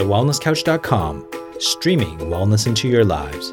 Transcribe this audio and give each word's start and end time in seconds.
thewellnesscouch.com, 0.00 1.26
streaming 1.58 2.16
wellness 2.20 2.66
into 2.66 2.88
your 2.88 3.04
lives. 3.04 3.52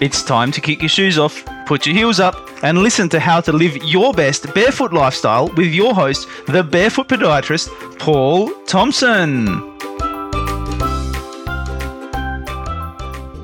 It's 0.00 0.22
time 0.22 0.50
to 0.52 0.60
kick 0.62 0.80
your 0.80 0.88
shoes 0.88 1.18
off, 1.18 1.44
put 1.66 1.84
your 1.84 1.94
heels 1.94 2.20
up, 2.20 2.36
and 2.62 2.78
listen 2.78 3.10
to 3.10 3.20
how 3.20 3.42
to 3.42 3.52
live 3.52 3.76
your 3.84 4.14
best 4.14 4.54
barefoot 4.54 4.94
lifestyle 4.94 5.48
with 5.58 5.74
your 5.74 5.94
host, 5.94 6.26
the 6.46 6.64
barefoot 6.64 7.08
podiatrist, 7.08 7.68
Paul 7.98 8.48
Thompson. 8.64 9.48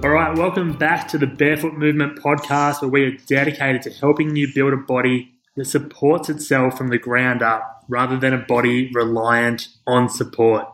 All 0.02 0.11
right, 0.11 0.34
welcome 0.34 0.73
back 0.73 1.09
to 1.09 1.18
the 1.18 1.27
Barefoot 1.27 1.75
Movement 1.75 2.18
podcast, 2.21 2.80
where 2.80 2.91
we 2.91 3.05
are 3.05 3.16
dedicated 3.27 3.82
to 3.82 3.91
helping 3.91 4.34
you 4.34 4.48
build 4.55 4.73
a 4.73 4.79
body 4.79 5.34
that 5.57 5.66
supports 5.66 6.30
itself 6.30 6.79
from 6.79 6.89
the 6.89 6.98
ground 6.98 7.43
up 7.43 7.73
rather 7.88 8.18
than 8.18 8.32
a 8.32 8.38
body 8.38 8.90
reliant 8.93 9.68
on 9.86 10.08
support. 10.08 10.66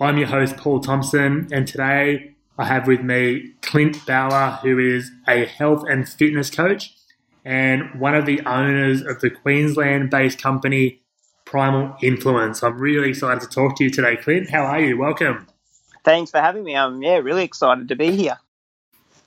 I'm 0.00 0.18
your 0.18 0.28
host, 0.28 0.56
Paul 0.56 0.80
Thompson, 0.80 1.48
and 1.52 1.66
today 1.66 2.34
I 2.58 2.64
have 2.64 2.86
with 2.86 3.02
me 3.02 3.52
Clint 3.62 4.04
Bauer, 4.06 4.58
who 4.62 4.78
is 4.78 5.10
a 5.28 5.44
health 5.44 5.84
and 5.88 6.08
fitness 6.08 6.50
coach 6.50 6.94
and 7.44 8.00
one 8.00 8.14
of 8.14 8.26
the 8.26 8.40
owners 8.46 9.02
of 9.02 9.20
the 9.20 9.30
Queensland 9.30 10.10
based 10.10 10.40
company 10.40 11.00
Primal 11.44 11.94
Influence. 12.02 12.62
I'm 12.62 12.78
really 12.78 13.10
excited 13.10 13.40
to 13.42 13.46
talk 13.46 13.76
to 13.76 13.84
you 13.84 13.90
today, 13.90 14.16
Clint. 14.16 14.50
How 14.50 14.64
are 14.64 14.80
you? 14.80 14.96
Welcome. 14.96 15.46
Thanks 16.04 16.30
for 16.30 16.38
having 16.38 16.64
me. 16.64 16.76
I'm 16.76 17.02
yeah, 17.02 17.18
really 17.18 17.44
excited 17.44 17.88
to 17.88 17.96
be 17.96 18.10
here. 18.12 18.38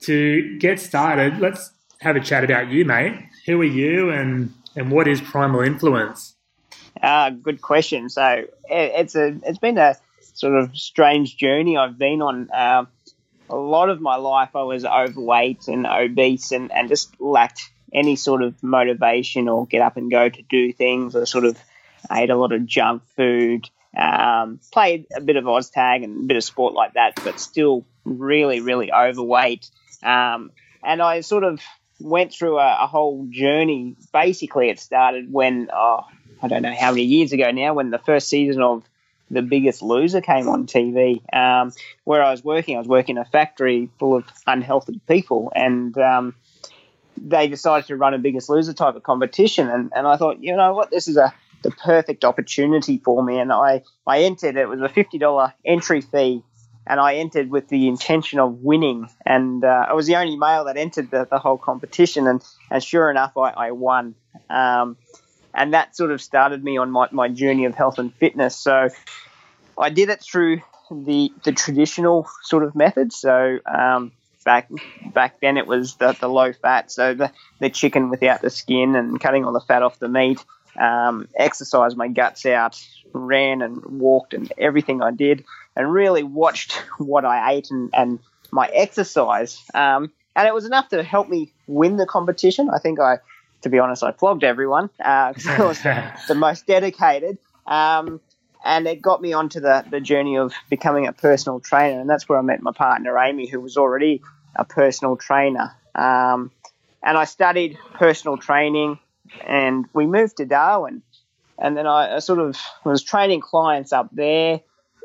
To 0.02 0.58
get 0.58 0.78
started, 0.78 1.38
let's 1.38 1.72
have 2.00 2.16
a 2.16 2.20
chat 2.20 2.44
about 2.44 2.70
you, 2.70 2.84
mate. 2.84 3.14
Who 3.46 3.60
are 3.60 3.64
you 3.64 4.10
and, 4.10 4.52
and 4.76 4.90
what 4.90 5.08
is 5.08 5.20
Primal 5.20 5.60
Influence? 5.60 6.34
Uh, 7.02 7.30
good 7.30 7.60
question. 7.60 8.08
So 8.08 8.24
it, 8.24 8.48
it's 8.68 9.14
a 9.14 9.36
it's 9.44 9.58
been 9.58 9.78
a 9.78 9.96
sort 10.34 10.54
of 10.54 10.76
strange 10.76 11.36
journey 11.36 11.76
I've 11.76 11.98
been 11.98 12.22
on. 12.22 12.50
Uh, 12.50 12.84
a 13.50 13.56
lot 13.56 13.88
of 13.88 14.00
my 14.00 14.16
life 14.16 14.54
I 14.54 14.62
was 14.62 14.84
overweight 14.84 15.68
and 15.68 15.86
obese 15.86 16.52
and, 16.52 16.70
and 16.70 16.88
just 16.88 17.18
lacked 17.20 17.70
any 17.92 18.16
sort 18.16 18.42
of 18.42 18.62
motivation 18.62 19.48
or 19.48 19.66
get 19.66 19.80
up 19.80 19.96
and 19.96 20.10
go 20.10 20.28
to 20.28 20.42
do 20.42 20.72
things 20.72 21.16
or 21.16 21.24
sort 21.24 21.44
of 21.44 21.58
ate 22.12 22.30
a 22.30 22.36
lot 22.36 22.52
of 22.52 22.66
junk 22.66 23.02
food, 23.16 23.68
um, 23.96 24.60
played 24.72 25.06
a 25.16 25.20
bit 25.20 25.36
of 25.36 25.44
OzTag 25.44 26.04
and 26.04 26.24
a 26.24 26.26
bit 26.26 26.36
of 26.36 26.44
sport 26.44 26.74
like 26.74 26.94
that, 26.94 27.14
but 27.24 27.40
still 27.40 27.86
really, 28.04 28.60
really 28.60 28.92
overweight. 28.92 29.70
Um, 30.02 30.52
and 30.84 31.02
I 31.02 31.22
sort 31.22 31.44
of 31.44 31.60
went 32.00 32.32
through 32.32 32.58
a, 32.58 32.84
a, 32.84 32.86
whole 32.86 33.26
journey. 33.30 33.96
Basically, 34.12 34.70
it 34.70 34.78
started 34.78 35.32
when, 35.32 35.68
oh, 35.72 36.02
I 36.42 36.48
don't 36.48 36.62
know 36.62 36.74
how 36.74 36.90
many 36.90 37.04
years 37.04 37.32
ago 37.32 37.50
now, 37.50 37.74
when 37.74 37.90
the 37.90 37.98
first 37.98 38.28
season 38.28 38.62
of 38.62 38.84
the 39.30 39.42
Biggest 39.42 39.82
Loser 39.82 40.20
came 40.20 40.48
on 40.48 40.66
TV. 40.66 41.22
Um, 41.34 41.72
where 42.04 42.22
I 42.22 42.30
was 42.30 42.42
working, 42.42 42.76
I 42.76 42.78
was 42.78 42.88
working 42.88 43.16
in 43.16 43.22
a 43.22 43.24
factory 43.24 43.90
full 43.98 44.16
of 44.16 44.24
unhealthy 44.46 45.00
people, 45.06 45.52
and 45.54 45.96
um, 45.98 46.34
they 47.16 47.48
decided 47.48 47.86
to 47.88 47.96
run 47.96 48.14
a 48.14 48.18
Biggest 48.18 48.48
Loser 48.48 48.72
type 48.72 48.96
of 48.96 49.02
competition. 49.02 49.68
And, 49.68 49.92
and 49.94 50.06
I 50.06 50.16
thought, 50.16 50.42
you 50.42 50.56
know 50.56 50.72
what, 50.74 50.90
this 50.90 51.08
is 51.08 51.16
a 51.16 51.34
the 51.62 51.70
perfect 51.72 52.24
opportunity 52.24 52.98
for 52.98 53.20
me. 53.20 53.40
And 53.40 53.52
I, 53.52 53.82
I 54.06 54.20
entered. 54.22 54.56
It 54.56 54.68
was 54.68 54.80
a 54.80 54.88
fifty 54.88 55.18
dollar 55.18 55.54
entry 55.64 56.00
fee. 56.00 56.42
And 56.86 56.98
I 56.98 57.16
entered 57.16 57.50
with 57.50 57.68
the 57.68 57.86
intention 57.86 58.38
of 58.38 58.62
winning, 58.62 59.10
and 59.26 59.62
uh, 59.62 59.86
I 59.90 59.92
was 59.92 60.06
the 60.06 60.16
only 60.16 60.36
male 60.38 60.64
that 60.64 60.78
entered 60.78 61.10
the, 61.10 61.28
the 61.30 61.38
whole 61.38 61.58
competition, 61.58 62.26
and, 62.26 62.42
and 62.70 62.82
sure 62.82 63.10
enough, 63.10 63.36
I, 63.36 63.50
I 63.50 63.70
won. 63.72 64.14
Um, 64.48 64.96
and 65.58 65.74
that 65.74 65.96
sort 65.96 66.12
of 66.12 66.22
started 66.22 66.62
me 66.62 66.78
on 66.78 66.90
my, 66.90 67.08
my 67.10 67.28
journey 67.28 67.64
of 67.64 67.74
health 67.74 67.98
and 67.98 68.14
fitness. 68.14 68.56
So 68.56 68.88
I 69.76 69.90
did 69.90 70.08
it 70.08 70.22
through 70.22 70.62
the 70.90 71.30
the 71.44 71.52
traditional 71.52 72.26
sort 72.42 72.62
of 72.62 72.74
methods. 72.74 73.18
So 73.18 73.58
um, 73.66 74.12
back 74.44 74.70
back 75.12 75.40
then 75.42 75.58
it 75.58 75.66
was 75.66 75.96
the, 75.96 76.12
the 76.12 76.28
low 76.28 76.52
fat, 76.52 76.90
so 76.90 77.12
the, 77.12 77.32
the 77.60 77.70
chicken 77.70 78.08
without 78.08 78.40
the 78.40 78.50
skin 78.50 78.94
and 78.94 79.20
cutting 79.20 79.44
all 79.44 79.52
the 79.52 79.60
fat 79.60 79.82
off 79.82 79.98
the 79.98 80.08
meat. 80.08 80.42
Um, 80.80 81.28
exercised 81.36 81.96
my 81.96 82.06
guts 82.06 82.46
out, 82.46 82.80
ran 83.12 83.62
and 83.62 83.84
walked 83.84 84.32
and 84.32 84.52
everything 84.56 85.02
I 85.02 85.10
did, 85.10 85.44
and 85.74 85.92
really 85.92 86.22
watched 86.22 86.72
what 86.98 87.24
I 87.24 87.52
ate 87.52 87.72
and, 87.72 87.90
and 87.92 88.20
my 88.52 88.68
exercise. 88.68 89.60
Um, 89.74 90.12
and 90.36 90.46
it 90.46 90.54
was 90.54 90.66
enough 90.66 90.88
to 90.90 91.02
help 91.02 91.28
me 91.28 91.52
win 91.66 91.96
the 91.96 92.06
competition. 92.06 92.70
I 92.70 92.78
think 92.78 93.00
I 93.00 93.18
to 93.62 93.68
be 93.68 93.78
honest, 93.78 94.02
I 94.02 94.12
flogged 94.12 94.44
everyone 94.44 94.90
because 94.98 95.46
uh, 95.46 95.50
I 95.58 95.66
was 95.66 95.82
the 96.28 96.34
most 96.34 96.66
dedicated. 96.66 97.38
Um, 97.66 98.20
and 98.64 98.86
it 98.86 99.00
got 99.00 99.22
me 99.22 99.32
onto 99.32 99.60
the, 99.60 99.84
the 99.88 100.00
journey 100.00 100.36
of 100.36 100.52
becoming 100.68 101.06
a 101.06 101.12
personal 101.12 101.60
trainer. 101.60 102.00
And 102.00 102.10
that's 102.10 102.28
where 102.28 102.38
I 102.38 102.42
met 102.42 102.60
my 102.60 102.72
partner, 102.72 103.16
Amy, 103.18 103.46
who 103.46 103.60
was 103.60 103.76
already 103.76 104.22
a 104.56 104.64
personal 104.64 105.16
trainer. 105.16 105.72
Um, 105.94 106.50
and 107.02 107.16
I 107.16 107.24
studied 107.24 107.78
personal 107.94 108.36
training 108.36 108.98
and 109.46 109.86
we 109.92 110.06
moved 110.06 110.38
to 110.38 110.46
Darwin. 110.46 111.02
And 111.58 111.76
then 111.76 111.86
I, 111.86 112.16
I 112.16 112.18
sort 112.18 112.40
of 112.40 112.56
was 112.84 113.02
training 113.02 113.40
clients 113.40 113.92
up 113.92 114.08
there 114.12 114.60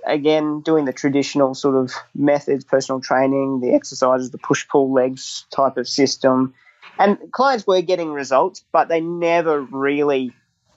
again 0.05 0.61
doing 0.61 0.85
the 0.85 0.93
traditional 0.93 1.55
sort 1.55 1.75
of 1.75 1.93
methods, 2.13 2.63
personal 2.63 3.01
training, 3.01 3.61
the 3.61 3.73
exercises, 3.73 4.31
the 4.31 4.37
push 4.37 4.67
pull 4.67 4.91
legs 4.91 5.45
type 5.49 5.77
of 5.77 5.87
system, 5.87 6.53
and 6.99 7.31
clients 7.31 7.65
were 7.65 7.81
getting 7.81 8.11
results, 8.11 8.63
but 8.71 8.87
they 8.87 9.01
never 9.01 9.61
really 9.61 10.33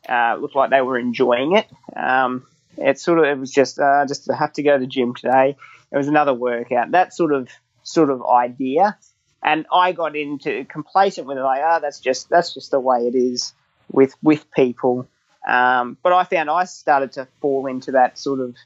uh, 0.08 0.36
looked 0.40 0.54
like 0.54 0.70
they 0.70 0.82
were 0.82 0.98
enjoying 0.98 1.56
it. 1.56 1.66
Um, 1.94 2.46
it 2.76 2.98
sort 2.98 3.18
of 3.18 3.24
it 3.24 3.38
was 3.38 3.50
just 3.50 3.78
uh, 3.78 4.06
just 4.06 4.26
to 4.26 4.34
have 4.34 4.52
to 4.54 4.62
go 4.62 4.74
to 4.74 4.80
the 4.80 4.86
gym 4.86 5.14
today. 5.14 5.56
It 5.90 5.96
was 5.96 6.08
another 6.08 6.34
workout. 6.34 6.90
That 6.90 7.14
sort 7.14 7.32
of 7.32 7.48
sort 7.82 8.10
of 8.10 8.24
idea, 8.26 8.98
and 9.42 9.66
I 9.72 9.92
got 9.92 10.16
into 10.16 10.64
complacent 10.64 11.26
with 11.26 11.38
it. 11.38 11.42
Like, 11.42 11.62
ah, 11.64 11.76
oh, 11.76 11.80
that's 11.80 12.00
just 12.00 12.28
that's 12.28 12.54
just 12.54 12.70
the 12.70 12.80
way 12.80 13.06
it 13.06 13.14
is 13.14 13.52
with 13.90 14.14
with 14.22 14.50
people. 14.50 15.06
Um, 15.46 15.96
but 16.02 16.12
I 16.12 16.24
found 16.24 16.50
I 16.50 16.64
started 16.64 17.12
to 17.12 17.28
fall 17.40 17.66
into 17.66 17.92
that 17.92 18.18
sort 18.18 18.40
of 18.40 18.56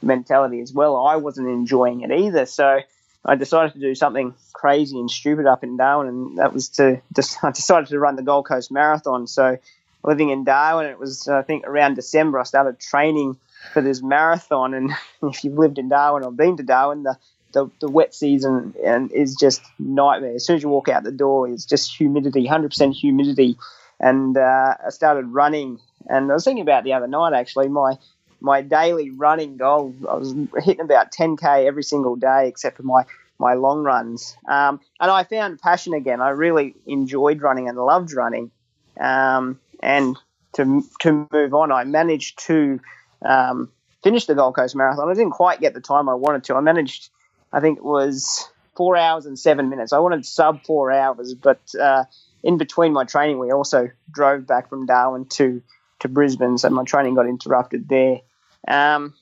mentality 0.00 0.60
as 0.60 0.72
well. 0.72 0.96
I 0.96 1.16
wasn't 1.16 1.48
enjoying 1.48 2.02
it 2.02 2.12
either, 2.12 2.46
so 2.46 2.80
I 3.24 3.34
decided 3.34 3.74
to 3.74 3.80
do 3.80 3.94
something 3.94 4.34
crazy 4.52 4.98
and 4.98 5.10
stupid 5.10 5.46
up 5.46 5.64
in 5.64 5.76
Darwin, 5.76 6.08
and 6.08 6.38
that 6.38 6.52
was 6.52 6.68
to 6.70 7.00
just, 7.16 7.42
I 7.42 7.50
decided 7.50 7.88
to 7.88 7.98
run 7.98 8.16
the 8.16 8.22
Gold 8.22 8.46
Coast 8.46 8.70
Marathon. 8.70 9.26
So, 9.26 9.58
living 10.04 10.30
in 10.30 10.44
Darwin, 10.44 10.86
it 10.86 10.98
was 10.98 11.28
I 11.28 11.42
think 11.42 11.66
around 11.66 11.94
December 11.94 12.38
I 12.38 12.44
started 12.44 12.80
training 12.80 13.36
for 13.72 13.82
this 13.82 14.02
marathon. 14.02 14.74
And 14.74 14.90
if 15.22 15.44
you've 15.44 15.58
lived 15.58 15.78
in 15.78 15.88
Darwin 15.88 16.24
or 16.24 16.32
been 16.32 16.56
to 16.56 16.62
Darwin, 16.62 17.02
the 17.02 17.16
the, 17.52 17.70
the 17.80 17.88
wet 17.88 18.14
season 18.14 18.74
and 18.84 19.10
is 19.10 19.34
just 19.34 19.62
nightmare. 19.78 20.34
As 20.34 20.44
soon 20.44 20.56
as 20.56 20.62
you 20.62 20.68
walk 20.68 20.88
out 20.88 21.02
the 21.02 21.10
door, 21.10 21.48
it's 21.48 21.64
just 21.64 21.96
humidity, 21.96 22.46
100% 22.46 22.92
humidity. 22.92 23.56
And 23.98 24.36
uh, 24.36 24.74
I 24.86 24.90
started 24.90 25.26
running, 25.26 25.80
and 26.06 26.30
I 26.30 26.34
was 26.34 26.44
thinking 26.44 26.62
about 26.62 26.84
the 26.84 26.92
other 26.92 27.08
night 27.08 27.32
actually. 27.32 27.68
My 27.68 27.94
my 28.40 28.62
daily 28.62 29.10
running 29.10 29.56
goal. 29.56 29.94
I 30.08 30.14
was 30.14 30.34
hitting 30.62 30.80
about 30.80 31.12
10k 31.12 31.66
every 31.66 31.82
single 31.82 32.16
day, 32.16 32.48
except 32.48 32.76
for 32.76 32.82
my 32.82 33.04
my 33.38 33.54
long 33.54 33.84
runs. 33.84 34.36
Um, 34.48 34.80
and 35.00 35.10
I 35.10 35.22
found 35.24 35.60
passion 35.60 35.94
again. 35.94 36.20
I 36.20 36.30
really 36.30 36.74
enjoyed 36.86 37.40
running 37.40 37.68
and 37.68 37.78
loved 37.78 38.12
running. 38.12 38.50
Um, 38.98 39.60
and 39.80 40.16
to 40.54 40.82
to 41.00 41.28
move 41.32 41.54
on, 41.54 41.70
I 41.72 41.84
managed 41.84 42.44
to 42.46 42.80
um, 43.24 43.70
finish 44.02 44.26
the 44.26 44.34
Gold 44.34 44.56
Coast 44.56 44.74
Marathon. 44.74 45.08
I 45.08 45.14
didn't 45.14 45.32
quite 45.32 45.60
get 45.60 45.74
the 45.74 45.80
time 45.80 46.08
I 46.08 46.14
wanted 46.14 46.44
to. 46.44 46.54
I 46.54 46.60
managed, 46.60 47.10
I 47.52 47.60
think 47.60 47.78
it 47.78 47.84
was 47.84 48.48
four 48.76 48.96
hours 48.96 49.26
and 49.26 49.38
seven 49.38 49.68
minutes. 49.68 49.92
I 49.92 49.98
wanted 49.98 50.24
sub 50.24 50.64
four 50.64 50.92
hours, 50.92 51.34
but 51.34 51.60
uh, 51.80 52.04
in 52.42 52.58
between 52.58 52.92
my 52.92 53.04
training, 53.04 53.38
we 53.38 53.50
also 53.52 53.90
drove 54.10 54.46
back 54.46 54.68
from 54.68 54.86
Darwin 54.86 55.26
to 55.26 55.62
to 56.00 56.08
Brisbane, 56.08 56.58
so 56.58 56.70
my 56.70 56.84
training 56.84 57.16
got 57.16 57.26
interrupted 57.26 57.88
there. 57.88 58.20
Um, 58.66 59.14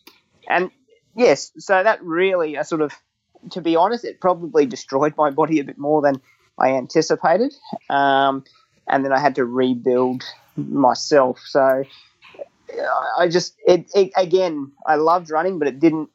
and 0.49 0.71
yes, 1.15 1.53
so 1.59 1.83
that 1.83 2.03
really, 2.03 2.57
I 2.57 2.63
sort 2.63 2.81
of, 2.81 2.93
to 3.51 3.61
be 3.61 3.77
honest, 3.77 4.05
it 4.05 4.21
probably 4.21 4.67
destroyed 4.67 5.15
my 5.17 5.31
body 5.31 5.61
a 5.61 5.65
bit 5.65 5.79
more 5.79 6.03
than 6.03 6.21
I 6.59 6.73
anticipated. 6.73 7.55
Um, 7.91 8.45
and 8.89 9.05
then 9.05 9.13
I 9.13 9.19
had 9.19 9.35
to 9.37 9.45
rebuild 9.45 10.23
myself. 10.57 11.41
So 11.45 11.85
I 13.19 13.29
just, 13.29 13.55
it, 13.67 13.91
it, 13.95 14.13
again, 14.17 14.73
I 14.87 14.97
loved 14.97 15.31
running, 15.31 15.59
but 15.59 15.69
it 15.69 15.81
didn't 15.81 16.11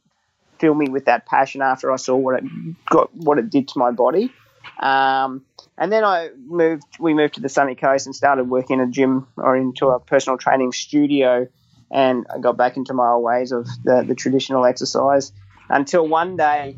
fill 0.60 0.74
me 0.74 0.90
with 0.90 1.06
that 1.06 1.26
passion 1.26 1.62
after 1.62 1.92
I 1.92 1.96
saw 1.96 2.16
what 2.16 2.44
it 2.44 2.86
got, 2.86 3.14
what 3.16 3.38
it 3.38 3.50
did 3.50 3.68
to 3.70 3.80
my 3.80 3.92
body. 3.92 4.32
Um, 4.80 5.44
and 5.78 5.92
then 5.92 6.04
I 6.04 6.30
moved, 6.46 6.84
we 7.00 7.14
moved 7.14 7.36
to 7.36 7.42
the 7.42 7.50
sunny 7.50 7.76
coast 7.76 8.06
and 8.06 8.16
started 8.16 8.50
working 8.50 8.80
in 8.80 8.88
a 8.88 8.92
gym 8.92 9.28
or 9.38 9.56
into 9.56 9.88
a 9.88 10.00
personal 10.00 10.38
training 10.38 10.72
studio 10.72 11.48
and 11.92 12.26
I 12.34 12.40
got 12.40 12.58
back 12.58 12.78
into 12.78 12.94
my 12.94 13.10
old 13.10 13.24
ways 13.24 13.52
of 13.52 13.68
the, 13.84 14.04
the 14.08 14.16
traditional 14.16 14.66
exercise 14.66 15.32
until 15.70 16.08
one 16.08 16.38
day 16.38 16.78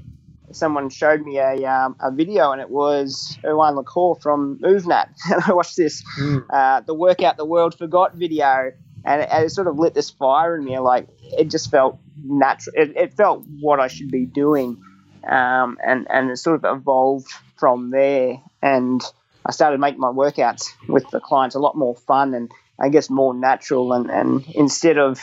someone 0.51 0.89
showed 0.89 1.21
me 1.21 1.37
a, 1.37 1.65
um, 1.65 1.95
a 1.99 2.11
video 2.11 2.51
and 2.51 2.61
it 2.61 2.69
was 2.69 3.37
Erwan 3.43 3.75
Le 3.75 3.83
Corre 3.83 4.15
from 4.15 4.59
MovNat. 4.59 5.09
And 5.31 5.43
I 5.47 5.53
watched 5.53 5.77
this, 5.77 6.03
mm. 6.19 6.45
uh, 6.49 6.81
the 6.81 6.93
Workout 6.93 7.37
the 7.37 7.45
World 7.45 7.77
Forgot 7.77 8.15
video. 8.15 8.71
and 9.05 9.21
it, 9.21 9.29
and 9.31 9.45
it 9.45 9.49
sort 9.49 9.67
of 9.67 9.77
lit 9.77 9.93
this 9.93 10.09
fire 10.09 10.55
in 10.55 10.63
me. 10.63 10.79
Like 10.79 11.07
it 11.21 11.49
just 11.49 11.69
felt 11.69 11.99
natural. 12.23 12.75
It, 12.75 12.95
it 12.95 13.13
felt 13.13 13.45
what 13.59 13.79
I 13.79 13.87
should 13.87 14.11
be 14.11 14.25
doing, 14.25 14.81
um, 15.27 15.77
and 15.85 16.07
and 16.09 16.31
it 16.31 16.37
sort 16.37 16.63
of 16.63 16.77
evolved 16.77 17.31
from 17.57 17.89
there. 17.89 18.41
And 18.61 19.01
I 19.45 19.51
started 19.51 19.79
making 19.79 19.99
my 19.99 20.11
workouts 20.11 20.69
with 20.87 21.09
the 21.09 21.19
clients 21.19 21.55
a 21.55 21.59
lot 21.59 21.75
more 21.75 21.95
fun 21.95 22.33
and 22.33 22.51
I 22.83 22.89
guess 22.89 23.09
more 23.09 23.33
natural. 23.33 23.93
And 23.93 24.11
and 24.11 24.45
instead 24.53 24.97
of 24.97 25.19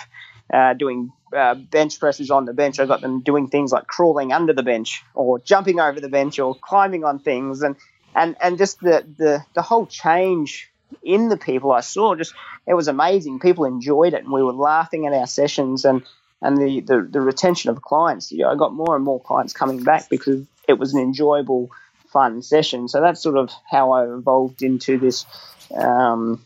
uh, 0.53 0.75
doing 0.75 1.13
uh, 1.37 1.55
bench 1.55 2.01
presses 2.01 2.31
on 2.31 2.45
the 2.47 2.55
bench, 2.55 2.81
I 2.81 2.87
got 2.87 3.01
them 3.03 3.21
doing 3.21 3.49
things 3.49 3.73
like 3.73 3.87
crawling 3.87 4.33
under 4.33 4.53
the 4.53 4.63
bench 4.63 5.03
or 5.15 5.39
jumping 5.39 5.79
over 5.79 6.01
the 6.01 6.09
bench 6.09 6.39
or 6.39 6.55
climbing 6.55 7.05
on 7.05 7.19
things 7.19 7.63
and 7.63 7.77
and 8.15 8.37
and 8.43 8.59
just 8.59 8.81
the 8.81 9.05
the 9.19 9.45
the 9.55 9.63
whole 9.63 9.87
change 9.87 10.71
in 11.03 11.29
the 11.29 11.37
people 11.37 11.71
I 11.71 11.81
saw 11.81 12.15
just 12.17 12.35
it 12.67 12.75
was 12.75 12.89
amazing. 12.89 13.41
People 13.41 13.65
enjoyed 13.65 14.15
it 14.15 14.25
and 14.25 14.33
we 14.33 14.43
were 14.43 14.53
laughing 14.53 15.07
at 15.07 15.13
our 15.13 15.27
sessions 15.27 15.85
and 15.85 16.03
and 16.43 16.57
the, 16.57 16.81
the, 16.81 17.07
the 17.11 17.21
retention 17.21 17.71
of 17.71 17.83
clients. 17.83 18.33
You 18.33 18.39
know, 18.39 18.51
I 18.51 18.57
got 18.57 18.73
more 18.73 18.97
and 18.97 19.05
more 19.05 19.21
clients 19.21 19.53
coming 19.53 19.83
back 19.83 20.09
because 20.09 20.47
it 20.67 20.79
was 20.79 20.95
an 20.95 21.01
enjoyable, 21.01 21.71
fun 22.09 22.43
session. 22.43 22.89
So 22.89 23.01
that's 23.01 23.23
sort 23.23 23.37
of 23.37 23.51
how 23.71 23.93
I 23.93 24.11
evolved 24.11 24.63
into 24.63 24.99
this 24.99 25.27
um, 25.75 26.43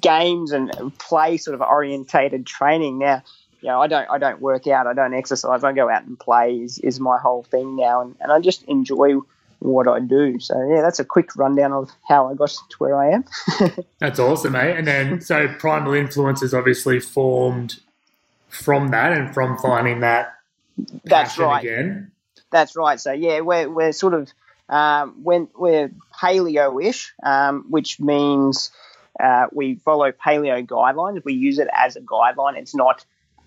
games 0.00 0.52
and 0.52 0.70
play 0.98 1.36
sort 1.36 1.54
of 1.54 1.60
orientated 1.60 2.46
training. 2.46 2.98
Now, 2.98 3.22
you 3.60 3.68
know, 3.68 3.80
I 3.80 3.86
don't 3.86 4.08
I 4.10 4.18
don't 4.18 4.40
work 4.40 4.66
out, 4.66 4.86
I 4.86 4.94
don't 4.94 5.14
exercise, 5.14 5.64
I 5.64 5.72
go 5.72 5.88
out 5.88 6.04
and 6.04 6.18
play 6.18 6.56
is, 6.56 6.78
is 6.78 7.00
my 7.00 7.18
whole 7.18 7.42
thing 7.44 7.76
now, 7.76 8.02
and, 8.02 8.14
and 8.20 8.30
I 8.30 8.40
just 8.40 8.62
enjoy 8.64 9.20
what 9.60 9.88
I 9.88 10.00
do. 10.00 10.38
So 10.38 10.54
yeah, 10.68 10.82
that's 10.82 11.00
a 11.00 11.04
quick 11.04 11.34
rundown 11.36 11.72
of 11.72 11.90
how 12.06 12.30
I 12.30 12.34
got 12.34 12.50
to 12.50 12.76
where 12.78 12.96
I 12.96 13.10
am. 13.12 13.24
that's 13.98 14.18
awesome, 14.18 14.52
mate. 14.52 14.76
And 14.76 14.86
then 14.86 15.20
so 15.20 15.48
Primal 15.58 15.94
Influence's 15.94 16.52
obviously 16.52 17.00
formed 17.00 17.80
from 18.48 18.88
that 18.88 19.12
and 19.12 19.32
from 19.32 19.58
finding 19.58 20.00
that. 20.00 20.34
That's 21.04 21.38
right. 21.38 21.64
Again. 21.64 22.10
That's 22.50 22.76
right. 22.76 23.00
So 23.00 23.12
yeah, 23.12 23.40
we're 23.40 23.70
we're 23.70 23.92
sort 23.92 24.14
of 24.14 24.30
um, 24.68 25.22
when 25.22 25.48
we're 25.56 25.90
paleo-ish, 26.20 27.14
um, 27.22 27.64
which 27.68 28.00
means 28.00 28.70
uh, 29.18 29.46
we 29.52 29.76
follow 29.76 30.12
paleo 30.12 30.66
guidelines. 30.66 31.24
We 31.24 31.34
use 31.34 31.58
it 31.58 31.68
as 31.72 31.96
a 31.96 32.00
guideline. 32.00 32.56
It's 32.56 32.74
not 32.74 33.04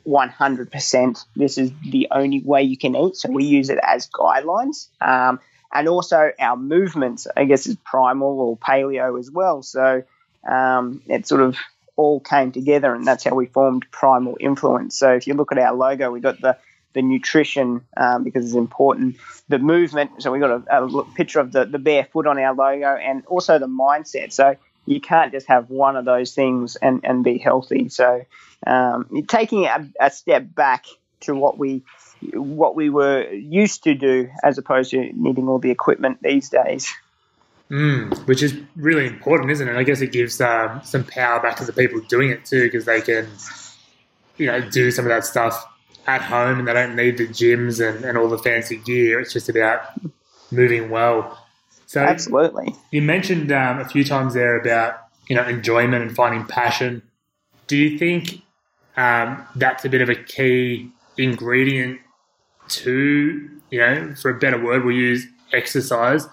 100%. 0.08 1.26
This 1.36 1.58
is 1.58 1.72
the 1.84 2.08
only 2.12 2.42
way 2.42 2.64
you 2.64 2.78
can 2.78 2.96
eat. 2.96 3.18
So 3.18 3.30
we 3.32 3.46
use 3.46 3.70
it 3.70 3.80
as 3.84 4.08
guidelines. 4.08 4.88
Um, 5.02 5.40
and 5.74 5.90
also 5.90 6.32
our 6.40 6.56
movements, 6.56 7.28
I 7.36 7.46
guess, 7.46 7.68
is 7.68 7.76
primal 7.76 8.40
or 8.40 8.58
paleo 8.58 9.20
as 9.20 9.30
well. 9.30 9.62
So 9.64 10.04
um, 10.48 11.02
it 11.08 11.28
sort 11.28 11.42
of 11.42 11.58
all 11.98 12.20
came 12.20 12.52
together, 12.52 12.94
and 12.94 13.06
that's 13.06 13.24
how 13.24 13.36
we 13.36 13.48
formed 13.48 13.86
Primal 13.92 14.38
Influence. 14.40 14.98
So 14.98 15.14
if 15.14 15.28
you 15.28 15.34
look 15.34 15.52
at 15.52 15.58
our 15.58 15.76
logo, 15.76 16.12
we 16.12 16.22
got 16.22 16.40
the 16.40 16.58
the 16.94 17.02
nutrition 17.02 17.82
um, 17.96 18.24
because 18.24 18.46
it's 18.46 18.56
important, 18.56 19.18
the 19.50 19.60
movement. 19.60 20.24
So 20.24 20.32
we 20.32 20.40
got 20.40 20.64
a, 20.68 20.84
a 20.84 21.04
picture 21.16 21.40
of 21.40 21.52
the 21.52 21.66
the 21.66 21.80
bare 21.80 22.06
foot 22.06 22.28
on 22.28 22.40
our 22.40 22.54
logo, 22.54 22.96
and 22.96 23.26
also 23.26 23.60
the 23.60 23.68
mindset. 23.68 24.32
So 24.32 24.56
you 24.88 25.02
can't 25.02 25.32
just 25.32 25.48
have 25.48 25.70
one 25.70 25.96
of 25.96 26.06
those 26.06 26.34
things 26.34 26.78
and, 26.78 27.02
and 27.04 27.24
be 27.24 27.38
healthy. 27.38 27.90
So 27.90 28.26
um, 28.66 29.26
taking 29.28 29.66
a, 29.66 29.88
a, 30.00 30.10
step 30.10 30.46
back 30.56 30.86
to 31.22 31.36
what 31.36 31.58
we 31.58 31.84
what 32.34 32.76
we 32.76 32.90
were 32.90 33.30
used 33.30 33.84
to 33.84 33.94
do 33.94 34.30
as 34.44 34.58
opposed 34.58 34.92
to 34.92 35.12
needing 35.14 35.48
all 35.48 35.60
the 35.60 35.70
equipment 35.70 36.20
these 36.24 36.50
days. 36.50 36.92
Mm, 37.70 38.26
which 38.28 38.42
is 38.42 38.58
really 38.78 39.06
important, 39.06 39.52
isn't 39.52 39.68
it? 39.68 39.76
I 39.76 39.84
guess 39.84 40.02
it 40.02 40.14
gives 40.14 40.40
um, 40.40 40.82
some 40.84 41.04
power 41.04 41.42
back 41.42 41.58
to 41.58 41.66
the 41.66 41.74
people 41.74 42.00
doing 42.08 42.30
it 42.30 42.46
too, 42.46 42.64
because 42.64 42.86
they 42.86 43.02
can, 43.02 43.28
you 44.38 44.46
know, 44.46 44.62
do 44.62 44.90
some 44.90 45.06
of 45.06 45.10
that 45.10 45.26
stuff 45.26 45.68
at 46.08 46.22
home 46.22 46.60
and 46.60 46.68
they 46.68 46.74
don't 46.74 46.96
need 46.96 47.18
the 47.18 47.28
gyms 47.28 47.86
and, 47.86 48.06
and 48.06 48.18
all 48.18 48.30
the 48.30 48.38
fancy 48.38 48.78
gear. 48.78 49.20
It's 49.20 49.34
just 49.34 49.50
about 49.50 49.82
moving 50.50 50.90
well. 50.90 51.38
So 51.88 52.02
absolutely, 52.02 52.76
you 52.92 53.02
mentioned 53.02 53.52
um, 53.52 53.80
a 53.80 53.86
few 53.86 54.04
times 54.04 54.36
there 54.36 54.60
about 54.60 55.00
you 55.28 55.36
know 55.36 55.44
enjoyment 55.44 56.04
and 56.04 56.16
finding 56.16 56.46
passion. 56.46 57.02
Do 57.66 57.76
you 57.76 57.98
think 57.98 58.42
um, 58.96 59.46
that's 59.56 59.84
a 59.86 59.90
bit 59.90 60.02
of 60.02 60.10
a 60.10 60.16
key 60.16 60.92
ingredient 61.18 62.00
to 62.70 63.58
you 63.70 63.80
know, 63.80 64.14
for 64.16 64.32
a 64.32 64.40
better 64.40 64.62
word, 64.62 64.86
we'll 64.86 64.96
use 64.96 65.28
exercise. 65.54 66.28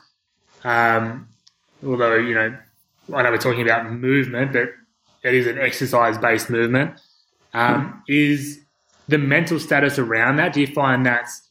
Um, 0.63 1.29
although 1.85 2.17
you 2.17 2.35
know, 2.35 2.57
I 3.13 3.23
know 3.23 3.31
we're 3.31 3.39
talking 3.39 3.63
about 3.63 3.91
movement, 3.91 4.53
but 4.53 4.73
it 5.23 5.35
is 5.35 5.47
an 5.47 5.59
exercise-based 5.59 6.51
movement. 6.51 7.01
Um, 7.53 8.03
is 8.09 8.61
the 9.09 9.19
mental 9.19 9.59
status 9.61 9.99
around 9.99 10.37
that? 10.37 10.53
Do 10.53 10.61
you 10.61 10.67
find 10.67 11.07
that's 11.07 11.49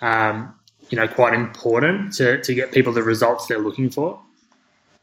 um, 0.00 0.54
you 0.94 1.00
know 1.00 1.08
quite 1.08 1.34
important 1.34 2.12
to, 2.12 2.40
to 2.40 2.54
get 2.54 2.70
people 2.70 2.92
the 2.92 3.02
results 3.02 3.46
they're 3.46 3.58
looking 3.58 3.90
for? 3.90 4.20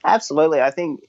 Absolutely, 0.06 0.62
I 0.62 0.72
think 0.72 1.04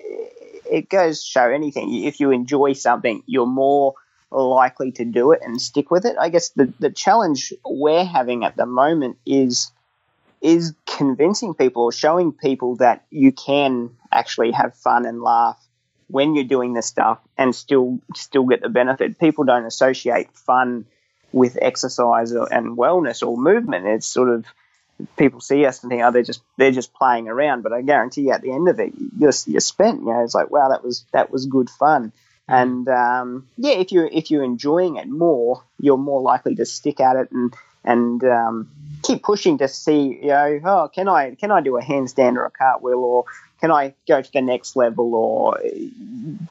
it 0.68 0.88
goes 0.88 1.24
show 1.24 1.48
anything. 1.48 2.04
If 2.04 2.18
you 2.18 2.32
enjoy 2.32 2.72
something, 2.72 3.22
you're 3.26 3.46
more 3.46 3.94
likely 4.32 4.90
to 4.92 5.04
do 5.04 5.30
it 5.30 5.40
and 5.44 5.62
stick 5.62 5.92
with 5.92 6.04
it. 6.04 6.16
I 6.18 6.30
guess 6.30 6.48
the, 6.48 6.72
the 6.80 6.90
challenge 6.90 7.52
we're 7.64 8.04
having 8.04 8.44
at 8.44 8.56
the 8.56 8.66
moment 8.66 9.18
is 9.24 9.70
is 10.40 10.74
convincing 10.84 11.54
people 11.54 11.84
or 11.84 11.92
showing 11.92 12.32
people 12.32 12.74
that 12.76 13.04
you 13.08 13.30
can 13.30 13.90
actually 14.10 14.50
have 14.50 14.74
fun 14.74 15.06
and 15.06 15.22
laugh 15.22 15.64
when 16.08 16.34
you're 16.34 16.42
doing 16.42 16.72
this 16.72 16.86
stuff 16.86 17.20
and 17.38 17.54
still 17.54 18.00
still 18.16 18.46
get 18.46 18.62
the 18.62 18.68
benefit. 18.68 19.20
People 19.20 19.44
don't 19.44 19.64
associate 19.64 20.32
fun 20.32 20.86
with 21.30 21.56
exercise 21.62 22.32
and 22.32 22.76
wellness 22.76 23.24
or 23.24 23.36
movement. 23.36 23.86
It's 23.86 24.08
sort 24.08 24.28
of 24.28 24.44
people 25.16 25.40
see 25.40 25.64
us 25.66 25.82
and 25.82 25.90
think, 25.90 26.02
oh, 26.02 26.10
they're 26.10 26.22
just 26.22 26.42
they're 26.56 26.70
just 26.70 26.94
playing 26.94 27.28
around. 27.28 27.62
But 27.62 27.72
I 27.72 27.82
guarantee 27.82 28.22
you, 28.22 28.32
at 28.32 28.42
the 28.42 28.52
end 28.52 28.68
of 28.68 28.80
it, 28.80 28.92
you're, 29.18 29.32
you're 29.46 29.60
spent. 29.60 30.00
You 30.00 30.06
know, 30.06 30.24
it's 30.24 30.34
like, 30.34 30.50
wow, 30.50 30.68
that 30.70 30.84
was 30.84 31.04
that 31.12 31.30
was 31.30 31.46
good 31.46 31.70
fun. 31.70 32.12
And 32.48 32.88
um, 32.88 33.48
yeah, 33.56 33.74
if 33.74 33.92
you 33.92 34.08
if 34.10 34.30
you're 34.30 34.44
enjoying 34.44 34.96
it 34.96 35.08
more, 35.08 35.62
you're 35.78 35.96
more 35.96 36.20
likely 36.20 36.54
to 36.56 36.66
stick 36.66 37.00
at 37.00 37.16
it 37.16 37.30
and 37.30 37.54
and 37.84 38.22
um, 38.24 38.70
keep 39.02 39.22
pushing 39.22 39.58
to 39.58 39.68
see, 39.68 40.18
you 40.22 40.28
know, 40.28 40.60
oh, 40.64 40.90
can 40.92 41.08
I 41.08 41.34
can 41.34 41.50
I 41.50 41.60
do 41.60 41.76
a 41.76 41.82
handstand 41.82 42.36
or 42.36 42.44
a 42.44 42.50
cartwheel 42.50 42.98
or 42.98 43.24
can 43.60 43.70
I 43.70 43.94
go 44.08 44.20
to 44.20 44.32
the 44.32 44.42
next 44.42 44.74
level 44.74 45.14
or 45.14 45.60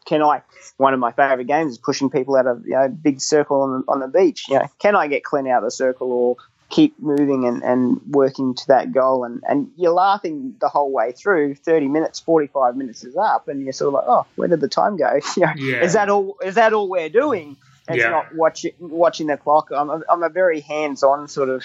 can 0.06 0.22
I? 0.22 0.42
One 0.78 0.94
of 0.94 1.00
my 1.00 1.12
favorite 1.12 1.48
games 1.48 1.74
is 1.74 1.78
pushing 1.78 2.10
people 2.10 2.38
out 2.38 2.48
of 2.48 2.66
you 2.66 2.72
know 2.72 2.88
big 2.88 3.20
circle 3.20 3.62
on 3.62 3.72
the, 3.72 3.92
on 3.92 4.00
the 4.00 4.08
beach. 4.08 4.48
You 4.48 4.60
know, 4.60 4.70
can 4.80 4.96
I 4.96 5.08
get 5.08 5.24
Clint 5.24 5.48
out 5.48 5.58
of 5.58 5.66
the 5.66 5.72
circle 5.72 6.12
or 6.12 6.38
keep 6.72 6.98
moving 7.00 7.46
and, 7.46 7.62
and 7.64 8.02
working 8.10 8.56
to 8.56 8.68
that 8.68 8.92
goal. 8.92 9.26
And, 9.26 9.44
and 9.48 9.72
you're 9.76 9.92
laughing 9.92 10.56
the 10.60 10.70
whole 10.70 10.92
way 10.92 11.12
through. 11.12 11.56
30 11.56 11.88
minutes 11.90 12.20
45 12.20 12.76
minutes 12.76 13.04
is 13.04 13.16
up 13.16 13.48
and 13.48 13.62
you're 13.62 13.74
sort 13.74 13.90
of 13.90 13.94
like 13.96 14.06
oh 14.08 14.26
where 14.36 14.48
did 14.48 14.62
the 14.62 14.68
time 14.68 14.98
go? 14.98 15.20
You 15.36 15.46
know, 15.46 15.54
yeah. 15.56 15.84
is 15.84 15.94
that 15.94 16.10
all 16.10 16.38
is 16.44 16.56
that 16.56 16.74
all 16.74 16.90
we're 16.90 17.10
doing? 17.10 17.58
It's 17.88 17.98
yeah. 17.98 18.10
not 18.10 18.34
watching 18.36 18.72
watching 18.80 19.28
the 19.28 19.38
clock. 19.38 19.70
I'm 19.76 19.90
a, 19.90 20.02
I'm 20.10 20.24
a 20.24 20.30
very 20.30 20.62
hands-on 20.62 21.28
sort 21.28 21.50
of 21.50 21.64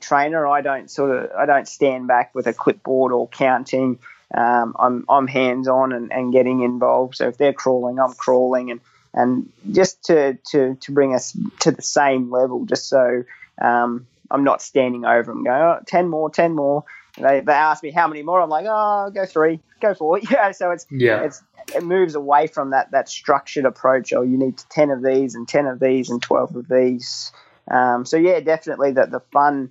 trainer. 0.00 0.46
I 0.46 0.60
don't 0.60 0.90
sort 0.90 1.16
of 1.16 1.30
I 1.32 1.46
don't 1.46 1.68
stand 1.68 2.08
back 2.08 2.34
with 2.34 2.46
a 2.46 2.52
clipboard 2.52 3.12
or 3.12 3.28
counting. 3.28 3.98
Um, 4.32 4.76
I'm, 4.78 5.04
I'm 5.08 5.26
hands-on 5.26 5.92
and, 5.92 6.12
and 6.12 6.32
getting 6.32 6.62
involved. 6.62 7.16
So 7.16 7.28
if 7.28 7.36
they're 7.36 7.52
crawling 7.52 7.98
I'm 7.98 8.14
crawling. 8.14 8.70
And 8.70 8.80
and 9.12 9.52
just 9.70 10.04
to, 10.04 10.38
to, 10.52 10.76
to 10.76 10.92
bring 10.92 11.14
us 11.14 11.36
to 11.60 11.72
the 11.72 11.82
same 11.82 12.30
level 12.30 12.64
just 12.64 12.88
so 12.88 13.24
um, 13.60 14.06
I'm 14.30 14.44
not 14.44 14.62
standing 14.62 15.04
over 15.04 15.32
them 15.32 15.44
going, 15.44 15.60
oh, 15.60 15.80
10 15.86 16.08
more, 16.08 16.30
10 16.30 16.54
more. 16.54 16.84
They, 17.16 17.40
they 17.40 17.52
ask 17.52 17.82
me 17.82 17.90
how 17.90 18.06
many 18.06 18.22
more. 18.22 18.40
I'm 18.40 18.48
like, 18.48 18.66
oh, 18.68 19.10
go 19.12 19.26
three, 19.26 19.60
go 19.80 19.94
four. 19.94 20.20
Yeah. 20.30 20.52
So 20.52 20.70
it's, 20.70 20.86
yeah. 20.90 21.22
it's, 21.22 21.42
it 21.74 21.82
moves 21.82 22.14
away 22.14 22.46
from 22.46 22.70
that, 22.70 22.90
that 22.92 23.08
structured 23.08 23.64
approach. 23.64 24.12
Oh, 24.12 24.22
you 24.22 24.38
need 24.38 24.58
10 24.70 24.90
of 24.90 25.02
these 25.02 25.34
and 25.34 25.48
10 25.48 25.66
of 25.66 25.80
these 25.80 26.10
and 26.10 26.22
12 26.22 26.56
of 26.56 26.68
these. 26.68 27.32
Um, 27.70 28.04
so 28.04 28.16
yeah, 28.16 28.40
definitely 28.40 28.92
that 28.92 29.10
the 29.10 29.20
fun 29.32 29.70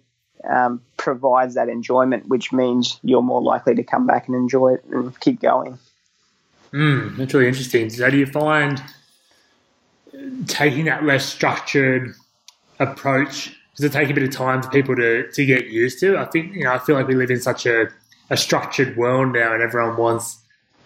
um, 0.49 0.81
provides 0.97 1.55
that 1.55 1.69
enjoyment, 1.69 2.27
which 2.27 2.51
means 2.51 2.99
you're 3.03 3.21
more 3.21 3.41
likely 3.41 3.75
to 3.75 3.83
come 3.83 4.05
back 4.05 4.27
and 4.27 4.35
enjoy 4.35 4.75
it 4.75 4.83
and 4.91 5.17
keep 5.19 5.41
going. 5.41 5.77
Mm, 6.73 7.17
that's 7.17 7.33
really 7.33 7.47
interesting. 7.47 7.89
So 7.89 8.09
do 8.09 8.17
you 8.17 8.25
find 8.25 8.81
taking 10.47 10.85
that 10.85 11.03
less 11.03 11.25
structured 11.25 12.13
approach 12.79 13.58
does 13.79 13.85
it 13.85 13.93
take 13.93 14.09
a 14.09 14.13
bit 14.13 14.23
of 14.23 14.31
time 14.31 14.61
for 14.61 14.69
people 14.69 14.93
to, 14.93 15.31
to 15.31 15.45
get 15.45 15.67
used 15.67 16.01
to? 16.01 16.17
I 16.17 16.25
think, 16.25 16.53
you 16.53 16.65
know, 16.65 16.73
I 16.73 16.79
feel 16.79 16.95
like 16.95 17.07
we 17.07 17.15
live 17.15 17.31
in 17.31 17.39
such 17.39 17.65
a, 17.65 17.87
a 18.29 18.35
structured 18.35 18.97
world 18.97 19.31
now 19.31 19.53
and 19.53 19.63
everyone 19.63 19.95
wants 19.95 20.37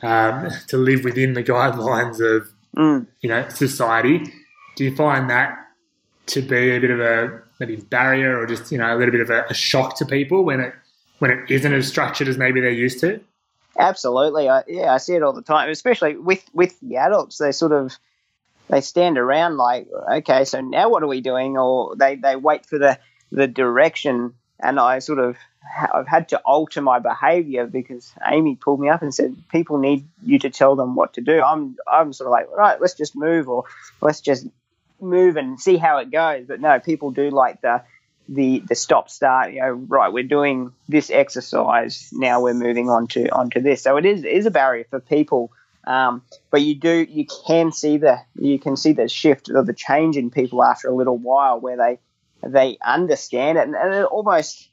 um, 0.04 0.52
to 0.68 0.78
live 0.78 1.04
within 1.04 1.34
the 1.34 1.44
guidelines 1.44 2.20
of, 2.20 2.48
mm. 2.78 3.08
you 3.22 3.30
know, 3.30 3.50
society. 3.50 4.22
Do 4.76 4.84
you 4.84 4.96
find 4.96 5.28
that 5.32 5.58
to 6.28 6.44
be 6.44 6.76
a 6.76 6.80
bit 6.80 6.92
of 6.92 7.00
a 7.00 7.42
maybe 7.60 7.78
barrier 7.78 8.40
or 8.40 8.46
just, 8.46 8.72
you 8.72 8.78
know, 8.78 8.96
a 8.96 8.98
little 8.98 9.12
bit 9.12 9.22
of 9.22 9.32
a, 9.32 9.46
a 9.50 9.56
shock 9.56 9.98
to 9.98 10.06
people 10.06 10.44
when 10.44 10.60
it, 10.60 10.76
when 11.18 11.32
it 11.32 11.50
isn't 11.50 11.74
as 11.74 11.88
structured 11.88 12.28
as 12.28 12.38
maybe 12.38 12.62
they're 12.62 12.70
used 12.70 13.00
to? 13.00 13.20
Absolutely. 13.80 14.50
I, 14.50 14.62
yeah, 14.68 14.94
I 14.94 14.98
see 14.98 15.16
it 15.16 15.24
all 15.24 15.34
the 15.34 15.42
time, 15.42 15.68
especially 15.72 16.16
with, 16.16 16.46
with 16.54 16.80
the 16.82 16.98
adults. 16.98 17.40
They 17.40 17.54
sort 17.54 17.72
of, 17.72 17.98
they 18.74 18.82
stand 18.82 19.20
around 19.20 19.58
like, 19.58 19.88
okay, 20.12 20.46
so 20.46 20.60
now 20.60 20.90
what 20.90 21.04
are 21.04 21.08
we 21.08 21.22
doing? 21.22 21.58
Or 21.58 21.96
they, 21.96 22.16
they 22.16 22.36
wait 22.36 22.66
for 22.66 22.80
the, 22.80 22.98
the 23.32 23.48
direction. 23.48 24.34
And 24.60 24.80
I 24.80 25.00
sort 25.00 25.20
of, 25.20 25.38
I've 25.94 26.08
had 26.08 26.30
to 26.30 26.40
alter 26.40 26.82
my 26.82 26.98
behavior 26.98 27.68
because 27.68 28.12
Amy 28.26 28.56
pulled 28.56 28.80
me 28.80 28.90
up 28.90 29.04
and 29.04 29.14
said, 29.14 29.36
people 29.52 29.78
need 29.78 30.08
you 30.24 30.40
to 30.40 30.50
tell 30.50 30.76
them 30.76 30.96
what 30.96 31.14
to 31.14 31.22
do. 31.22 31.40
I'm, 31.40 31.76
I'm 31.88 32.14
sort 32.14 32.28
of 32.28 32.32
like, 32.32 32.50
right, 32.50 32.82
let's 32.82 32.96
just 32.96 33.16
move 33.16 33.48
or 33.48 33.66
let's 34.02 34.22
just 34.22 34.48
move 35.00 35.38
and 35.38 35.60
see 35.60 35.78
how 35.78 36.00
it 36.00 36.10
goes. 36.10 36.46
But 36.48 36.60
no, 36.60 36.80
people 36.80 37.12
do 37.12 37.30
like 37.30 37.62
the, 37.62 37.84
the 38.30 38.64
the 38.70 38.74
stop 38.74 39.10
start 39.10 39.52
you 39.52 39.60
know 39.60 39.72
right 39.72 40.14
we're 40.14 40.24
doing 40.24 40.72
this 40.88 41.10
exercise 41.10 42.10
now 42.14 42.40
we're 42.40 42.54
moving 42.54 42.90
on 42.90 43.06
to 43.06 43.28
onto 43.36 43.60
this 43.60 43.84
so 43.84 43.98
it 43.98 44.06
is 44.06 44.24
is 44.24 44.46
a 44.46 44.52
barrier 44.52 44.86
for 44.90 45.02
people 45.02 45.52
um, 45.86 46.24
but 46.52 46.62
you 46.62 46.76
do 46.76 47.06
you 47.10 47.26
can 47.48 47.72
see 47.72 47.98
the 47.98 48.18
you 48.36 48.60
can 48.60 48.78
see 48.78 48.94
the 48.94 49.08
shift 49.08 49.50
or 49.50 49.64
the 49.64 49.74
change 49.74 50.18
in 50.18 50.32
people 50.32 50.64
after 50.64 50.88
a 50.88 50.96
little 50.96 51.18
while 51.18 51.60
where 51.60 51.78
they 51.78 52.00
they 52.48 52.78
understand 52.86 53.58
it 53.58 53.68
and, 53.68 53.76
and 53.76 53.94
it 53.94 54.06
almost 54.06 54.70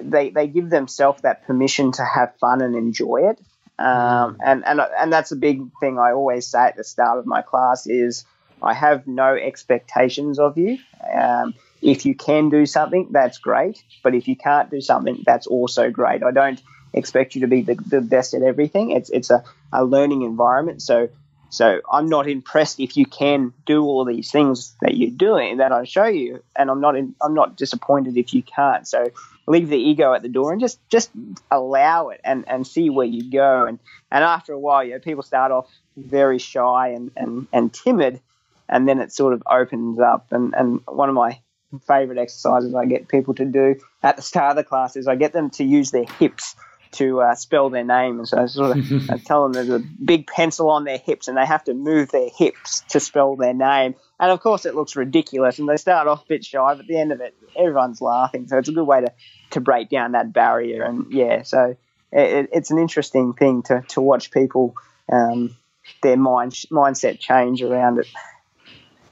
they 0.00 0.30
they 0.30 0.46
give 0.46 0.70
themselves 0.70 1.22
that 1.22 1.46
permission 1.46 1.92
to 1.92 2.04
have 2.04 2.34
fun 2.40 2.62
and 2.62 2.74
enjoy 2.74 3.30
it. 3.30 3.40
Um, 3.78 4.36
and 4.44 4.64
and 4.66 4.80
and 4.98 5.12
that's 5.12 5.32
a 5.32 5.36
big 5.36 5.62
thing 5.80 5.98
I 5.98 6.12
always 6.12 6.46
say 6.46 6.66
at 6.66 6.76
the 6.76 6.84
start 6.84 7.18
of 7.18 7.26
my 7.26 7.42
class 7.42 7.86
is 7.86 8.24
I 8.62 8.74
have 8.74 9.06
no 9.06 9.34
expectations 9.34 10.38
of 10.38 10.58
you. 10.58 10.78
Um, 11.12 11.54
if 11.80 12.04
you 12.04 12.14
can 12.14 12.50
do 12.50 12.66
something, 12.66 13.08
that's 13.10 13.38
great. 13.38 13.82
But 14.02 14.14
if 14.14 14.28
you 14.28 14.36
can't 14.36 14.70
do 14.70 14.82
something, 14.82 15.22
that's 15.24 15.46
also 15.46 15.90
great. 15.90 16.22
I 16.22 16.30
don't 16.30 16.60
expect 16.92 17.34
you 17.34 17.42
to 17.42 17.46
be 17.46 17.62
the, 17.62 17.74
the 17.74 18.00
best 18.00 18.34
at 18.34 18.42
everything. 18.42 18.90
It's 18.90 19.10
it's 19.10 19.30
a, 19.30 19.44
a 19.72 19.84
learning 19.84 20.22
environment. 20.22 20.82
So 20.82 21.08
so 21.50 21.80
I'm 21.92 22.06
not 22.06 22.28
impressed 22.28 22.78
if 22.78 22.96
you 22.96 23.04
can 23.04 23.52
do 23.66 23.82
all 23.82 24.04
these 24.04 24.30
things 24.30 24.72
that 24.82 24.96
you're 24.96 25.10
doing 25.10 25.56
that 25.56 25.72
I 25.72 25.82
show 25.84 26.06
you, 26.06 26.42
and 26.54 26.70
I'm 26.70 26.80
not 26.80 26.96
in, 26.96 27.16
I'm 27.20 27.34
not 27.34 27.56
disappointed 27.56 28.16
if 28.16 28.32
you 28.32 28.42
can't. 28.42 28.86
So 28.86 29.10
leave 29.48 29.68
the 29.68 29.76
ego 29.76 30.14
at 30.14 30.22
the 30.22 30.28
door 30.28 30.52
and 30.52 30.60
just 30.60 30.78
just 30.88 31.10
allow 31.50 32.10
it 32.10 32.20
and, 32.22 32.48
and 32.48 32.64
see 32.64 32.88
where 32.88 33.06
you 33.06 33.30
go. 33.30 33.64
And 33.66 33.80
and 34.12 34.22
after 34.22 34.52
a 34.52 34.58
while, 34.58 34.84
you 34.84 34.92
know, 34.92 35.00
people 35.00 35.24
start 35.24 35.50
off 35.50 35.68
very 35.96 36.38
shy 36.38 36.90
and, 36.90 37.10
and, 37.16 37.48
and 37.52 37.74
timid, 37.74 38.20
and 38.68 38.88
then 38.88 39.00
it 39.00 39.12
sort 39.12 39.32
of 39.32 39.42
opens 39.44 39.98
up. 39.98 40.28
And 40.30 40.54
and 40.54 40.80
one 40.86 41.08
of 41.08 41.16
my 41.16 41.40
favorite 41.86 42.18
exercises 42.18 42.74
I 42.74 42.86
get 42.86 43.08
people 43.08 43.34
to 43.34 43.44
do 43.44 43.76
at 44.02 44.16
the 44.16 44.22
start 44.22 44.50
of 44.50 44.56
the 44.56 44.64
class 44.64 44.96
is 44.96 45.08
I 45.08 45.16
get 45.16 45.32
them 45.32 45.50
to 45.50 45.64
use 45.64 45.90
their 45.90 46.04
hips 46.04 46.54
to 46.92 47.20
uh, 47.20 47.34
spell 47.34 47.70
their 47.70 47.84
name. 47.84 48.18
And 48.18 48.28
so 48.28 48.38
I 48.38 48.46
sort 48.46 48.76
of 48.76 49.10
I 49.10 49.18
tell 49.18 49.42
them 49.42 49.52
there's 49.52 49.68
a 49.68 49.78
big 49.78 50.26
pencil 50.26 50.70
on 50.70 50.84
their 50.84 50.98
hips 50.98 51.28
and 51.28 51.36
they 51.36 51.46
have 51.46 51.64
to 51.64 51.74
move 51.74 52.10
their 52.10 52.28
hips 52.28 52.82
to 52.88 53.00
spell 53.00 53.36
their 53.36 53.54
name. 53.54 53.94
And 54.18 54.30
of 54.30 54.40
course, 54.40 54.66
it 54.66 54.74
looks 54.74 54.96
ridiculous 54.96 55.58
and 55.58 55.68
they 55.68 55.76
start 55.76 56.08
off 56.08 56.24
a 56.24 56.28
bit 56.28 56.44
shy, 56.44 56.74
but 56.74 56.80
at 56.80 56.86
the 56.86 56.98
end 56.98 57.12
of 57.12 57.20
it, 57.20 57.34
everyone's 57.56 58.00
laughing. 58.00 58.48
So 58.48 58.58
it's 58.58 58.68
a 58.68 58.72
good 58.72 58.86
way 58.86 59.02
to, 59.02 59.12
to 59.50 59.60
break 59.60 59.88
down 59.88 60.12
that 60.12 60.32
barrier. 60.32 60.82
And 60.82 61.12
yeah, 61.12 61.42
so 61.42 61.76
it, 62.12 62.48
it's 62.52 62.70
an 62.70 62.78
interesting 62.78 63.32
thing 63.34 63.62
to, 63.64 63.82
to 63.88 64.00
watch 64.00 64.30
people, 64.30 64.74
um, 65.10 65.56
their 66.02 66.16
mind 66.16 66.52
mindset 66.70 67.18
change 67.18 67.62
around 67.62 67.98
it. 67.98 68.08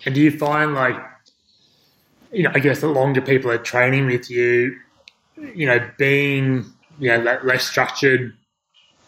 And 0.05 0.15
do 0.15 0.21
you 0.21 0.31
find 0.31 0.75
like, 0.75 0.97
you 2.33 2.43
know, 2.43 2.51
I 2.55 2.59
guess 2.59 2.81
the 2.81 2.89
longer 2.89 3.21
people 3.21 3.51
are 3.51 3.59
training 3.59 4.07
with 4.07 4.31
you, 4.31 4.77
you 5.37 5.67
know, 5.67 5.91
being 5.97 6.67
you 6.99 7.09
know 7.09 7.39
less 7.43 7.65
structured 7.65 8.35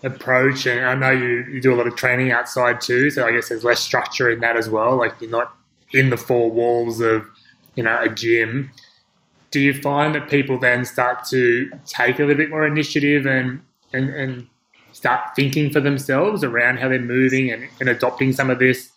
approach. 0.02 0.66
And 0.66 0.85
I 0.85 0.94
know 0.94 1.11
you, 1.11 1.44
you 1.50 1.61
do 1.61 1.75
a 1.75 1.76
lot 1.76 1.87
of 1.87 1.97
training 1.97 2.32
outside 2.32 2.80
too, 2.80 3.11
so 3.11 3.26
I 3.26 3.32
guess 3.32 3.49
there's 3.49 3.64
less 3.64 3.80
structure 3.80 4.30
in 4.30 4.40
that 4.40 4.56
as 4.56 4.68
well. 4.68 4.97
Like 4.97 5.14
you're 5.20 5.30
not 5.30 5.54
in 5.92 6.11
the 6.11 6.16
four 6.16 6.50
walls 6.50 7.00
of 7.00 7.26
you 7.75 7.82
know 7.82 7.99
a 8.00 8.09
gym. 8.09 8.70
Do 9.50 9.61
you 9.61 9.75
find 9.75 10.14
that 10.14 10.30
people 10.30 10.59
then 10.59 10.85
start 10.85 11.25
to 11.30 11.70
take 11.85 12.18
a 12.18 12.23
little 12.23 12.37
bit 12.37 12.50
more 12.50 12.66
initiative 12.66 13.26
and 13.26 13.62
and, 13.92 14.11
and 14.11 14.47
start 14.92 15.35
thinking 15.35 15.70
for 15.70 15.80
themselves 15.80 16.44
around 16.44 16.78
how 16.78 16.88
they're 16.88 16.99
moving 17.00 17.50
and, 17.50 17.68
and 17.80 17.88
adopting 17.88 18.32
some 18.32 18.50
of 18.50 18.59
this 18.59 18.90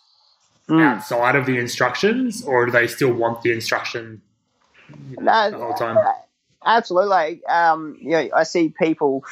mm. 0.68 0.82
outside 0.82 1.34
of 1.34 1.46
the 1.46 1.58
instructions, 1.58 2.44
or 2.44 2.66
do 2.66 2.72
they 2.72 2.86
still 2.86 3.12
want 3.12 3.42
the 3.42 3.52
instruction 3.52 4.20
you 5.10 5.16
know, 5.16 5.22
no, 5.22 5.50
the 5.50 5.58
whole 5.58 5.74
time? 5.74 5.96
Absolutely. 6.64 7.44
Um, 7.46 7.96
you 8.00 8.10
know, 8.10 8.28
I 8.34 8.44
see 8.44 8.70
people 8.70 9.24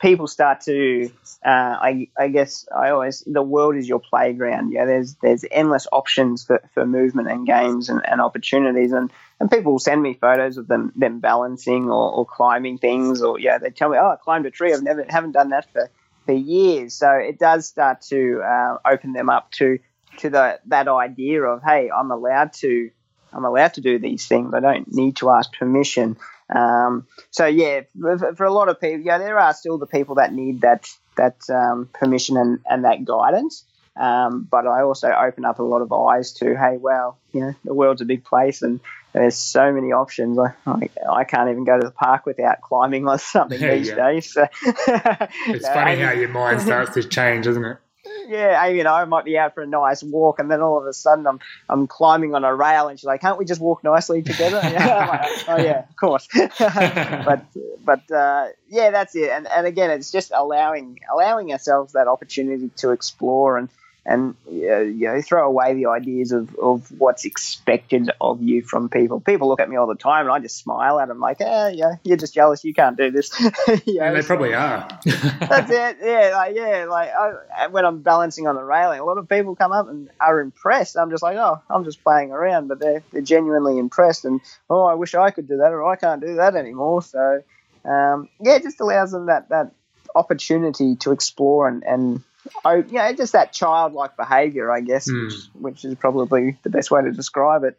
people 0.00 0.26
start 0.26 0.60
to 0.62 1.10
uh, 1.44 1.48
I, 1.80 2.08
I 2.18 2.28
guess 2.28 2.66
I 2.74 2.90
always 2.90 3.22
the 3.26 3.42
world 3.42 3.76
is 3.76 3.88
your 3.88 4.00
playground. 4.00 4.72
Yeah, 4.72 4.86
there's 4.86 5.14
there's 5.16 5.44
endless 5.50 5.86
options 5.92 6.44
for, 6.44 6.62
for 6.72 6.86
movement 6.86 7.28
and 7.28 7.46
games 7.46 7.88
and, 7.88 8.00
and 8.06 8.20
opportunities 8.20 8.92
and, 8.92 9.10
and 9.40 9.50
people 9.50 9.72
will 9.72 9.78
send 9.78 10.02
me 10.02 10.14
photos 10.14 10.56
of 10.56 10.68
them 10.68 10.92
them 10.96 11.20
balancing 11.20 11.84
or, 11.90 12.12
or 12.12 12.26
climbing 12.26 12.78
things 12.78 13.22
or 13.22 13.38
yeah 13.38 13.58
they 13.58 13.70
tell 13.70 13.90
me 13.90 13.98
oh 13.98 14.10
I 14.10 14.16
climbed 14.16 14.46
a 14.46 14.50
tree 14.50 14.72
I've 14.72 14.82
never 14.82 15.04
haven't 15.08 15.32
done 15.32 15.50
that 15.50 15.70
for, 15.72 15.90
for 16.24 16.32
years. 16.32 16.94
So 16.94 17.10
it 17.12 17.38
does 17.38 17.66
start 17.66 18.02
to 18.08 18.40
uh, 18.42 18.78
open 18.86 19.12
them 19.12 19.28
up 19.28 19.50
to 19.52 19.78
to 20.18 20.30
the 20.30 20.58
that 20.66 20.88
idea 20.88 21.42
of 21.42 21.62
hey 21.62 21.90
I'm 21.94 22.10
allowed 22.10 22.52
to 22.54 22.90
I'm 23.32 23.44
allowed 23.44 23.74
to 23.74 23.80
do 23.82 23.98
these 23.98 24.26
things. 24.26 24.54
I 24.54 24.60
don't 24.60 24.92
need 24.92 25.16
to 25.16 25.30
ask 25.30 25.52
permission. 25.52 26.16
Um, 26.54 27.06
so 27.30 27.46
yeah, 27.46 27.82
for, 28.00 28.34
for, 28.36 28.44
a 28.44 28.52
lot 28.52 28.68
of 28.68 28.80
people, 28.80 29.00
yeah, 29.00 29.18
there 29.18 29.38
are 29.38 29.52
still 29.52 29.78
the 29.78 29.86
people 29.86 30.16
that 30.16 30.32
need 30.32 30.60
that 30.60 30.88
that 31.16 31.38
um, 31.50 31.88
permission 31.92 32.36
and, 32.36 32.60
and 32.68 32.84
that 32.84 33.04
guidance. 33.04 33.64
Um, 33.96 34.46
but 34.48 34.66
I 34.66 34.82
also 34.82 35.10
open 35.10 35.44
up 35.44 35.58
a 35.58 35.62
lot 35.62 35.80
of 35.80 35.90
eyes 35.90 36.32
to, 36.34 36.54
hey, 36.54 36.76
well, 36.76 37.18
you 37.32 37.40
know, 37.40 37.54
the 37.64 37.72
world's 37.72 38.02
a 38.02 38.04
big 38.04 38.24
place 38.24 38.60
and 38.60 38.78
there's 39.14 39.36
so 39.36 39.72
many 39.72 39.92
options. 39.92 40.38
I, 40.38 40.52
I, 40.66 40.90
I 41.08 41.24
can't 41.24 41.48
even 41.48 41.64
go 41.64 41.78
to 41.78 41.84
the 41.84 41.90
park 41.90 42.26
without 42.26 42.60
climbing 42.60 43.08
on 43.08 43.18
something 43.18 43.60
yeah, 43.60 43.74
these 43.74 43.90
days. 43.90 44.32
So, 44.32 44.46
it's 44.62 45.66
funny 45.66 45.96
how 46.02 46.12
your 46.12 46.28
mind 46.28 46.60
starts 46.60 46.92
to 46.94 47.04
change, 47.04 47.46
isn't 47.46 47.64
it? 47.64 47.78
Yeah, 48.28 48.66
you 48.66 48.84
know, 48.84 48.94
I 48.94 49.04
might 49.04 49.24
be 49.24 49.38
out 49.38 49.54
for 49.54 49.62
a 49.62 49.66
nice 49.66 50.02
walk, 50.02 50.38
and 50.38 50.50
then 50.50 50.60
all 50.60 50.78
of 50.78 50.86
a 50.86 50.92
sudden 50.92 51.26
I'm 51.26 51.40
I'm 51.68 51.86
climbing 51.86 52.34
on 52.34 52.44
a 52.44 52.54
rail, 52.54 52.88
and 52.88 52.98
she's 52.98 53.06
like, 53.06 53.20
"Can't 53.20 53.38
we 53.38 53.44
just 53.44 53.60
walk 53.60 53.84
nicely 53.84 54.22
together?" 54.22 54.60
Like, 55.06 55.48
oh 55.48 55.56
yeah, 55.58 55.84
of 55.88 55.96
course. 55.96 56.28
but 56.58 57.44
but 57.84 58.10
uh, 58.10 58.48
yeah, 58.68 58.90
that's 58.90 59.14
it. 59.14 59.30
And 59.30 59.46
and 59.46 59.66
again, 59.66 59.90
it's 59.90 60.10
just 60.10 60.32
allowing 60.34 61.00
allowing 61.12 61.52
ourselves 61.52 61.92
that 61.92 62.08
opportunity 62.08 62.70
to 62.76 62.90
explore 62.90 63.58
and 63.58 63.68
and 64.06 64.36
uh, 64.46 64.78
you 64.78 65.08
know 65.08 65.20
throw 65.20 65.46
away 65.46 65.74
the 65.74 65.86
ideas 65.86 66.30
of, 66.30 66.54
of 66.56 66.90
what's 66.96 67.24
expected 67.24 68.10
of 68.20 68.40
you 68.40 68.62
from 68.62 68.88
people. 68.88 69.20
People 69.20 69.48
look 69.48 69.58
at 69.58 69.68
me 69.68 69.76
all 69.76 69.88
the 69.88 69.96
time, 69.96 70.26
and 70.26 70.32
I 70.32 70.38
just 70.38 70.58
smile 70.58 71.00
at 71.00 71.08
them 71.08 71.18
like, 71.18 71.40
"Eh, 71.40 71.70
yeah, 71.74 71.96
you're 72.04 72.16
just 72.16 72.32
jealous. 72.32 72.64
You 72.64 72.72
can't 72.72 72.96
do 72.96 73.10
this." 73.10 73.38
you 73.84 73.98
know, 73.98 74.14
they 74.14 74.22
probably 74.22 74.54
are. 74.54 74.88
that's 75.04 75.70
it. 75.70 75.98
Yeah, 76.00 76.30
like 76.34 76.54
yeah, 76.54 76.86
like 76.88 77.10
I, 77.10 77.66
when 77.66 77.84
I'm 77.84 78.02
balancing 78.02 78.46
on 78.46 78.54
the 78.54 78.62
railing, 78.62 79.00
a 79.00 79.04
lot 79.04 79.18
of 79.18 79.28
people 79.28 79.56
come 79.56 79.72
up 79.72 79.88
and 79.88 80.08
are 80.20 80.40
impressed. 80.40 80.96
I'm 80.96 81.10
just 81.10 81.24
like, 81.24 81.36
"Oh, 81.36 81.60
I'm 81.68 81.84
just 81.84 82.04
playing 82.04 82.30
around," 82.30 82.68
but 82.68 82.78
they're 82.78 83.02
they're 83.12 83.22
genuinely 83.22 83.78
impressed, 83.78 84.24
and 84.24 84.40
oh, 84.70 84.84
I 84.84 84.94
wish 84.94 85.14
I 85.16 85.32
could 85.32 85.48
do 85.48 85.56
that, 85.58 85.72
or 85.72 85.84
I 85.84 85.96
can't 85.96 86.20
do 86.20 86.36
that 86.36 86.54
anymore. 86.54 87.02
So 87.02 87.42
um, 87.84 88.28
yeah, 88.40 88.54
it 88.54 88.62
just 88.62 88.80
allows 88.80 89.10
them 89.10 89.26
that 89.26 89.48
that 89.48 89.72
opportunity 90.14 90.96
to 90.96 91.12
explore 91.12 91.68
and, 91.68 91.82
and 91.84 92.22
oh, 92.64 92.84
yeah, 92.88 93.12
just 93.12 93.32
that 93.32 93.52
childlike 93.52 94.16
behaviour, 94.16 94.70
I 94.70 94.80
guess, 94.80 95.10
mm. 95.10 95.24
which, 95.24 95.34
which 95.54 95.84
is 95.84 95.94
probably 95.96 96.56
the 96.62 96.70
best 96.70 96.90
way 96.90 97.02
to 97.02 97.12
describe 97.12 97.64
it. 97.64 97.78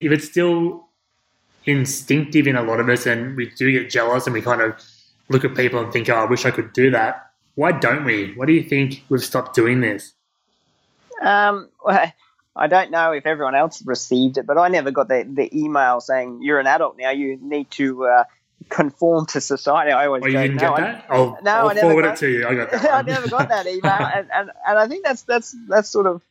If 0.00 0.12
it's 0.12 0.26
still 0.26 0.88
instinctive 1.64 2.46
in 2.46 2.56
a 2.56 2.62
lot 2.62 2.80
of 2.80 2.88
us 2.88 3.06
and 3.06 3.36
we 3.36 3.50
do 3.50 3.70
get 3.70 3.90
jealous 3.90 4.26
and 4.26 4.34
we 4.34 4.42
kind 4.42 4.60
of 4.60 4.74
look 5.28 5.44
at 5.44 5.54
people 5.54 5.80
and 5.80 5.92
think, 5.92 6.08
oh, 6.08 6.14
I 6.14 6.24
wish 6.24 6.44
I 6.44 6.50
could 6.50 6.72
do 6.72 6.90
that. 6.90 7.30
Why 7.54 7.72
don't 7.72 8.04
we? 8.04 8.32
Why 8.34 8.46
do 8.46 8.52
you 8.52 8.62
think 8.62 9.04
we've 9.08 9.22
stopped 9.22 9.54
doing 9.54 9.80
this? 9.80 10.12
Um, 11.22 11.68
well, 11.84 12.12
I 12.56 12.66
don't 12.66 12.90
know 12.90 13.12
if 13.12 13.26
everyone 13.26 13.54
else 13.54 13.82
received 13.86 14.38
it, 14.38 14.46
but 14.46 14.58
I 14.58 14.68
never 14.68 14.90
got 14.90 15.08
the, 15.08 15.26
the 15.28 15.56
email 15.56 16.00
saying 16.00 16.40
you're 16.42 16.58
an 16.58 16.66
adult 16.66 16.98
now. 16.98 17.10
You 17.10 17.38
need 17.40 17.70
to 17.72 18.04
uh, 18.06 18.24
conform 18.68 19.26
to 19.26 19.40
society. 19.40 19.92
I 19.92 20.06
always 20.06 20.22
oh, 20.24 20.26
you 20.26 20.38
didn't 20.38 20.56
no, 20.56 20.60
get 20.60 20.76
that? 20.76 21.06
I'll, 21.08 21.38
no, 21.42 21.50
I'll 21.50 21.68
I 21.70 21.80
forward 21.80 22.02
got, 22.02 22.14
it 22.14 22.18
to 22.18 22.30
you. 22.30 22.46
I 22.46 22.54
got 22.54 22.70
that. 22.70 22.90
I 22.92 23.02
never 23.02 23.28
got 23.28 23.48
that 23.48 23.66
email, 23.68 23.92
and, 23.92 24.28
and 24.32 24.50
and 24.66 24.78
I 24.78 24.88
think 24.88 25.04
that's 25.04 25.22
that's 25.22 25.54
that's 25.68 25.88
sort 25.88 26.06
of 26.06 26.22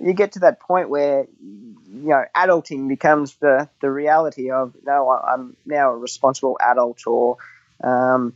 you 0.00 0.12
get 0.12 0.32
to 0.32 0.40
that 0.40 0.60
point 0.60 0.88
where 0.88 1.26
you 1.40 2.08
know 2.08 2.24
adulting 2.36 2.88
becomes 2.88 3.34
the 3.36 3.68
the 3.80 3.90
reality 3.90 4.50
of 4.50 4.74
no, 4.84 5.10
I'm 5.10 5.56
now 5.66 5.92
a 5.92 5.96
responsible 5.96 6.58
adult, 6.60 7.06
or 7.06 7.36
um, 7.82 8.34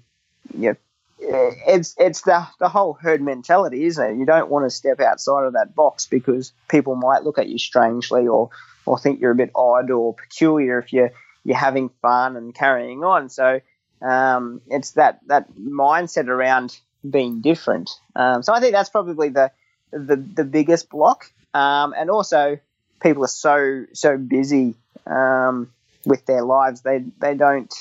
you 0.56 0.70
know, 0.70 0.76
it's 1.18 1.94
it's 1.99 2.22
the 2.22 2.46
the 2.58 2.68
whole 2.68 2.94
herd 2.94 3.22
mentality, 3.22 3.84
isn't 3.84 4.04
it? 4.04 4.18
You 4.18 4.26
don't 4.26 4.50
want 4.50 4.66
to 4.66 4.70
step 4.70 5.00
outside 5.00 5.44
of 5.44 5.52
that 5.54 5.75
box 5.75 6.06
because 6.06 6.52
people 6.68 6.96
might 6.96 7.25
look 7.25 7.38
at 7.38 7.49
you 7.49 7.58
strangely 7.58 8.26
or 8.26 8.50
or 8.84 8.99
think 8.99 9.20
you're 9.20 9.30
a 9.30 9.37
bit 9.37 9.50
odd 9.54 9.90
or 9.90 10.14
peculiar 10.14 10.78
if 10.78 10.92
you 10.92 11.11
you're 11.44 11.56
having 11.56 11.90
fun 12.00 12.37
and 12.37 12.54
carrying 12.54 13.04
on. 13.04 13.28
So 13.28 13.61
um, 14.00 14.61
it's 14.68 14.92
that 14.92 15.20
that 15.28 15.52
mindset 15.52 16.28
around 16.28 16.78
being 17.08 17.40
different. 17.40 17.90
Um, 18.16 18.42
so 18.42 18.52
I 18.52 18.61
think 18.61 18.72
that's 18.72 18.90
probably 18.90 19.28
the 19.30 19.50
the, 19.92 20.16
the 20.16 20.44
biggest 20.44 20.88
block. 20.88 21.26
um, 21.54 21.94
and 21.96 22.11
also 22.11 22.58
people 23.02 23.25
are 23.25 23.28
so 23.28 23.84
so 23.92 24.16
busy 24.16 24.75
um, 25.06 25.70
with 26.04 26.25
their 26.26 26.42
lives 26.42 26.82
they 26.82 27.04
they 27.20 27.34
don't 27.34 27.72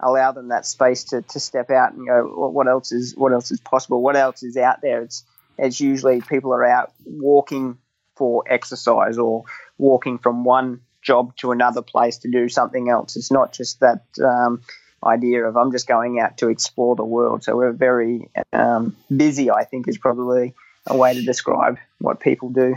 allow 0.00 0.32
them 0.32 0.48
that 0.48 0.66
space 0.66 1.04
to, 1.04 1.22
to 1.22 1.38
step 1.38 1.70
out 1.70 1.92
and 1.92 2.06
go 2.06 2.48
what 2.48 2.66
else 2.66 2.90
is 2.92 3.14
what 3.16 3.32
else 3.32 3.50
is 3.50 3.60
possible 3.60 4.02
what 4.02 4.16
else 4.16 4.42
is 4.42 4.56
out 4.56 4.80
there 4.80 5.02
it's 5.02 5.24
it's 5.58 5.80
usually 5.80 6.20
people 6.20 6.52
are 6.52 6.64
out 6.64 6.92
walking 7.04 7.78
for 8.16 8.44
exercise 8.48 9.18
or 9.18 9.44
walking 9.78 10.18
from 10.18 10.44
one 10.44 10.80
job 11.02 11.36
to 11.36 11.52
another 11.52 11.82
place 11.82 12.18
to 12.18 12.30
do 12.30 12.48
something 12.48 12.88
else 12.88 13.16
it's 13.16 13.30
not 13.30 13.52
just 13.52 13.80
that 13.80 14.04
um, 14.24 14.62
idea 15.04 15.44
of 15.44 15.56
I'm 15.56 15.72
just 15.72 15.86
going 15.86 16.20
out 16.20 16.38
to 16.38 16.48
explore 16.48 16.96
the 16.96 17.04
world 17.04 17.42
so 17.42 17.56
we're 17.56 17.72
very 17.72 18.30
um, 18.52 18.96
busy 19.14 19.50
I 19.50 19.64
think 19.64 19.88
is 19.88 19.98
probably 19.98 20.54
a 20.86 20.96
way 20.96 21.14
to 21.14 21.22
describe 21.22 21.78
what 21.98 22.20
people 22.20 22.50
do 22.50 22.76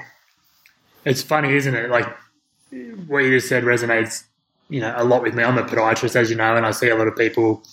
it's 1.05 1.22
funny, 1.22 1.53
isn't 1.53 1.75
it? 1.75 1.89
Like 1.89 2.08
what 3.08 3.20
you 3.20 3.32
just 3.32 3.48
said 3.48 3.63
resonates, 3.63 4.24
you 4.70 4.82
know, 4.82 4.94
a 4.98 5.03
lot 5.03 5.22
with 5.22 5.36
me. 5.36 5.44
I'm 5.44 5.58
a 5.58 5.63
podiatrist, 5.63 6.15
as 6.15 6.29
you 6.32 6.36
know, 6.36 6.58
and 6.58 6.65
I 6.65 6.72
see 6.72 6.89
a 6.89 6.96
lot 6.96 7.08
of 7.08 7.15
people 7.15 7.63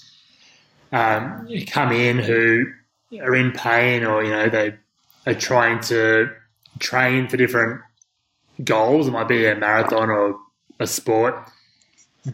um, 0.92 1.48
come 1.66 1.92
in 1.92 2.18
who 2.18 2.66
are 3.20 3.34
in 3.34 3.52
pain, 3.52 4.04
or 4.04 4.22
you 4.22 4.30
know, 4.30 4.48
they 4.50 4.74
are 5.26 5.34
trying 5.34 5.80
to 5.84 6.30
train 6.78 7.28
for 7.28 7.38
different 7.38 7.80
goals. 8.64 9.08
It 9.08 9.12
might 9.12 9.28
be 9.28 9.46
a 9.46 9.54
marathon 9.54 10.10
or 10.10 10.38
a 10.78 10.86
sport, 10.86 11.34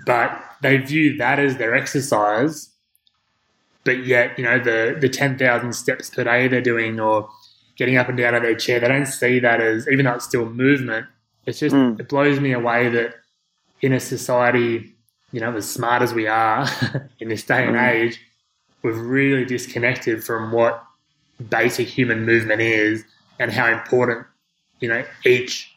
but 0.07 0.43
they 0.63 0.79
view 0.79 1.17
that 1.19 1.39
as 1.39 1.57
their 1.57 1.75
exercise. 1.75 2.71
But 3.85 4.05
yet, 4.05 4.39
you 4.39 4.45
know, 4.45 4.59
the 4.59 4.97
the 5.01 5.09
ten 5.09 5.39
thousand 5.39 5.73
steps 5.73 6.11
per 6.11 6.25
day 6.25 6.49
they're 6.49 6.61
doing, 6.61 7.01
or 7.01 7.29
getting 7.79 7.97
up 7.97 8.09
and 8.09 8.19
down 8.19 8.35
out 8.35 8.39
of 8.39 8.43
their 8.43 8.57
chair. 8.57 8.81
They 8.81 8.89
don't 8.89 9.07
see 9.07 9.39
that 9.39 9.61
as, 9.61 9.89
even 9.89 10.05
though 10.05 10.15
it's 10.15 10.25
still 10.25 10.45
movement, 10.45 11.07
it's 11.47 11.61
just, 11.61 11.75
mm. 11.75 11.99
it 11.99 12.09
blows 12.09 12.41
me 12.41 12.53
away 12.53 12.91
that 12.91 13.15
in 13.81 13.93
a 13.93 14.01
society, 14.01 14.95
you 15.33 15.41
know, 15.41 15.55
as 15.57 15.71
smart 15.71 16.03
as 16.03 16.13
we 16.13 16.27
are 16.27 16.69
in 17.21 17.29
this 17.29 17.45
day 17.45 17.65
and 17.65 17.77
mm. 17.77 17.89
age, 17.89 18.21
we've 18.83 18.99
really 18.99 19.45
disconnected 19.45 20.23
from 20.25 20.51
what 20.51 20.85
basic 21.49 21.87
human 21.87 22.27
movement 22.27 22.61
is 22.61 23.05
and 23.39 23.53
how 23.53 23.73
important, 23.73 24.27
you 24.81 24.89
know, 24.89 25.05
each 25.25 25.73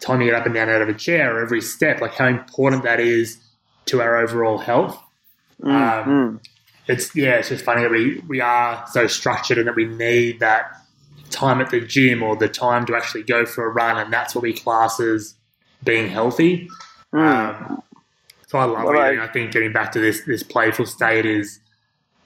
time 0.00 0.20
you 0.20 0.30
get 0.30 0.38
up 0.38 0.46
and 0.46 0.54
down 0.54 0.68
out 0.68 0.82
of 0.82 0.88
a 0.88 0.94
chair 0.94 1.36
or 1.36 1.42
every 1.42 1.60
step, 1.60 2.00
like 2.00 2.14
how 2.14 2.26
important 2.26 2.82
that 2.82 3.00
is 3.00 3.38
to 3.86 4.00
our 4.00 4.16
overall 4.16 4.58
health. 4.58 5.00
Mm. 5.62 6.06
Um, 6.06 6.40
it's 6.86 7.14
yeah, 7.16 7.36
it's 7.36 7.48
just 7.48 7.64
funny 7.64 7.82
that 7.82 7.90
we 7.90 8.22
we 8.28 8.40
are 8.40 8.84
so 8.92 9.06
structured 9.06 9.58
and 9.58 9.66
that 9.66 9.74
we 9.74 9.86
need 9.86 10.40
that 10.40 10.72
time 11.30 11.60
at 11.60 11.70
the 11.70 11.80
gym 11.80 12.22
or 12.22 12.36
the 12.36 12.48
time 12.48 12.86
to 12.86 12.94
actually 12.94 13.22
go 13.22 13.44
for 13.44 13.64
a 13.64 13.72
run, 13.72 13.98
and 13.98 14.12
that's 14.12 14.34
what 14.34 14.42
we 14.42 14.52
class 14.52 15.00
as 15.00 15.34
being 15.82 16.08
healthy. 16.08 16.68
Mm. 17.14 17.20
Um, 17.20 17.82
so 18.46 18.58
I 18.58 18.64
love 18.64 18.84
well, 18.84 18.94
it. 18.94 19.18
I, 19.18 19.24
I 19.24 19.28
think 19.28 19.52
getting 19.52 19.72
back 19.72 19.92
to 19.92 20.00
this 20.00 20.22
this 20.24 20.42
playful 20.42 20.86
state 20.86 21.26
is 21.26 21.60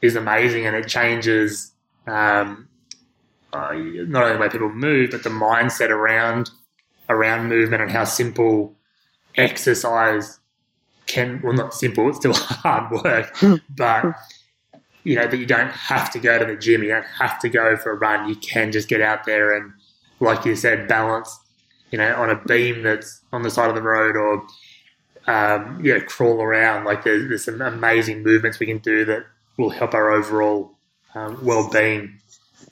is 0.02 0.16
amazing, 0.16 0.66
and 0.66 0.76
it 0.76 0.88
changes 0.88 1.72
um, 2.06 2.68
uh, 3.52 3.72
not 3.72 4.24
only 4.24 4.34
the 4.34 4.40
way 4.40 4.48
people 4.48 4.70
move, 4.70 5.10
but 5.10 5.22
the 5.22 5.30
mindset 5.30 5.90
around 5.90 6.50
around 7.10 7.48
movement 7.48 7.82
and 7.82 7.90
how 7.90 8.04
simple 8.04 8.74
exercise 9.36 10.40
can. 11.06 11.40
Well, 11.42 11.52
not 11.52 11.74
simple; 11.74 12.08
it's 12.08 12.18
still 12.18 12.32
hard 12.34 12.90
work, 12.90 13.36
but 13.76 14.14
you 15.04 15.16
know, 15.16 15.26
that 15.26 15.36
you 15.36 15.46
don't 15.46 15.70
have 15.70 16.10
to 16.12 16.18
go 16.18 16.38
to 16.38 16.44
the 16.44 16.56
gym, 16.56 16.82
you 16.82 16.90
don't 16.90 17.06
have 17.06 17.38
to 17.40 17.48
go 17.48 17.76
for 17.76 17.92
a 17.92 17.94
run. 17.94 18.28
You 18.28 18.36
can 18.36 18.72
just 18.72 18.88
get 18.88 19.00
out 19.00 19.24
there 19.24 19.56
and, 19.56 19.72
like 20.20 20.44
you 20.44 20.54
said, 20.54 20.88
balance, 20.88 21.38
you 21.90 21.98
know, 21.98 22.14
on 22.16 22.30
a 22.30 22.36
beam 22.36 22.82
that's 22.82 23.22
on 23.32 23.42
the 23.42 23.50
side 23.50 23.70
of 23.70 23.74
the 23.74 23.82
road 23.82 24.16
or, 24.16 24.46
um, 25.26 25.80
yeah, 25.82 26.00
crawl 26.00 26.42
around. 26.42 26.84
Like 26.84 27.04
there's, 27.04 27.28
there's 27.28 27.44
some 27.44 27.62
amazing 27.62 28.22
movements 28.22 28.58
we 28.58 28.66
can 28.66 28.78
do 28.78 29.04
that 29.06 29.24
will 29.56 29.70
help 29.70 29.94
our 29.94 30.10
overall 30.10 30.72
um, 31.14 31.38
well-being. 31.42 32.18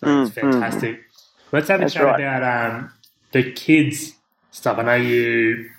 So 0.01 0.07
mm, 0.07 0.27
it's 0.27 0.35
fantastic. 0.35 0.97
Mm. 0.97 1.03
Let's 1.53 1.69
have 1.69 1.81
a 1.81 1.85
that's 1.85 1.95
chat 1.95 2.05
right. 2.05 2.21
about 2.21 2.73
um, 2.75 2.93
the 3.33 3.53
kids 3.53 4.12
stuff. 4.51 4.79
I 4.79 4.83
know 4.83 4.95
you 4.95 5.71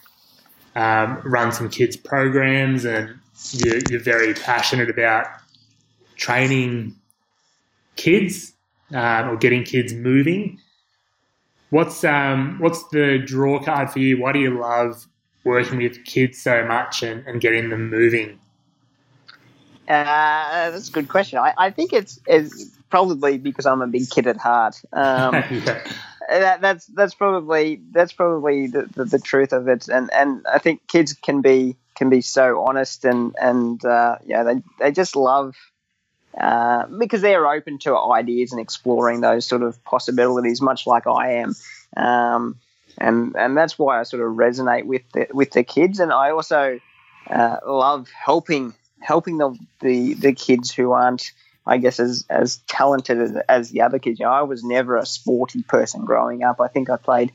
um, 0.75 1.21
run 1.23 1.51
some 1.51 1.69
kids 1.69 1.97
programs 1.97 2.85
and 2.85 3.19
you, 3.51 3.81
you're 3.89 3.99
very 3.99 4.33
passionate 4.33 4.89
about 4.89 5.27
training 6.15 6.95
kids 7.95 8.53
um, 8.93 9.29
or 9.29 9.37
getting 9.37 9.63
kids 9.63 9.93
moving. 9.93 10.59
What's 11.69 12.03
um, 12.03 12.57
what's 12.59 12.87
the 12.89 13.19
draw 13.19 13.63
card 13.63 13.91
for 13.91 13.99
you? 13.99 14.19
Why 14.19 14.31
do 14.31 14.39
you 14.39 14.59
love 14.59 15.07
working 15.43 15.77
with 15.77 16.03
kids 16.03 16.41
so 16.41 16.65
much 16.65 17.03
and, 17.03 17.25
and 17.27 17.39
getting 17.39 17.69
them 17.69 17.89
moving? 17.89 18.39
Uh, 19.87 20.69
that's 20.69 20.89
a 20.89 20.91
good 20.91 21.09
question. 21.09 21.39
I, 21.39 21.53
I 21.57 21.71
think 21.71 21.93
it's, 21.93 22.19
it's 22.27 22.69
probably 22.91 23.39
because 23.39 23.65
I'm 23.65 23.81
a 23.81 23.87
big 23.87 24.09
kid 24.09 24.27
at 24.27 24.37
heart. 24.37 24.79
Um, 24.93 25.33
yeah. 25.51 25.91
That, 26.29 26.61
that's 26.61 26.85
that's 26.85 27.13
probably 27.13 27.81
that's 27.91 28.13
probably 28.13 28.67
the, 28.67 28.83
the, 28.95 29.05
the, 29.05 29.19
truth 29.19 29.53
of 29.53 29.67
it, 29.67 29.87
and 29.87 30.09
and 30.13 30.45
I 30.51 30.59
think 30.59 30.87
kids 30.87 31.13
can 31.13 31.41
be 31.41 31.75
can 31.95 32.09
be 32.09 32.21
so 32.21 32.61
honest 32.61 33.03
and 33.05 33.35
and 33.41 33.83
uh, 33.83 34.17
yeah 34.25 34.43
they 34.43 34.61
they 34.79 34.91
just 34.91 35.15
love 35.15 35.55
uh, 36.37 36.85
because 36.85 37.21
they're 37.21 37.47
open 37.47 37.79
to 37.79 37.97
ideas 37.97 38.51
and 38.51 38.61
exploring 38.61 39.21
those 39.21 39.45
sort 39.45 39.63
of 39.63 39.83
possibilities, 39.83 40.61
much 40.61 40.85
like 40.85 41.07
I 41.07 41.33
am. 41.33 41.55
Um, 41.97 42.59
and 42.97 43.35
and 43.35 43.57
that's 43.57 43.79
why 43.79 43.99
I 43.99 44.03
sort 44.03 44.21
of 44.21 44.35
resonate 44.35 44.85
with 44.85 45.01
the, 45.13 45.27
with 45.33 45.51
the 45.51 45.63
kids, 45.63 45.99
and 45.99 46.11
I 46.11 46.31
also 46.31 46.79
uh, 47.29 47.57
love 47.65 48.09
helping 48.09 48.73
helping 48.99 49.37
the, 49.37 49.57
the 49.81 50.13
the 50.13 50.33
kids 50.33 50.71
who 50.71 50.91
aren't, 50.91 51.31
I 51.69 51.77
guess, 51.77 51.99
as 51.99 52.25
as 52.29 52.57
talented 52.67 53.21
as, 53.21 53.37
as 53.47 53.69
the 53.69 53.81
other 53.81 53.99
kids. 53.99 54.19
You 54.19 54.25
know, 54.25 54.31
I 54.31 54.41
was 54.41 54.63
never 54.63 54.97
a 54.97 55.05
sporty 55.05 55.61
person 55.61 56.03
growing 56.03 56.43
up. 56.43 56.59
I 56.59 56.67
think 56.67 56.89
I 56.89 56.97
played 56.97 57.31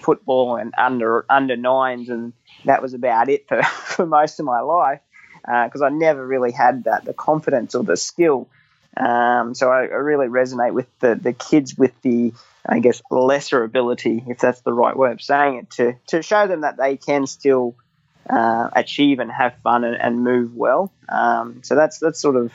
football 0.00 0.56
and 0.56 0.74
under 0.76 1.24
under 1.30 1.56
nines, 1.56 2.10
and 2.10 2.34
that 2.66 2.82
was 2.82 2.92
about 2.92 3.30
it 3.30 3.48
for, 3.48 3.62
for 3.62 4.06
most 4.06 4.38
of 4.38 4.44
my 4.44 4.60
life 4.60 5.00
because 5.42 5.80
uh, 5.80 5.86
I 5.86 5.88
never 5.88 6.24
really 6.26 6.52
had 6.52 6.84
that 6.84 7.06
the 7.06 7.14
confidence 7.14 7.74
or 7.74 7.82
the 7.82 7.96
skill. 7.96 8.46
Um, 8.94 9.54
so 9.54 9.70
I, 9.70 9.82
I, 9.82 10.00
really 10.00 10.26
resonate 10.26 10.72
with 10.72 10.86
the, 10.98 11.14
the 11.14 11.32
kids 11.32 11.78
with 11.78 11.92
the 12.02 12.34
I 12.68 12.80
guess 12.80 13.00
lesser 13.10 13.62
ability, 13.62 14.24
if 14.26 14.38
that's 14.38 14.60
the 14.62 14.72
right 14.72 14.96
way 14.96 15.12
of 15.12 15.22
saying 15.22 15.56
it, 15.56 15.70
to 15.72 15.94
to 16.08 16.22
show 16.22 16.46
them 16.46 16.60
that 16.60 16.76
they 16.76 16.98
can 16.98 17.26
still 17.26 17.74
uh, 18.28 18.68
achieve 18.74 19.20
and 19.20 19.30
have 19.30 19.54
fun 19.62 19.84
and, 19.84 19.96
and 19.96 20.22
move 20.22 20.54
well. 20.54 20.92
Um, 21.08 21.62
so 21.62 21.74
that's 21.74 21.98
that's 21.98 22.20
sort 22.20 22.36
of 22.36 22.52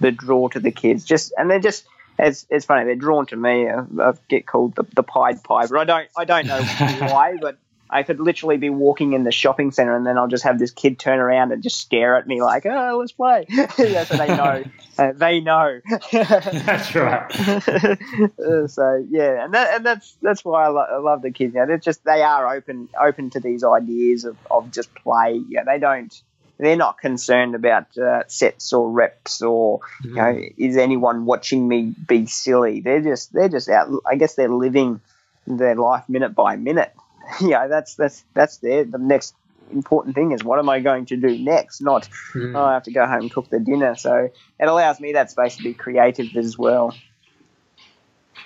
the 0.00 0.10
draw 0.10 0.48
to 0.48 0.60
the 0.60 0.70
kids. 0.70 1.04
Just 1.04 1.32
and 1.36 1.50
they're 1.50 1.60
just 1.60 1.86
it's 2.18 2.46
it's 2.50 2.64
funny 2.64 2.84
they're 2.84 2.94
drawn 2.94 3.26
to 3.26 3.36
me. 3.36 3.68
I, 3.68 3.80
I 4.00 4.12
get 4.28 4.46
called 4.46 4.74
the, 4.76 4.84
the 4.94 5.02
Pied 5.02 5.42
Piper. 5.42 5.78
I 5.78 5.84
don't 5.84 6.08
I 6.16 6.24
don't 6.24 6.46
know 6.46 6.60
why, 7.10 7.36
but 7.40 7.58
I 7.90 8.02
could 8.02 8.18
literally 8.18 8.56
be 8.56 8.70
walking 8.70 9.12
in 9.12 9.22
the 9.24 9.30
shopping 9.30 9.70
center 9.70 9.94
and 9.94 10.06
then 10.06 10.18
I'll 10.18 10.28
just 10.28 10.44
have 10.44 10.58
this 10.58 10.70
kid 10.70 10.98
turn 10.98 11.18
around 11.18 11.52
and 11.52 11.62
just 11.62 11.78
stare 11.78 12.16
at 12.16 12.26
me 12.26 12.42
like, 12.42 12.66
oh, 12.66 12.96
let's 12.98 13.12
play. 13.12 13.46
yeah, 13.48 14.04
so 14.04 14.16
they 14.16 14.28
know. 14.28 14.64
Uh, 14.96 15.10
they 15.10 15.40
know. 15.40 15.80
that's 16.12 16.94
right. 16.94 17.36
uh, 17.36 18.68
so 18.68 19.04
yeah, 19.10 19.44
and 19.44 19.52
that, 19.52 19.74
and 19.74 19.84
that's 19.84 20.16
that's 20.22 20.44
why 20.44 20.66
I, 20.66 20.68
lo- 20.68 20.86
I 20.88 20.98
love 20.98 21.20
the 21.20 21.32
kids. 21.32 21.52
You 21.52 21.58
know, 21.58 21.66
they're 21.66 21.78
just 21.78 22.04
they 22.04 22.22
are 22.22 22.54
open 22.54 22.88
open 22.96 23.30
to 23.30 23.40
these 23.40 23.64
ideas 23.64 24.24
of, 24.24 24.36
of 24.52 24.70
just 24.70 24.94
play. 24.94 25.42
Yeah, 25.48 25.64
they 25.64 25.80
don't 25.80 26.14
they're 26.58 26.76
not 26.76 26.98
concerned 26.98 27.54
about 27.54 27.96
uh, 27.98 28.22
sets 28.28 28.72
or 28.72 28.90
reps 28.90 29.42
or 29.42 29.80
mm. 30.02 30.04
you 30.04 30.14
know 30.14 30.22
mm. 30.22 30.54
is 30.56 30.76
anyone 30.76 31.26
watching 31.26 31.66
me 31.66 31.94
be 32.06 32.26
silly. 32.26 32.80
They're 32.80 33.02
just 33.02 33.32
they're 33.32 33.48
just 33.48 33.68
out. 33.68 33.90
I 34.06 34.16
guess 34.16 34.34
they're 34.34 34.48
living 34.48 35.00
their 35.46 35.74
life 35.74 36.08
minute 36.08 36.34
by 36.34 36.56
minute. 36.56 36.94
yeah, 37.40 37.66
that's 37.66 37.94
that's 37.94 38.24
that's 38.34 38.58
there. 38.58 38.84
The 38.84 38.98
next 38.98 39.34
important 39.72 40.14
thing 40.14 40.32
is 40.32 40.44
what 40.44 40.58
am 40.58 40.68
I 40.68 40.80
going 40.80 41.06
to 41.06 41.16
do 41.16 41.38
next? 41.38 41.80
Not 41.80 42.08
mm. 42.34 42.54
oh, 42.56 42.64
I 42.64 42.74
have 42.74 42.84
to 42.84 42.92
go 42.92 43.06
home 43.06 43.22
and 43.22 43.32
cook 43.32 43.48
the 43.50 43.60
dinner. 43.60 43.96
So 43.96 44.30
it 44.60 44.64
allows 44.64 45.00
me 45.00 45.14
that 45.14 45.30
space 45.30 45.56
to 45.56 45.62
be 45.62 45.74
creative 45.74 46.36
as 46.36 46.56
well. 46.56 46.94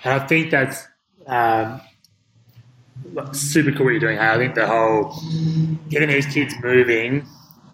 I 0.03 0.19
think 0.19 0.49
that's 0.49 0.87
um, 1.27 1.81
super 3.33 3.71
cool 3.71 3.85
what 3.85 3.91
you're 3.91 3.99
doing. 3.99 4.17
I 4.17 4.37
think 4.37 4.55
the 4.55 4.65
whole 4.65 5.13
getting 5.89 6.09
these 6.09 6.25
kids 6.25 6.55
moving 6.63 7.27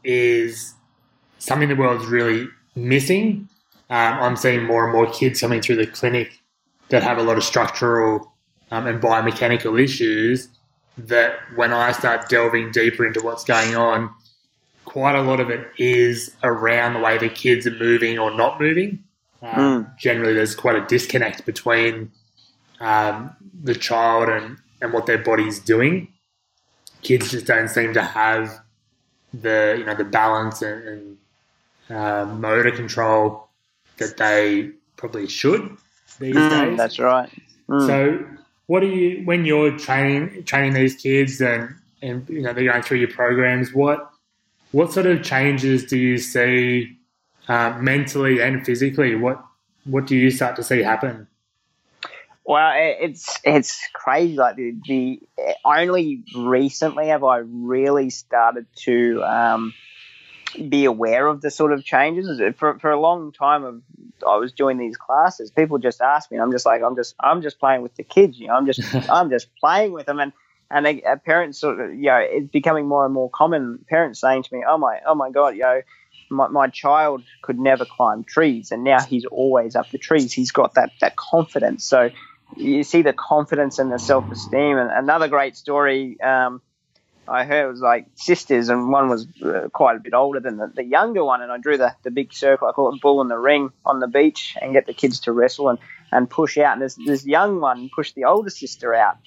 is 0.06 0.74
something 1.40 1.70
the 1.70 1.76
world's 1.76 2.06
really 2.06 2.48
missing. 2.76 3.50
Um, 3.90 4.14
I'm 4.20 4.36
seeing 4.36 4.64
more 4.64 4.86
and 4.86 4.94
more 4.94 5.12
kids 5.12 5.42
coming 5.42 5.62
through 5.62 5.78
the 5.78 5.88
clinic 5.88 6.40
that 6.90 7.04
have 7.04 7.18
a 7.18 7.24
lot 7.24 7.38
of 7.38 7.44
structural 7.44 8.34
um, 8.72 8.88
and 8.88 9.02
biomechanical 9.02 9.82
issues 9.82 10.50
that 10.98 11.38
when 11.56 11.74
I 11.74 11.92
start 11.92 12.30
delving 12.30 12.72
deeper 12.72 13.06
into 13.06 13.22
what's 13.22 13.44
going 13.44 13.76
on, 13.76 14.10
quite 14.86 15.16
a 15.16 15.22
lot 15.22 15.40
of 15.40 15.50
it 15.50 15.68
is 15.78 16.36
around 16.44 16.94
the 16.94 17.00
way 17.00 17.18
the 17.18 17.30
kids 17.30 17.68
are 17.68 17.72
moving 17.72 18.18
or 18.18 18.32
not 18.32 18.62
moving. 18.62 19.04
Um, 19.42 19.86
mm. 19.86 19.98
Generally, 19.98 20.34
there's 20.34 20.56
quite 20.56 20.76
a 20.76 20.86
disconnect 20.86 21.46
between 21.46 22.12
um, 22.80 23.36
the 23.64 23.76
child 23.76 24.30
and 24.30 24.58
and 24.82 24.94
what 24.94 25.06
their 25.06 25.18
body's 25.18 25.60
doing. 25.60 26.14
Kids 27.02 27.32
just 27.32 27.46
don't 27.46 27.70
seem 27.70 27.94
to 27.94 28.04
have 28.04 28.62
the 29.34 29.76
you 29.78 29.86
know 29.86 29.96
the 29.96 30.04
balance 30.06 30.62
and, 30.62 30.88
and 30.88 31.18
uh, 31.90 32.26
motor 32.26 32.72
control 32.72 33.50
that 33.98 34.18
they 34.18 34.72
probably 34.98 35.28
should 35.28 35.78
these 36.20 36.36
Mm, 36.36 36.50
days. 36.50 36.78
that's 36.78 37.00
right. 37.00 37.30
Mm. 37.70 37.88
So, 37.88 38.26
what 38.68 38.80
do 38.82 38.88
you 38.88 39.26
when 39.26 39.46
you're 39.46 39.78
training 39.78 40.44
training 40.46 40.74
these 40.74 40.96
kids 40.96 41.42
and 41.42 41.76
and 42.02 42.28
you 42.30 42.42
know 42.42 42.54
they're 42.54 42.72
going 42.72 42.84
through 42.84 43.00
your 43.00 43.12
programs? 43.12 43.74
What 43.74 44.10
what 44.72 44.92
sort 44.94 45.06
of 45.06 45.24
changes 45.24 45.86
do 45.86 45.98
you 45.98 46.18
see 46.18 46.98
uh, 47.48 47.78
mentally 47.80 48.42
and 48.42 48.66
physically? 48.66 49.16
What 49.16 49.44
what 49.86 50.08
do 50.08 50.16
you 50.16 50.32
start 50.32 50.56
to 50.58 50.64
see 50.64 50.82
happen? 50.82 51.28
Well, 52.46 52.74
it's 52.76 53.40
it's 53.44 53.80
crazy. 53.92 54.36
Like 54.36 54.56
the, 54.56 54.76
the 54.88 55.20
only 55.66 56.24
recently 56.36 57.08
have 57.08 57.24
I 57.24 57.38
really 57.38 58.12
started 58.12 58.68
to 58.84 59.24
um, 59.24 59.74
be 60.70 60.86
aware 60.86 61.26
of 61.26 61.42
the 61.42 61.50
sort 61.50 61.74
of 61.74 61.84
changes. 61.84 62.40
For 62.58 62.78
for 62.78 62.92
a 62.92 63.00
long 63.00 63.32
time, 63.32 63.64
of 63.64 63.82
I 64.28 64.38
was 64.38 64.54
doing 64.54 64.78
these 64.78 64.96
classes. 64.96 65.50
People 65.50 65.80
just 65.80 66.02
ask 66.02 66.30
me, 66.30 66.38
and 66.38 66.44
I'm 66.44 66.52
just 66.52 66.68
like, 66.68 66.84
I'm 66.84 66.96
just 66.96 67.16
I'm 67.20 67.42
just 67.42 67.60
playing 67.60 67.82
with 67.82 67.96
the 67.96 68.04
kids. 68.04 68.40
You 68.40 68.48
know, 68.48 68.54
I'm 68.54 68.68
just 68.68 68.82
I'm 69.10 69.32
just 69.32 69.48
playing 69.56 69.94
with 69.94 70.06
them, 70.06 70.20
and 70.20 70.32
and 70.70 70.86
they, 70.86 71.02
uh, 71.02 71.16
parents 71.16 71.60
sort 71.60 71.80
of 71.80 71.96
you 71.96 72.10
know 72.12 72.20
it's 72.20 72.52
becoming 72.52 72.88
more 72.88 73.06
and 73.06 73.14
more 73.14 73.30
common. 73.30 73.84
Parents 73.90 74.22
saying 74.22 74.44
to 74.44 74.54
me, 74.56 74.64
oh 74.68 74.78
my 74.78 75.00
oh 75.08 75.16
my 75.16 75.32
god, 75.32 75.56
you 75.56 75.62
know. 75.62 75.82
My, 76.28 76.48
my 76.48 76.68
child 76.70 77.22
could 77.44 77.60
never 77.60 77.86
climb 77.86 78.24
trees, 78.24 78.72
and 78.72 78.84
now 78.84 79.00
he's 79.00 79.26
always 79.26 79.76
up 79.76 79.92
the 79.92 80.00
trees. 80.00 80.34
He's 80.34 80.52
got 80.52 80.74
that, 80.74 80.90
that 81.00 81.16
confidence. 81.16 81.86
So, 81.86 82.10
you 82.56 82.84
see 82.84 83.02
the 83.02 83.14
confidence 83.14 83.80
and 83.80 83.92
the 83.92 84.00
self 84.00 84.30
esteem. 84.32 84.78
And 84.78 84.92
another 84.92 85.28
great 85.28 85.56
story 85.58 86.20
um, 86.22 86.62
I 87.28 87.46
heard 87.46 87.70
was 87.70 87.82
like 87.82 88.08
sisters, 88.16 88.70
and 88.70 88.92
one 88.92 89.10
was 89.10 89.28
uh, 89.44 89.70
quite 89.74 89.98
a 89.98 90.00
bit 90.00 90.14
older 90.14 90.40
than 90.40 90.58
the, 90.58 90.68
the 90.68 90.84
younger 90.84 91.24
one. 91.24 91.42
And 91.42 91.52
I 91.52 91.58
drew 91.58 91.78
the, 91.78 91.96
the 92.04 92.12
big 92.12 92.34
circle, 92.34 92.68
I 92.68 92.72
call 92.72 92.94
it 92.94 93.02
bull 93.02 93.22
in 93.22 93.28
the 93.28 93.38
ring 93.38 93.72
on 93.86 94.00
the 94.00 94.08
beach, 94.08 94.56
and 94.62 94.74
get 94.74 94.86
the 94.86 94.94
kids 94.94 95.22
to 95.22 95.32
wrestle 95.32 95.70
and, 95.70 95.80
and 96.12 96.30
push 96.30 96.58
out. 96.58 96.74
And 96.74 96.82
this, 96.82 96.96
this 97.06 97.26
young 97.26 97.60
one 97.60 97.90
pushed 97.94 98.16
the 98.16 98.26
older 98.26 98.50
sister 98.50 98.94
out. 98.94 99.18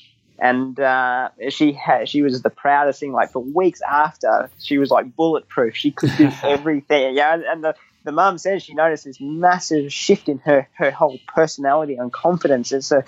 And 0.40 0.78
uh, 0.78 1.30
she 1.48 1.72
had, 1.72 2.08
she 2.08 2.22
was 2.22 2.42
the 2.42 2.50
proudest 2.50 3.00
thing. 3.00 3.12
Like 3.12 3.32
for 3.32 3.40
weeks 3.40 3.80
after, 3.82 4.48
she 4.60 4.78
was 4.78 4.90
like 4.90 5.16
bulletproof. 5.16 5.74
She 5.74 5.90
could 5.90 6.16
do 6.16 6.30
everything. 6.44 7.16
Yeah, 7.16 7.34
and, 7.34 7.42
and 7.42 7.64
the 7.64 7.74
the 8.08 8.12
mum 8.12 8.38
says 8.38 8.62
she 8.62 8.72
noticed 8.72 9.04
this 9.04 9.20
massive 9.20 9.92
shift 9.92 10.30
in 10.30 10.38
her 10.38 10.66
her 10.72 10.90
whole 10.90 11.18
personality 11.26 11.96
and 11.96 12.10
confidence. 12.10 12.72
And 12.72 12.82
so, 12.82 13.02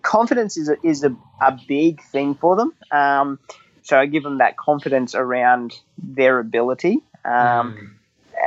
confidence 0.00 0.56
is 0.56 0.70
a, 0.70 0.76
is 0.82 1.04
a, 1.04 1.14
a 1.42 1.58
big 1.68 2.02
thing 2.04 2.34
for 2.34 2.56
them. 2.56 2.72
Um, 2.90 3.38
so 3.82 3.98
I 3.98 4.06
give 4.06 4.22
them 4.22 4.38
that 4.38 4.56
confidence 4.56 5.14
around 5.14 5.78
their 5.98 6.38
ability, 6.38 7.02
um, 7.26 7.98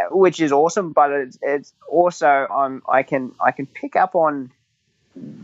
which 0.10 0.42
is 0.42 0.52
awesome. 0.52 0.92
But 0.92 1.12
it's, 1.12 1.38
it's 1.44 1.74
also 1.88 2.48
um, 2.48 2.82
I 2.92 3.04
can 3.04 3.34
I 3.40 3.52
can 3.52 3.68
pick 3.68 3.96
up 3.96 4.16
on 4.16 4.52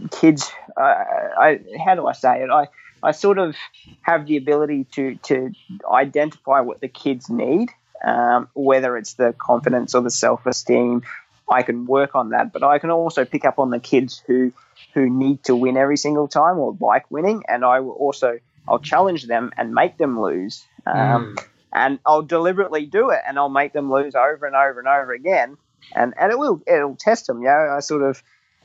kids. 0.10 0.52
Uh, 0.76 0.82
I 0.82 1.60
how 1.86 1.94
do 1.94 2.08
I 2.08 2.14
say 2.14 2.42
it? 2.42 2.50
I 2.50 2.66
I 3.04 3.12
sort 3.12 3.38
of 3.38 3.56
have 4.02 4.26
the 4.26 4.38
ability 4.38 4.86
to 4.94 5.18
to 5.30 5.52
identify 5.94 6.62
what 6.62 6.82
the 6.82 6.88
kids 6.88 7.30
need 7.30 7.70
um, 8.04 8.50
whether 8.54 8.98
it's 8.98 9.14
the 9.14 9.34
confidence 9.38 9.96
or 9.96 10.02
the 10.02 10.12
self 10.12 10.46
esteem. 10.46 11.04
I 11.50 11.64
can 11.64 11.86
work 11.86 12.14
on 12.14 12.30
that, 12.30 12.52
but 12.52 12.62
I 12.64 12.78
can 12.78 12.92
also 12.92 13.24
pick 13.24 13.46
up 13.46 13.58
on 13.58 13.70
the 13.70 13.80
kids 13.80 14.22
who 14.28 14.52
who 14.94 15.10
need 15.10 15.44
to 15.46 15.56
win 15.56 15.78
every 15.78 15.98
single 15.98 16.28
time 16.28 16.58
or 16.58 16.76
like 16.80 17.10
winning, 17.10 17.44
and 17.48 17.64
I 17.64 17.80
will 17.80 17.92
also 17.92 18.40
I'll 18.68 18.80
challenge 18.80 19.28
them 19.28 19.52
and 19.58 19.74
make 19.74 19.98
them 19.98 20.20
lose, 20.22 20.66
um, 20.86 21.38
and 21.74 22.00
I'll 22.06 22.22
deliberately 22.22 22.86
do 22.86 23.12
it, 23.12 23.22
and 23.26 23.38
I'll 23.38 23.50
make 23.50 23.72
them 23.72 23.92
lose 23.92 24.14
over 24.14 24.46
and 24.46 24.56
over 24.56 24.80
and 24.80 24.88
over 24.88 25.14
again, 25.14 25.58
and 25.96 26.14
and 26.20 26.32
it 26.32 26.38
will 26.38 26.62
it'll 26.68 26.98
test 26.98 27.28
them. 27.28 27.42
You 27.42 27.48
know, 27.48 27.76
I 27.78 27.80
sort 27.80 28.04
of 28.04 28.22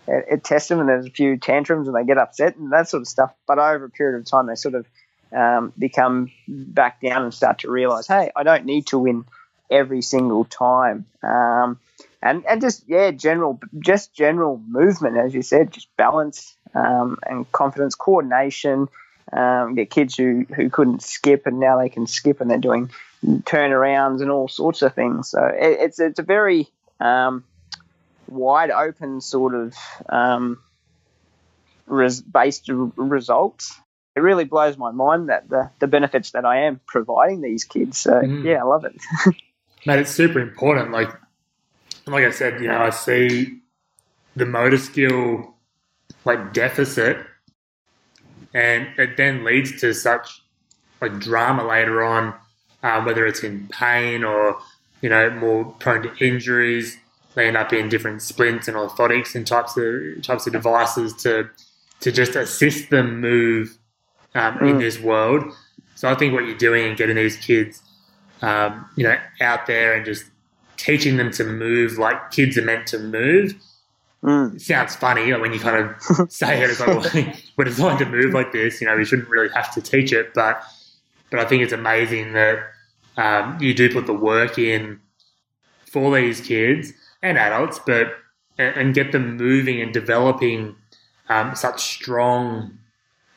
it, 0.09 0.25
it 0.31 0.45
tests 0.45 0.69
them, 0.69 0.81
and 0.81 0.89
there's 0.89 1.07
a 1.07 1.11
few 1.11 1.37
tantrums, 1.37 1.87
and 1.87 1.97
they 1.97 2.05
get 2.05 2.19
upset 2.19 2.57
and 2.57 2.73
that 2.73 2.89
sort 2.89 3.03
of 3.03 3.09
stuff. 3.09 3.33
But 3.47 3.59
over 3.59 3.85
a 3.85 3.91
period 3.91 4.19
of 4.19 4.27
time, 4.27 4.47
they 4.47 4.57
sort 4.57 4.75
of 4.75 4.87
um, 5.35 5.73
become 5.79 6.31
back 6.49 7.01
down 7.01 7.23
and 7.23 7.35
start 7.35 7.61
to 7.61 7.71
realize, 7.71 8.07
hey, 8.07 8.31
I 8.35 8.43
don't 8.43 8.65
need 8.65 8.87
to 8.89 8.99
win 8.99 9.25
every 9.71 10.03
single 10.03 10.45
time. 10.45 11.07
Um, 11.23 11.79
and, 12.23 12.45
and 12.47 12.61
just 12.61 12.85
yeah, 12.87 13.11
general 13.11 13.59
just 13.79 14.15
general 14.15 14.61
movement, 14.69 15.17
as 15.17 15.35
you 15.35 15.43
said, 15.43 15.73
just 15.73 15.95
balance 15.97 16.55
um, 16.75 17.19
and 17.27 17.51
confidence, 17.51 17.95
coordination. 17.95 18.89
Um, 19.33 19.77
get 19.77 19.89
kids 19.89 20.17
who, 20.17 20.45
who 20.55 20.69
couldn't 20.69 21.03
skip 21.03 21.47
and 21.47 21.59
now 21.59 21.79
they 21.79 21.89
can 21.89 22.07
skip 22.07 22.41
and 22.41 22.51
they're 22.51 22.59
doing 22.59 22.91
turnarounds 23.25 24.21
and 24.21 24.31
all 24.31 24.47
sorts 24.47 24.83
of 24.83 24.95
things. 24.95 25.31
So 25.31 25.43
it, 25.45 25.79
it's 25.81 25.99
it's 25.99 26.19
a 26.19 26.23
very 26.23 26.69
um, 27.01 27.45
wide 28.29 28.71
open 28.71 29.21
sort 29.21 29.55
of 29.55 29.75
um, 30.09 30.59
res- 31.87 32.21
based 32.21 32.69
results 32.69 33.75
it 34.15 34.21
really 34.21 34.45
blows 34.45 34.77
my 34.77 34.91
mind 34.91 35.29
that 35.29 35.49
the, 35.49 35.71
the 35.79 35.87
benefits 35.87 36.33
that 36.33 36.45
I 36.45 36.65
am 36.67 36.81
providing 36.87 37.41
these 37.41 37.65
kids. 37.65 37.99
So 37.99 38.13
Mm. 38.13 38.45
yeah, 38.45 38.61
I 38.61 38.65
love 38.65 38.85
it. 38.85 38.95
Mate, 39.87 40.01
it's 40.01 40.11
super 40.11 40.39
important. 40.39 40.93
Like, 40.93 41.09
like 42.07 42.25
I 42.25 42.31
said, 42.31 42.61
you 42.61 42.69
know, 42.69 42.79
I 42.79 42.91
see 42.91 43.61
the 44.37 44.47
motor 44.47 44.79
skill 44.79 45.55
like 46.25 46.53
deficit, 46.53 47.19
and 48.55 48.89
it 48.99 49.17
then 49.17 49.45
leads 49.45 49.81
to 49.81 49.93
such 49.95 50.43
like 51.01 51.19
drama 51.19 51.67
later 51.67 52.03
on, 52.03 52.35
um, 52.83 53.05
whether 53.05 53.27
it's 53.27 53.43
in 53.43 53.67
pain 53.69 54.25
or 54.25 54.59
you 55.01 55.09
know 55.09 55.31
more 55.31 55.65
prone 55.81 56.03
to 56.03 56.15
injuries. 56.25 56.97
They 57.35 57.49
end 57.49 57.57
up 57.57 57.73
in 57.73 57.89
different 57.89 58.23
splints 58.23 58.69
and 58.69 58.77
orthotics 58.77 59.35
and 59.35 59.47
types 59.47 59.77
of 59.77 60.23
types 60.23 60.47
of 60.47 60.53
devices 60.53 61.15
to 61.23 61.49
to 62.01 62.13
just 62.13 62.37
assist 62.37 62.91
them 62.91 63.21
move 63.21 63.79
um, 64.35 64.59
in 64.59 64.77
Mm. 64.77 64.81
this 64.81 64.99
world. 65.01 65.45
So 65.95 66.09
I 66.09 66.15
think 66.15 66.33
what 66.33 66.45
you're 66.47 66.57
doing 66.57 66.87
and 66.89 66.97
getting 66.97 67.17
these 67.17 67.37
kids 67.37 67.83
um, 68.43 68.87
you 68.97 69.05
know, 69.05 69.17
out 69.41 69.67
there 69.67 69.95
and 69.95 70.05
just 70.05 70.25
teaching 70.77 71.17
them 71.17 71.31
to 71.31 71.45
move 71.45 71.97
like 71.99 72.33
kids 72.33 72.59
are 72.59 72.63
meant 72.63 72.89
to 72.89 72.99
move. 72.99 73.55
Mm. 74.25 74.61
Sounds 74.61 74.97
funny 74.97 75.33
when 75.35 75.53
you 75.53 75.61
kind 75.61 75.77
of 75.91 76.31
say 76.33 76.61
it. 76.63 76.71
It's 76.71 76.81
like, 76.81 76.89
well, 76.89 77.33
we're 77.57 77.65
designed 77.65 78.01
to 78.01 78.05
move 78.07 78.35
like 78.35 78.51
this. 78.53 78.81
You 78.81 78.89
know, 78.89 78.97
we 78.97 79.05
shouldn't 79.05 79.29
really 79.29 79.49
have 79.55 79.73
to 79.75 79.81
teach 79.81 80.13
it, 80.13 80.35
but 80.35 80.63
but 81.31 81.39
I 81.41 81.45
think 81.45 81.63
it's 81.63 81.73
amazing 81.73 82.33
that 82.33 82.59
um, 83.17 83.59
you 83.61 83.75
do 83.75 83.93
put 83.93 84.07
the 84.07 84.13
work 84.15 84.59
in 84.59 85.01
for 85.87 86.15
these 86.15 86.41
kids 86.41 86.93
and 87.23 87.39
adults, 87.39 87.79
but 87.87 88.15
and, 88.59 88.77
and 88.77 88.95
get 88.95 89.13
them 89.13 89.37
moving 89.37 89.81
and 89.81 89.93
developing 89.93 90.75
um, 91.29 91.55
such 91.55 91.81
strong 91.81 92.77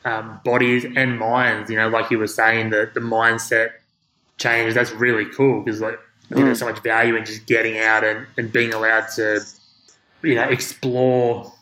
um, 0.06 0.40
bodies 0.44 0.86
and 0.96 1.18
minds. 1.18 1.68
You 1.68 1.76
know, 1.76 1.88
like 1.88 2.10
you 2.10 2.18
were 2.18 2.28
saying, 2.28 2.70
the 2.70 2.90
the 2.94 3.00
mindset 3.00 3.72
change. 4.38 4.72
That's 4.72 4.92
really 4.92 5.26
cool 5.26 5.62
because 5.62 5.80
like 5.80 5.98
I 6.30 6.34
think 6.34 6.46
there's 6.46 6.60
so 6.60 6.66
much 6.66 6.80
value 6.80 7.16
in 7.16 7.24
just 7.24 7.46
getting 7.46 7.78
out 7.78 8.04
and, 8.04 8.26
and 8.38 8.50
being 8.52 8.72
allowed 8.72 9.06
to 9.16 9.40
you 10.22 10.36
know 10.36 10.44
explore 10.44 11.52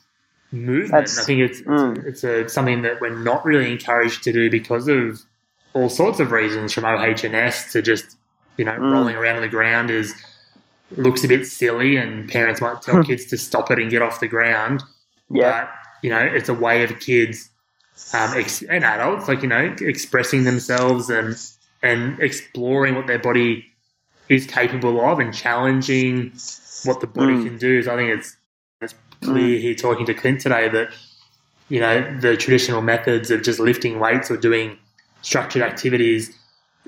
movement. 0.52 0.92
That's- 0.92 1.18
I 1.18 1.24
think 1.24 1.40
it's 1.40 1.62
mm. 1.62 2.04
it's 2.04 2.22
a 2.22 2.48
something 2.48 2.82
that 2.82 3.00
we're 3.00 3.18
not 3.18 3.44
really 3.44 3.72
encouraged 3.72 4.22
to 4.24 4.32
do 4.32 4.50
because 4.50 4.88
of 4.88 5.22
all 5.72 5.88
sorts 5.88 6.20
of 6.20 6.30
reasons, 6.30 6.72
from 6.72 6.84
OHS 6.84 7.72
to 7.72 7.82
just 7.82 8.16
you 8.58 8.64
know 8.64 8.72
Mm. 8.72 8.92
rolling 8.92 9.16
around 9.16 9.36
on 9.36 9.42
the 9.42 9.48
ground 9.48 9.90
is 9.90 10.14
looks 10.96 11.24
a 11.24 11.28
bit 11.28 11.46
silly, 11.46 11.96
and 11.96 12.28
parents 12.28 12.60
might 12.60 12.82
tell 12.82 13.02
kids 13.10 13.24
to 13.26 13.38
stop 13.38 13.70
it 13.70 13.78
and 13.78 13.90
get 13.90 14.02
off 14.02 14.20
the 14.20 14.28
ground. 14.28 14.82
Yeah. 15.30 15.62
But 15.62 15.70
you 16.02 16.10
know, 16.10 16.20
it's 16.20 16.50
a 16.50 16.54
way 16.54 16.84
of 16.84 17.00
kids 17.00 17.48
um, 18.12 18.36
ex- 18.36 18.62
and 18.62 18.84
adults, 18.84 19.28
like 19.28 19.42
you 19.42 19.48
know, 19.48 19.74
expressing 19.80 20.44
themselves 20.44 21.10
and 21.10 21.36
and 21.82 22.18
exploring 22.20 22.94
what 22.94 23.06
their 23.06 23.18
body 23.18 23.66
is 24.28 24.46
capable 24.46 25.04
of 25.04 25.18
and 25.18 25.34
challenging 25.34 26.32
what 26.84 27.00
the 27.00 27.06
body 27.06 27.34
Mm. 27.34 27.44
can 27.46 27.58
do. 27.58 27.82
So 27.82 27.92
I 27.92 27.96
think 27.96 28.10
it's 28.18 28.36
it's 28.80 28.94
clear 29.22 29.58
here 29.58 29.74
talking 29.74 30.06
to 30.06 30.14
Clint 30.14 30.40
today 30.40 30.68
that 30.68 30.90
you 31.68 31.80
know 31.80 32.18
the 32.20 32.36
traditional 32.36 32.82
methods 32.82 33.30
of 33.30 33.42
just 33.42 33.58
lifting 33.60 33.98
weights 33.98 34.30
or 34.30 34.36
doing 34.36 34.78
structured 35.22 35.62
activities, 35.62 36.36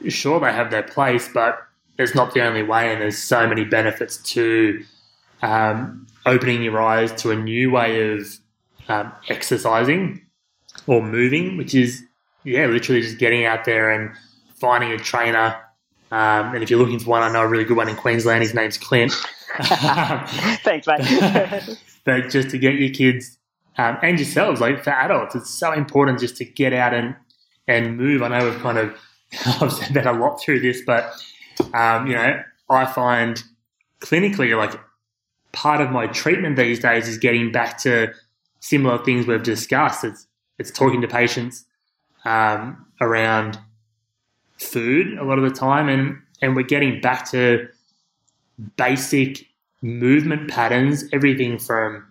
sure 0.09 0.39
they 0.41 0.53
have 0.53 0.71
their 0.71 0.83
place, 0.83 1.29
but 1.33 1.59
it's 1.99 2.15
not 2.15 2.35
the 2.35 2.43
only 2.43 2.63
way, 2.63 2.93
and 2.93 3.01
there's 3.01 3.17
so 3.17 3.47
many 3.47 3.65
benefits 3.65 4.19
to 4.19 4.85
um, 5.43 6.07
opening 6.27 6.63
your 6.63 6.81
eyes 6.83 7.13
to 7.23 7.31
a 7.31 7.37
new 7.37 7.71
way 7.71 8.13
of 8.13 8.39
um, 8.89 9.11
exercising 9.29 10.21
or 10.87 11.03
moving, 11.03 11.57
which 11.57 11.75
is 11.75 12.03
yeah, 12.45 12.67
literally 12.67 13.03
just 13.03 13.19
getting 13.19 13.45
out 13.45 13.65
there 13.65 13.91
and 13.91 14.15
finding 14.55 14.93
a 14.93 14.99
trainer. 14.99 15.57
Um, 16.13 16.55
and 16.55 16.63
if 16.63 16.71
you're 16.71 16.79
looking 16.79 17.01
for 17.01 17.11
one, 17.11 17.23
I 17.23 17.33
know 17.33 17.43
a 17.43 17.49
really 17.49 17.65
good 17.65 17.77
one 17.77 17.89
in 17.89 17.97
Queensland. 17.97 18.43
His 18.43 18.55
name's 18.55 18.79
Clint. 18.79 19.13
Thanks, 19.59 20.87
mate. 20.87 21.79
but 22.05 22.31
just 22.31 22.51
to 22.51 22.59
get 22.59 22.75
your 22.75 22.91
kids 22.91 23.39
um, 23.79 23.99
and 24.03 24.19
yourselves, 24.19 24.61
like 24.61 24.85
for 24.85 24.91
adults, 24.91 25.35
it's 25.35 25.51
so 25.51 25.73
important 25.73 26.21
just 26.21 26.37
to 26.37 26.45
get 26.45 26.73
out 26.73 26.95
and 26.95 27.17
and 27.67 27.97
move. 27.97 28.23
I 28.23 28.29
know 28.29 28.49
we've 28.49 28.61
kind 28.61 28.79
of 28.79 28.97
I've 29.61 29.73
said 29.73 29.95
that 29.95 30.07
a 30.07 30.13
lot 30.13 30.41
through 30.41 30.61
this, 30.61 30.83
but 30.87 31.13
um, 31.75 32.07
you 32.07 32.15
know, 32.15 32.43
I 32.71 32.87
find 32.87 33.43
clinically 34.01 34.57
like 34.57 34.79
part 35.53 35.81
of 35.81 35.91
my 35.91 36.07
treatment 36.07 36.57
these 36.57 36.79
days 36.79 37.09
is 37.09 37.19
getting 37.19 37.51
back 37.51 37.79
to 37.79 38.13
similar 38.61 39.03
things 39.05 39.27
we've 39.27 39.43
discussed. 39.43 40.05
It's 40.05 40.27
it's 40.59 40.71
talking 40.71 41.01
to 41.03 41.09
patients 41.09 41.65
um, 42.25 42.87
around 43.01 43.59
food 44.59 45.19
a 45.19 45.25
lot 45.25 45.39
of 45.39 45.45
the 45.45 45.55
time, 45.55 45.89
and 45.89 46.21
and 46.43 46.57
we're 46.57 46.63
getting 46.63 47.01
back 47.01 47.31
to 47.31 47.69
basic 48.77 49.47
movement 49.83 50.51
patterns, 50.51 51.05
everything 51.13 51.59
from 51.59 52.07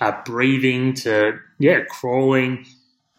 uh, 0.00 0.12
breathing 0.24 0.94
to 0.94 1.38
yeah, 1.58 1.80
crawling, 1.88 2.66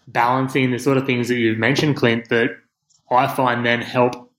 balancing, 0.08 0.72
the 0.72 0.80
sort 0.80 0.98
of 0.98 1.06
things 1.06 1.28
that 1.28 1.36
you've 1.36 1.58
mentioned, 1.58 1.96
Clint, 1.96 2.30
that 2.30 2.50
I 3.10 3.28
find 3.28 3.66
then 3.66 3.82
help 3.82 4.32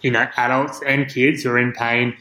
you 0.00 0.10
know 0.10 0.26
adults 0.36 0.80
and 0.86 1.08
kids 1.08 1.42
who 1.42 1.50
are 1.50 1.58
in 1.58 1.72
pain 1.72 2.16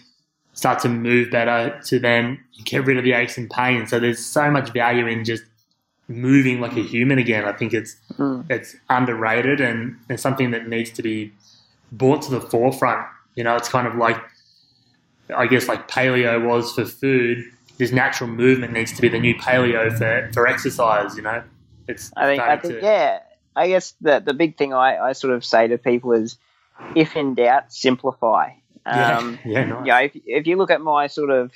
start 0.53 0.79
to 0.79 0.89
move 0.89 1.31
better 1.31 1.79
to 1.85 1.97
then 1.97 2.37
get 2.63 2.85
rid 2.85 2.97
of 2.97 3.03
the 3.03 3.13
aches 3.13 3.37
and 3.37 3.49
pain. 3.49 3.87
So 3.87 3.99
there's 3.99 4.23
so 4.23 4.51
much 4.51 4.71
value 4.71 5.07
in 5.07 5.23
just 5.25 5.43
moving 6.07 6.59
like 6.59 6.73
a 6.73 6.81
human 6.81 7.17
again. 7.17 7.45
I 7.45 7.53
think 7.53 7.73
it's 7.73 7.95
mm. 8.17 8.45
it's 8.49 8.75
underrated 8.89 9.61
and 9.61 9.97
it's 10.09 10.21
something 10.21 10.51
that 10.51 10.67
needs 10.67 10.91
to 10.91 11.01
be 11.01 11.31
brought 11.91 12.21
to 12.23 12.31
the 12.31 12.41
forefront. 12.41 13.07
You 13.35 13.43
know, 13.43 13.55
it's 13.55 13.69
kind 13.69 13.87
of 13.87 13.95
like 13.95 14.17
I 15.35 15.47
guess 15.47 15.67
like 15.67 15.87
paleo 15.87 16.45
was 16.45 16.73
for 16.73 16.85
food. 16.85 17.43
This 17.77 17.91
natural 17.91 18.29
movement 18.29 18.73
needs 18.73 18.93
to 18.93 19.01
be 19.01 19.09
the 19.09 19.19
new 19.19 19.35
paleo 19.35 19.97
for, 19.97 20.31
for 20.33 20.47
exercise. 20.47 21.15
You 21.15 21.23
know, 21.23 21.43
it's 21.87 22.11
I 22.15 22.25
think 22.25 22.41
I 22.41 22.57
think 22.57 22.73
to, 22.75 22.81
yeah. 22.81 23.19
I 23.55 23.67
guess 23.67 23.93
the 24.01 24.19
the 24.19 24.33
big 24.33 24.57
thing 24.57 24.73
I, 24.73 24.97
I 24.97 25.13
sort 25.13 25.33
of 25.33 25.45
say 25.45 25.67
to 25.67 25.77
people 25.77 26.11
is, 26.13 26.37
if 26.95 27.15
in 27.15 27.35
doubt, 27.35 27.71
simplify. 27.71 28.51
Um, 28.85 29.39
yeah, 29.45 29.45
yeah, 29.45 29.65
nice. 29.65 29.79
You 29.79 29.91
know, 29.91 29.97
if, 29.97 30.11
if 30.25 30.47
you 30.47 30.55
look 30.57 30.71
at 30.71 30.81
my 30.81 31.07
sort 31.07 31.29
of 31.29 31.51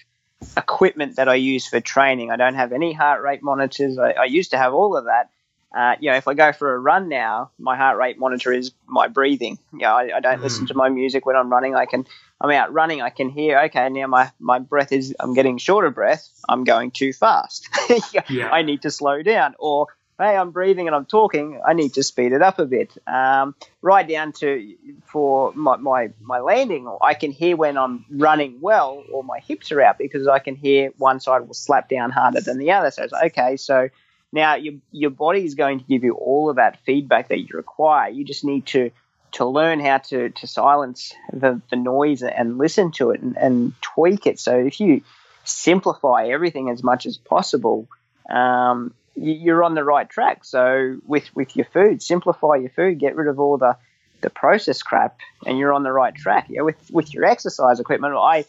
equipment 0.55 1.15
that 1.15 1.27
I 1.29 1.35
use 1.35 1.67
for 1.67 1.79
training, 1.79 2.31
I 2.31 2.35
don't 2.35 2.55
have 2.55 2.71
any 2.71 2.93
heart 2.93 3.21
rate 3.21 3.43
monitors. 3.43 3.97
I, 3.97 4.11
I 4.11 4.25
used 4.25 4.51
to 4.51 4.57
have 4.57 4.73
all 4.73 4.95
of 4.95 5.05
that. 5.05 5.29
Uh, 5.75 5.95
you 5.99 6.09
know, 6.09 6.17
if 6.17 6.27
I 6.27 6.33
go 6.33 6.53
for 6.53 6.73
a 6.73 6.79
run 6.79 7.09
now, 7.09 7.51
my 7.59 7.75
heart 7.75 7.97
rate 7.97 8.17
monitor 8.17 8.53
is 8.53 8.71
my 8.87 9.07
breathing. 9.09 9.59
You 9.73 9.79
know, 9.79 9.91
I, 9.91 10.17
I 10.17 10.19
don't 10.21 10.39
mm. 10.39 10.43
listen 10.43 10.65
to 10.67 10.73
my 10.73 10.89
music 10.89 11.25
when 11.25 11.35
I'm 11.35 11.51
running. 11.51 11.75
I 11.75 11.85
can, 11.85 12.05
I'm 12.39 12.49
out 12.51 12.71
running. 12.71 13.01
I 13.01 13.09
can 13.09 13.29
hear, 13.29 13.59
okay, 13.65 13.89
now 13.89 14.07
my, 14.07 14.31
my 14.39 14.59
breath 14.59 14.91
is, 14.91 15.13
I'm 15.19 15.33
getting 15.33 15.57
shorter 15.57 15.91
breath. 15.91 16.29
I'm 16.47 16.63
going 16.63 16.91
too 16.91 17.11
fast. 17.11 17.67
yeah. 18.29 18.49
I 18.49 18.61
need 18.61 18.83
to 18.83 18.91
slow 18.91 19.21
down. 19.21 19.55
Or 19.59 19.87
hey, 20.19 20.35
I'm 20.35 20.51
breathing 20.51 20.87
and 20.87 20.95
I'm 20.95 21.05
talking, 21.05 21.61
I 21.65 21.73
need 21.73 21.93
to 21.93 22.03
speed 22.03 22.31
it 22.31 22.41
up 22.41 22.59
a 22.59 22.65
bit. 22.65 22.97
Um, 23.05 23.55
right 23.81 24.07
down 24.07 24.31
to 24.33 24.75
for 25.05 25.53
my, 25.53 25.77
my, 25.77 26.09
my 26.21 26.39
landing, 26.39 26.91
I 27.01 27.13
can 27.13 27.31
hear 27.31 27.55
when 27.55 27.77
I'm 27.77 28.05
running 28.09 28.59
well 28.59 29.03
or 29.11 29.23
my 29.23 29.39
hips 29.39 29.71
are 29.71 29.81
out 29.81 29.97
because 29.97 30.27
I 30.27 30.39
can 30.39 30.55
hear 30.55 30.91
one 30.97 31.19
side 31.19 31.47
will 31.47 31.53
slap 31.53 31.89
down 31.89 32.09
harder 32.09 32.41
than 32.41 32.57
the 32.57 32.71
other. 32.71 32.89
So 32.91 33.03
it's 33.03 33.13
okay, 33.13 33.57
so 33.57 33.89
now 34.31 34.55
your, 34.55 34.75
your 34.91 35.11
body 35.11 35.45
is 35.45 35.55
going 35.55 35.79
to 35.79 35.85
give 35.85 36.03
you 36.03 36.13
all 36.13 36.49
of 36.49 36.55
that 36.55 36.79
feedback 36.85 37.29
that 37.29 37.39
you 37.39 37.49
require. 37.53 38.09
You 38.09 38.25
just 38.25 38.43
need 38.43 38.65
to 38.67 38.91
to 39.33 39.45
learn 39.45 39.79
how 39.79 39.97
to, 39.97 40.29
to 40.29 40.47
silence 40.47 41.13
the, 41.33 41.61
the 41.69 41.75
noise 41.75 42.23
and 42.23 42.57
listen 42.57 42.91
to 42.93 43.11
it 43.11 43.21
and, 43.21 43.37
and 43.37 43.73
tweak 43.81 44.25
it. 44.25 44.39
So 44.39 44.57
if 44.57 44.79
you 44.79 45.01
simplify 45.43 46.27
everything 46.27 46.69
as 46.69 46.81
much 46.81 47.05
as 47.05 47.17
possible, 47.17 47.87
um, 48.29 48.93
you're 49.17 49.63
on 49.63 49.75
the 49.75 49.83
right 49.83 50.09
track. 50.09 50.45
So 50.45 50.97
with 51.05 51.29
with 51.35 51.55
your 51.55 51.65
food, 51.65 52.01
simplify 52.01 52.55
your 52.55 52.69
food, 52.69 52.99
get 52.99 53.15
rid 53.15 53.27
of 53.27 53.39
all 53.39 53.57
the 53.57 53.77
the 54.21 54.29
processed 54.29 54.85
crap, 54.85 55.19
and 55.45 55.57
you're 55.57 55.73
on 55.73 55.83
the 55.83 55.91
right 55.91 56.15
track. 56.15 56.47
Yeah, 56.49 56.61
with 56.61 56.77
with 56.91 57.13
your 57.13 57.25
exercise 57.25 57.79
equipment, 57.79 58.15
I 58.15 58.45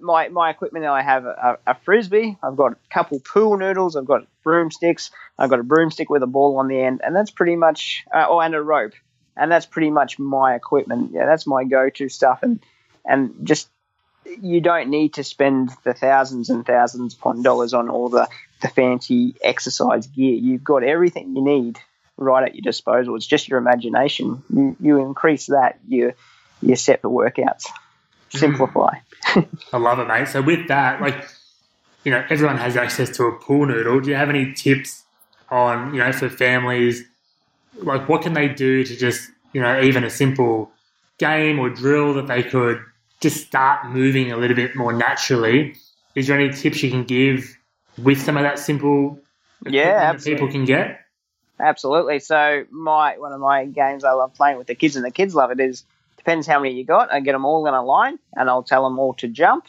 my 0.00 0.28
my 0.28 0.50
equipment 0.50 0.84
I 0.84 1.02
have 1.02 1.24
a, 1.24 1.58
a, 1.66 1.74
frisbee. 1.74 2.36
I've 2.42 2.56
got 2.56 2.72
a 2.72 2.76
couple 2.90 3.20
pool 3.20 3.56
noodles. 3.56 3.96
I've 3.96 4.06
got 4.06 4.26
broomsticks. 4.42 5.10
I've 5.38 5.50
got 5.50 5.60
a 5.60 5.64
broomstick 5.64 6.10
with 6.10 6.22
a 6.22 6.26
ball 6.26 6.58
on 6.58 6.68
the 6.68 6.80
end, 6.80 7.00
and 7.04 7.14
that's 7.14 7.30
pretty 7.30 7.56
much 7.56 8.04
uh, 8.12 8.26
oh, 8.28 8.40
and 8.40 8.54
a 8.54 8.62
rope, 8.62 8.94
and 9.36 9.50
that's 9.50 9.66
pretty 9.66 9.90
much 9.90 10.18
my 10.18 10.54
equipment. 10.54 11.12
Yeah, 11.12 11.26
that's 11.26 11.46
my 11.46 11.64
go-to 11.64 12.08
stuff, 12.08 12.40
and 12.42 12.60
and 13.04 13.46
just 13.46 13.68
you 14.42 14.60
don't 14.60 14.88
need 14.88 15.14
to 15.14 15.24
spend 15.24 15.70
the 15.84 15.94
thousands 15.94 16.50
and 16.50 16.66
thousands 16.66 17.14
upon 17.14 17.42
dollars 17.42 17.74
on 17.74 17.88
all 17.88 18.08
the, 18.08 18.28
the 18.62 18.68
fancy 18.68 19.34
exercise 19.42 20.06
gear. 20.06 20.34
You've 20.34 20.64
got 20.64 20.82
everything 20.82 21.36
you 21.36 21.42
need 21.42 21.78
right 22.16 22.48
at 22.48 22.54
your 22.54 22.62
disposal. 22.62 23.16
It's 23.16 23.26
just 23.26 23.48
your 23.48 23.58
imagination. 23.58 24.42
You, 24.52 24.76
you 24.80 25.00
increase 25.00 25.46
that, 25.46 25.78
you 25.86 26.12
you're 26.62 26.76
set 26.76 27.02
for 27.02 27.10
workouts. 27.10 27.66
Mm. 28.32 28.38
Simplify. 28.38 28.98
I 29.72 29.76
love 29.76 29.98
it, 29.98 30.08
mate. 30.08 30.28
So 30.28 30.42
with 30.42 30.68
that, 30.68 31.00
like 31.00 31.28
you 32.04 32.12
know, 32.12 32.24
everyone 32.30 32.56
has 32.58 32.76
access 32.76 33.10
to 33.16 33.24
a 33.24 33.32
pool 33.32 33.66
noodle. 33.66 34.00
Do 34.00 34.10
you 34.10 34.16
have 34.16 34.30
any 34.30 34.52
tips 34.52 35.04
on 35.50 35.92
you 35.94 36.00
know 36.00 36.12
for 36.12 36.28
families? 36.28 37.04
Like, 37.74 38.08
what 38.08 38.22
can 38.22 38.32
they 38.32 38.48
do 38.48 38.84
to 38.84 38.96
just 38.96 39.30
you 39.52 39.60
know 39.60 39.80
even 39.80 40.04
a 40.04 40.10
simple 40.10 40.70
game 41.18 41.58
or 41.58 41.70
drill 41.70 42.14
that 42.14 42.26
they 42.26 42.42
could 42.42 42.80
just 43.20 43.46
start 43.46 43.88
moving 43.88 44.32
a 44.32 44.36
little 44.36 44.56
bit 44.56 44.76
more 44.76 44.92
naturally. 44.92 45.74
Is 46.14 46.26
there 46.26 46.38
any 46.38 46.52
tips 46.52 46.82
you 46.82 46.90
can 46.90 47.04
give 47.04 47.56
with 48.02 48.20
some 48.20 48.36
of 48.36 48.42
that 48.42 48.58
simple 48.58 49.18
yeah 49.64 50.12
people 50.14 50.50
can 50.50 50.64
get? 50.64 51.00
Absolutely. 51.58 52.20
So 52.20 52.64
my 52.70 53.18
one 53.18 53.32
of 53.32 53.40
my 53.40 53.64
games 53.64 54.04
I 54.04 54.12
love 54.12 54.34
playing 54.34 54.58
with 54.58 54.66
the 54.66 54.74
kids 54.74 54.96
and 54.96 55.04
the 55.04 55.10
kids 55.10 55.34
love 55.34 55.50
it 55.50 55.60
is 55.60 55.84
depends 56.16 56.46
how 56.46 56.60
many 56.60 56.74
you 56.74 56.84
got. 56.84 57.12
I 57.12 57.20
get 57.20 57.32
them 57.32 57.44
all 57.44 57.66
in 57.66 57.74
a 57.74 57.84
line 57.84 58.18
and 58.34 58.50
I'll 58.50 58.62
tell 58.62 58.84
them 58.84 58.98
all 58.98 59.14
to 59.14 59.28
jump 59.28 59.66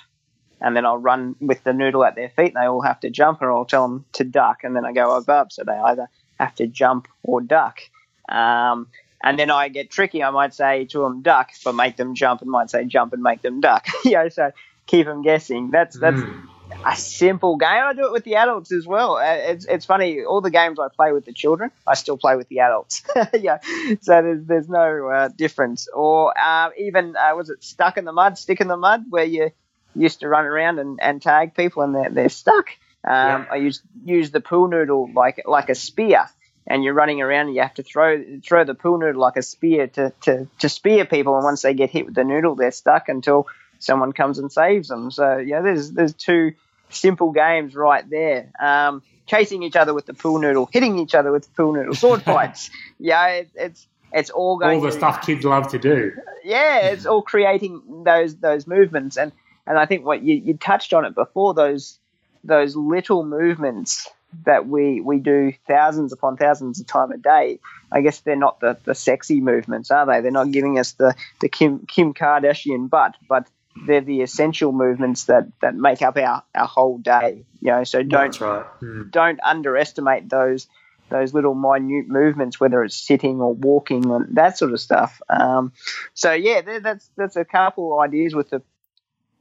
and 0.60 0.76
then 0.76 0.86
I'll 0.86 0.98
run 0.98 1.36
with 1.40 1.64
the 1.64 1.74
noodle 1.74 2.04
at 2.04 2.16
their 2.16 2.30
feet 2.30 2.54
and 2.54 2.56
they 2.56 2.68
all 2.68 2.82
have 2.82 3.00
to 3.02 3.10
jump 3.10 3.42
or 3.42 3.52
I'll 3.52 3.66
tell 3.66 3.88
them 3.88 4.06
to 4.14 4.24
duck 4.24 4.64
and 4.64 4.76
then 4.76 4.86
I 4.86 4.92
go 4.92 5.16
above 5.16 5.52
so 5.52 5.64
they 5.64 5.72
either 5.72 6.10
have 6.40 6.56
to 6.56 6.68
jump 6.68 7.08
or 7.24 7.42
duck. 7.42 7.80
Um, 8.28 8.88
and 9.24 9.38
then 9.40 9.50
I 9.50 9.70
get 9.70 9.90
tricky. 9.90 10.24
I 10.24 10.30
might 10.30 10.54
say 10.54 10.86
to 10.86 11.00
them 11.00 11.22
duck, 11.22 11.52
but 11.64 11.74
make 11.74 11.98
them 11.98 12.14
jump, 12.14 12.42
and 12.42 12.52
might 12.52 12.70
say 12.70 12.86
jump 12.86 13.14
and 13.14 13.22
make 13.22 13.42
them 13.42 13.62
duck. 13.62 13.88
you 14.06 14.12
know, 14.12 14.30
so 14.30 14.52
keep 14.86 15.06
them 15.06 15.24
guessing. 15.24 15.72
That's 15.72 15.98
that's 15.98 16.18
mm. 16.18 16.48
A 16.86 16.96
simple 16.96 17.58
game. 17.58 17.70
I 17.70 17.94
do 17.94 18.06
it 18.06 18.12
with 18.12 18.24
the 18.24 18.36
adults 18.36 18.72
as 18.72 18.86
well. 18.86 19.18
Uh, 19.18 19.24
it's 19.24 19.66
it's 19.66 19.86
funny. 19.86 20.24
All 20.24 20.42
the 20.42 20.52
games 20.52 20.80
I 20.80 20.88
play 20.94 21.12
with 21.12 21.26
the 21.26 21.34
children, 21.34 21.72
I 21.86 21.96
still 21.96 22.18
play 22.18 22.36
with 22.36 22.48
the 22.50 22.60
adults. 22.60 23.04
yeah, 23.34 23.60
so 24.02 24.22
there's 24.22 24.46
there's 24.46 24.70
no 24.70 25.08
uh, 25.08 25.30
difference. 25.30 25.88
Or 25.94 26.34
uh, 26.38 26.70
even 26.78 27.16
uh, 27.16 27.36
was 27.36 27.50
it 27.50 27.64
stuck 27.64 27.98
in 27.98 28.06
the 28.06 28.14
mud, 28.14 28.38
stick 28.38 28.62
in 28.62 28.68
the 28.68 28.78
mud, 28.78 29.06
where 29.10 29.26
you 29.26 29.52
used 29.96 30.20
to 30.20 30.30
run 30.30 30.46
around 30.46 30.80
and, 30.80 31.00
and 31.02 31.22
tag 31.22 31.56
people 31.56 31.84
and 31.84 31.96
they're 31.96 32.10
they're 32.10 32.30
stuck. 32.30 32.70
Um, 33.04 33.14
yeah. 33.14 33.46
I 33.52 33.56
use 33.58 33.82
use 34.06 34.32
the 34.32 34.42
pool 34.42 34.68
noodle 34.68 35.10
like 35.14 35.42
like 35.46 35.70
a 35.70 35.76
spear 35.76 36.28
and 36.68 36.84
you're 36.84 36.94
running 36.94 37.22
around 37.22 37.48
and 37.48 37.56
you 37.56 37.62
have 37.62 37.74
to 37.76 37.84
throw 37.84 38.24
throw 38.44 38.64
the 38.64 38.76
pool 38.76 38.98
noodle 38.98 39.22
like 39.22 39.38
a 39.38 39.42
spear 39.42 39.88
to, 39.88 40.12
to, 40.22 40.48
to 40.60 40.70
spear 40.70 41.06
people 41.06 41.36
and 41.36 41.44
once 41.44 41.62
they 41.62 41.74
get 41.74 41.90
hit 41.90 42.06
with 42.06 42.16
the 42.16 42.24
noodle 42.24 42.56
they're 42.56 42.72
stuck 42.72 43.08
until 43.08 43.48
someone 43.80 44.14
comes 44.14 44.40
and 44.40 44.52
saves 44.52 44.88
them 44.88 45.12
so 45.12 45.38
yeah 45.38 45.62
there's 45.62 45.92
there's 45.92 46.14
two 46.14 46.54
simple 46.90 47.32
games 47.32 47.76
right 47.76 48.10
there 48.10 48.52
um, 48.60 49.02
chasing 49.26 49.64
each 49.64 49.76
other 49.76 49.94
with 49.94 50.06
the 50.06 50.14
pool 50.14 50.40
noodle 50.40 50.70
hitting 50.72 50.98
each 51.00 51.14
other 51.16 51.32
with 51.32 51.44
the 51.44 51.52
pool 51.56 51.74
noodle 51.74 51.94
sword 51.94 52.22
fights 52.24 52.70
yeah 53.00 53.28
it, 53.28 53.50
it's 53.56 53.88
it's 54.14 54.30
all 54.30 54.58
going 54.58 54.78
all 54.78 54.82
the 54.82 54.92
to, 54.92 54.98
stuff 54.98 55.26
kids 55.26 55.44
love 55.44 55.68
to 55.68 55.78
do 55.78 56.12
yeah 56.44 56.88
it's 56.88 57.06
all 57.06 57.22
creating 57.22 57.82
those 58.06 58.36
those 58.38 58.66
movements 58.66 59.18
and 59.18 59.32
and 59.68 59.78
I 59.78 59.86
think 59.86 60.06
what 60.06 60.24
you, 60.24 60.36
you 60.36 60.56
touched 60.56 60.94
on 60.94 61.06
it 61.06 61.14
before 61.14 61.54
those 61.54 62.00
those 62.44 62.76
little 62.76 63.26
movements 63.26 64.10
that 64.46 64.68
we 64.68 65.02
we 65.02 65.20
do 65.20 65.54
thousands 65.68 66.14
upon 66.14 66.38
thousands 66.38 66.80
of 66.80 66.88
time 66.88 67.12
a 67.12 67.18
day. 67.18 67.60
I 67.92 68.02
guess 68.02 68.22
they're 68.22 68.36
not 68.36 68.60
the, 68.60 68.78
the 68.86 68.96
sexy 68.96 69.42
movements, 69.42 69.92
are 69.92 70.06
they? 70.06 70.22
They're 70.22 70.32
not 70.32 70.52
giving 70.52 70.80
us 70.80 70.94
the, 70.94 71.16
the 71.42 71.50
Kim 71.50 71.86
Kim 71.86 72.14
Kardashian 72.14 72.90
butt, 72.90 73.16
but 73.28 73.48
they're 73.86 74.02
the 74.02 74.22
essential 74.22 74.72
movements 74.72 75.26
that, 75.26 75.48
that 75.62 75.76
make 75.76 76.02
up 76.02 76.18
our, 76.18 76.44
our 76.56 76.68
whole 76.68 76.98
day. 76.98 77.44
You 77.62 77.72
know, 77.72 77.84
so 77.84 78.04
don't 78.04 78.40
right. 78.40 78.66
hmm. 78.80 79.10
don't 79.10 79.40
underestimate 79.44 80.30
those 80.30 80.68
those 81.10 81.34
little 81.34 81.56
minute 81.56 82.08
movements, 82.08 82.60
whether 82.60 82.84
it's 82.84 82.96
sitting 82.96 83.42
or 83.42 83.54
walking 83.54 84.10
and 84.12 84.36
that 84.36 84.58
sort 84.58 84.74
of 84.74 84.80
stuff. 84.80 85.22
Um, 85.30 85.72
so 86.14 86.34
yeah, 86.34 86.80
that's 86.80 87.10
that's 87.16 87.36
a 87.36 87.46
couple 87.46 88.00
ideas 88.00 88.36
with 88.36 88.50
the 88.50 88.62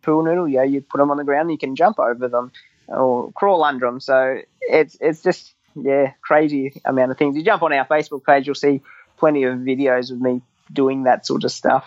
pool 0.03 0.23
noodle. 0.23 0.49
Yeah, 0.49 0.63
you 0.63 0.81
put 0.81 0.99
them 0.99 1.11
on 1.11 1.17
the 1.17 1.25
ground, 1.25 1.51
you 1.51 1.59
can 1.59 1.77
jump 1.77 1.99
over 1.99 2.29
them 2.29 2.53
or 2.89 3.33
crawl 3.33 3.65
under 3.65 3.87
them. 3.87 4.01
So 4.01 4.41
it's 4.61 4.97
it's 5.01 5.23
just 5.23 5.55
yeah, 5.75 6.13
crazy 6.23 6.81
amount 6.85 7.11
of 7.11 7.19
things. 7.19 7.37
You 7.37 7.43
jump 7.43 7.63
on 7.63 7.73
our 7.73 7.87
Facebook 7.87 8.25
page, 8.25 8.47
you'll 8.47 8.55
see 8.55 8.83
plenty 9.19 9.45
of 9.45 9.59
videos 9.59 10.11
of 10.11 10.21
me 10.21 10.43
doing 10.73 11.05
that 11.05 11.27
sort 11.27 11.45
of 11.45 11.53
stuff. 11.53 11.87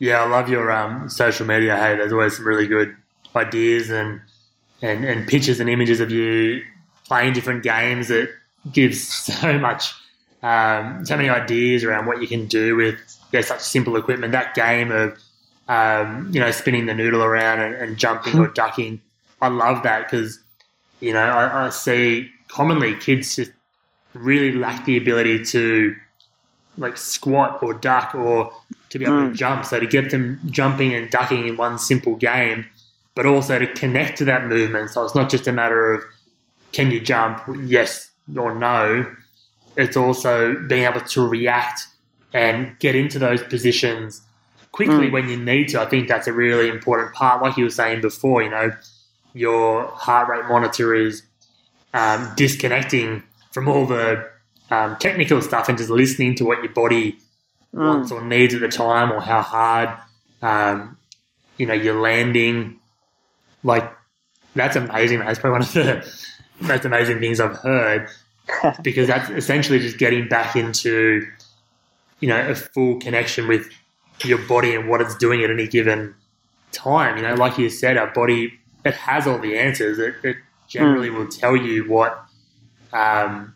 Yeah, 0.00 0.22
I 0.22 0.26
love 0.26 0.48
your 0.48 0.72
um, 0.72 1.10
social 1.10 1.46
media. 1.46 1.76
Hey, 1.76 1.94
there's 1.94 2.12
always 2.12 2.36
some 2.36 2.46
really 2.46 2.66
good 2.66 2.96
ideas 3.36 3.90
and, 3.90 4.20
and 4.82 5.04
and 5.04 5.28
pictures 5.28 5.60
and 5.60 5.68
images 5.68 6.00
of 6.00 6.10
you 6.10 6.62
playing 7.06 7.34
different 7.34 7.62
games 7.62 8.08
that 8.08 8.30
gives 8.72 9.06
so 9.08 9.58
much 9.58 9.92
um, 10.42 11.04
so 11.04 11.16
many 11.16 11.28
ideas 11.28 11.84
around 11.84 12.06
what 12.06 12.22
you 12.22 12.26
can 12.26 12.46
do 12.46 12.76
with 12.76 12.98
yeah, 13.30 13.42
such 13.42 13.60
simple 13.60 13.94
equipment. 13.96 14.32
That 14.32 14.54
game 14.54 14.90
of 14.90 15.18
um, 15.68 16.30
you 16.32 16.40
know 16.40 16.50
spinning 16.50 16.86
the 16.86 16.94
noodle 16.94 17.22
around 17.22 17.60
and, 17.60 17.74
and 17.74 17.98
jumping 17.98 18.38
or 18.38 18.48
ducking, 18.48 19.02
I 19.42 19.48
love 19.48 19.82
that 19.82 20.10
because 20.10 20.40
you 21.00 21.12
know 21.12 21.20
I, 21.20 21.66
I 21.66 21.68
see 21.68 22.30
commonly 22.48 22.96
kids 22.96 23.36
just 23.36 23.52
really 24.14 24.52
lack 24.52 24.86
the 24.86 24.96
ability 24.96 25.44
to 25.44 25.94
like 26.78 26.96
squat 26.96 27.62
or 27.62 27.74
duck 27.74 28.14
or 28.14 28.50
to 28.90 28.98
be 28.98 29.04
able 29.04 29.14
Mm. 29.16 29.30
to 29.32 29.36
jump. 29.36 29.64
So 29.64 29.80
to 29.80 29.86
get 29.86 30.10
them 30.10 30.38
jumping 30.50 30.94
and 30.94 31.10
ducking 31.10 31.46
in 31.48 31.56
one 31.56 31.78
simple 31.78 32.16
game, 32.16 32.66
but 33.14 33.26
also 33.26 33.58
to 33.58 33.66
connect 33.66 34.18
to 34.18 34.24
that 34.26 34.46
movement. 34.46 34.90
So 34.90 35.04
it's 35.04 35.14
not 35.14 35.30
just 35.30 35.46
a 35.46 35.52
matter 35.52 35.92
of 35.92 36.04
can 36.72 36.90
you 36.90 37.00
jump, 37.00 37.42
yes 37.64 38.10
or 38.36 38.54
no. 38.54 39.06
It's 39.76 39.96
also 39.96 40.54
being 40.68 40.84
able 40.84 41.00
to 41.00 41.26
react 41.26 41.86
and 42.32 42.78
get 42.78 42.94
into 42.94 43.18
those 43.18 43.42
positions 43.42 44.22
quickly 44.72 45.08
Mm. 45.08 45.12
when 45.12 45.28
you 45.28 45.36
need 45.36 45.68
to. 45.68 45.80
I 45.80 45.86
think 45.86 46.06
that's 46.08 46.28
a 46.28 46.32
really 46.32 46.68
important 46.68 47.12
part. 47.12 47.42
Like 47.42 47.56
you 47.56 47.64
were 47.64 47.70
saying 47.70 48.00
before, 48.02 48.42
you 48.42 48.50
know, 48.50 48.72
your 49.34 49.86
heart 49.88 50.28
rate 50.28 50.46
monitor 50.48 50.94
is 50.94 51.22
um, 51.92 52.30
disconnecting 52.36 53.22
from 53.52 53.66
all 53.68 53.84
the 53.86 54.24
um, 54.70 54.96
technical 55.00 55.42
stuff 55.42 55.68
and 55.68 55.76
just 55.76 55.90
listening 55.90 56.36
to 56.36 56.44
what 56.44 56.62
your 56.62 56.72
body. 56.72 57.16
Wants 57.72 58.10
or 58.10 58.22
needs 58.22 58.54
at 58.54 58.60
the 58.60 58.68
time 58.68 59.12
or 59.12 59.20
how 59.20 59.42
hard 59.42 59.90
um, 60.42 60.96
you 61.56 61.66
know 61.66 61.74
you're 61.74 62.00
landing. 62.00 62.78
Like 63.62 63.92
that's 64.54 64.76
amazing 64.76 65.20
that's 65.20 65.38
probably 65.38 65.52
one 65.52 65.62
of 65.62 65.72
the 65.72 66.12
most 66.66 66.84
amazing 66.84 67.20
things 67.20 67.38
i've 67.38 67.56
heard 67.58 68.08
because 68.82 69.06
that's 69.06 69.30
essentially 69.30 69.78
just 69.78 69.96
getting 69.96 70.26
back 70.28 70.56
into 70.56 71.24
you 72.20 72.28
know 72.28 72.48
a 72.48 72.54
full 72.54 72.98
connection 73.00 73.48
with 73.48 73.68
your 74.24 74.38
body 74.46 74.74
and 74.74 74.88
what 74.88 75.00
it's 75.00 75.16
doing 75.16 75.42
at 75.42 75.50
any 75.50 75.66
given 75.66 76.14
time. 76.72 77.16
You 77.16 77.22
know 77.22 77.34
like 77.34 77.58
you 77.58 77.68
said 77.70 77.96
our 77.96 78.12
body 78.12 78.52
it 78.84 78.94
has 78.94 79.26
all 79.26 79.38
the 79.38 79.58
answers. 79.58 79.98
It, 79.98 80.14
it 80.22 80.36
generally 80.68 81.10
will 81.10 81.28
tell 81.28 81.56
you 81.56 81.88
what 81.88 82.24
um, 82.92 83.54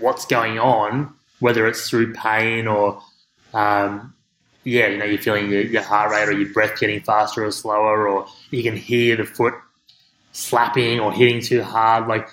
what's 0.00 0.24
going 0.24 0.58
on 0.58 1.14
whether 1.40 1.66
it's 1.66 1.88
through 1.88 2.12
pain 2.14 2.66
or 2.66 3.00
um, 3.54 4.14
yeah, 4.64 4.88
you 4.88 4.98
know, 4.98 5.04
you're 5.06 5.18
feeling 5.22 5.50
your, 5.50 5.62
your 5.62 5.82
heart 5.82 6.10
rate 6.10 6.28
or 6.28 6.32
your 6.38 6.52
breath 6.52 6.78
getting 6.78 7.00
faster 7.00 7.44
or 7.44 7.50
slower, 7.50 8.06
or 8.08 8.26
you 8.50 8.62
can 8.62 8.76
hear 8.76 9.16
the 9.16 9.24
foot 9.24 9.54
slapping 10.32 11.00
or 11.00 11.12
hitting 11.12 11.40
too 11.40 11.62
hard. 11.62 12.06
Like 12.06 12.28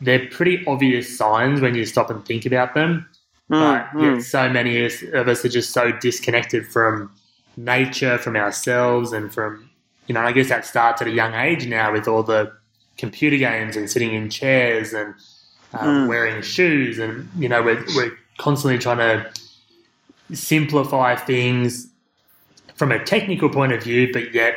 they're 0.00 0.26
pretty 0.28 0.64
obvious 0.66 1.16
signs 1.16 1.60
when 1.60 1.74
you 1.74 1.84
stop 1.84 2.10
and 2.10 2.24
think 2.24 2.46
about 2.46 2.74
them. 2.74 3.06
But 3.48 3.86
Mm, 3.94 4.02
yet 4.02 4.12
mm. 4.18 4.22
so 4.22 4.48
many 4.50 4.84
of 4.84 4.92
us- 4.92 5.02
of 5.14 5.28
us 5.28 5.44
are 5.44 5.48
just 5.48 5.72
so 5.72 5.90
disconnected 5.90 6.66
from 6.66 7.10
nature, 7.56 8.18
from 8.18 8.36
ourselves, 8.36 9.12
and 9.12 9.32
from 9.32 9.70
you 10.06 10.12
know. 10.14 10.20
I 10.20 10.32
guess 10.32 10.50
that 10.50 10.66
starts 10.66 11.00
at 11.00 11.08
a 11.08 11.10
young 11.12 11.32
age 11.34 11.66
now 11.66 11.90
with 11.92 12.06
all 12.08 12.22
the 12.22 12.52
computer 12.98 13.38
games 13.38 13.74
and 13.74 13.90
sitting 13.90 14.12
in 14.14 14.28
chairs 14.28 14.92
and 14.92 15.14
um, 15.72 16.04
Mm. 16.04 16.08
wearing 16.08 16.42
shoes, 16.42 16.98
and 16.98 17.28
you 17.38 17.48
know 17.48 17.62
we're 17.62 17.82
we're 17.96 18.12
constantly 18.38 18.78
trying 18.78 18.98
to 18.98 19.30
simplify 20.34 21.14
things 21.16 21.88
from 22.74 22.92
a 22.92 23.04
technical 23.04 23.48
point 23.48 23.72
of 23.72 23.82
view, 23.82 24.12
but 24.12 24.32
yet 24.34 24.54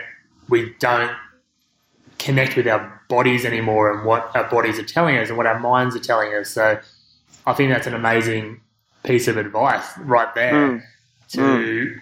we 0.50 0.74
don't 0.80 1.12
connect 2.20 2.56
with 2.56 2.68
our 2.68 3.02
bodies 3.10 3.46
anymore 3.46 3.92
and 3.92 4.06
what 4.06 4.30
our 4.36 4.50
bodies 4.50 4.78
are 4.80 4.84
telling 4.86 5.18
us 5.18 5.30
and 5.30 5.38
what 5.38 5.48
our 5.48 5.60
minds 5.60 5.96
are 5.96 6.00
telling 6.00 6.34
us. 6.36 6.52
So 6.52 6.80
I 7.48 7.54
think 7.54 7.72
that's 7.72 7.88
an 7.88 7.96
amazing 7.96 8.62
piece 9.04 9.28
of 9.28 9.38
advice 9.38 9.86
right 10.00 10.34
there 10.36 10.54
Mm. 10.54 10.84
to 11.30 12.00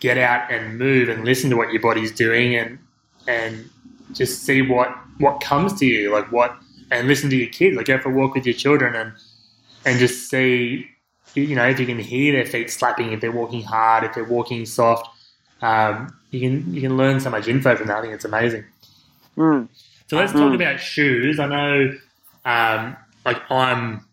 get 0.00 0.18
out 0.18 0.50
and 0.52 0.76
move 0.78 1.08
and 1.08 1.24
listen 1.24 1.48
to 1.50 1.56
what 1.56 1.72
your 1.72 1.80
body's 1.80 2.10
doing 2.12 2.56
and 2.56 2.78
and 3.28 3.70
just 4.12 4.42
see 4.42 4.60
what 4.60 4.88
what 5.18 5.40
comes 5.40 5.78
to 5.78 5.86
you 5.86 6.10
like 6.10 6.30
what 6.32 6.56
and 6.90 7.06
listen 7.06 7.30
to 7.30 7.36
your 7.36 7.48
kids 7.48 7.76
like 7.76 7.86
go 7.86 7.98
for 7.98 8.10
a 8.10 8.14
walk 8.14 8.34
with 8.34 8.44
your 8.44 8.54
children 8.54 8.94
and 8.96 9.12
and 9.84 9.98
just 9.98 10.28
see 10.30 10.86
you 11.34 11.54
know 11.54 11.66
if 11.66 11.78
you 11.80 11.86
can 11.86 11.98
hear 11.98 12.32
their 12.32 12.44
feet 12.46 12.70
slapping 12.70 13.12
if 13.12 13.20
they're 13.20 13.32
walking 13.32 13.62
hard 13.62 14.04
if 14.04 14.14
they're 14.14 14.24
walking 14.24 14.66
soft 14.66 15.08
um, 15.62 16.12
you 16.30 16.40
can 16.40 16.74
you 16.74 16.80
can 16.80 16.96
learn 16.96 17.20
so 17.20 17.30
much 17.30 17.46
info 17.48 17.76
from 17.76 17.86
that 17.88 17.98
I 17.98 18.02
think 18.02 18.14
it's 18.14 18.24
amazing 18.24 18.64
Mm. 19.36 19.68
so 20.08 20.16
let's 20.16 20.32
talk 20.32 20.52
Mm. 20.52 20.56
about 20.56 20.80
shoes. 20.80 21.38
I 21.38 21.46
know, 21.46 21.92
um, 22.44 22.96
like 23.24 23.40
I'm 23.50 24.04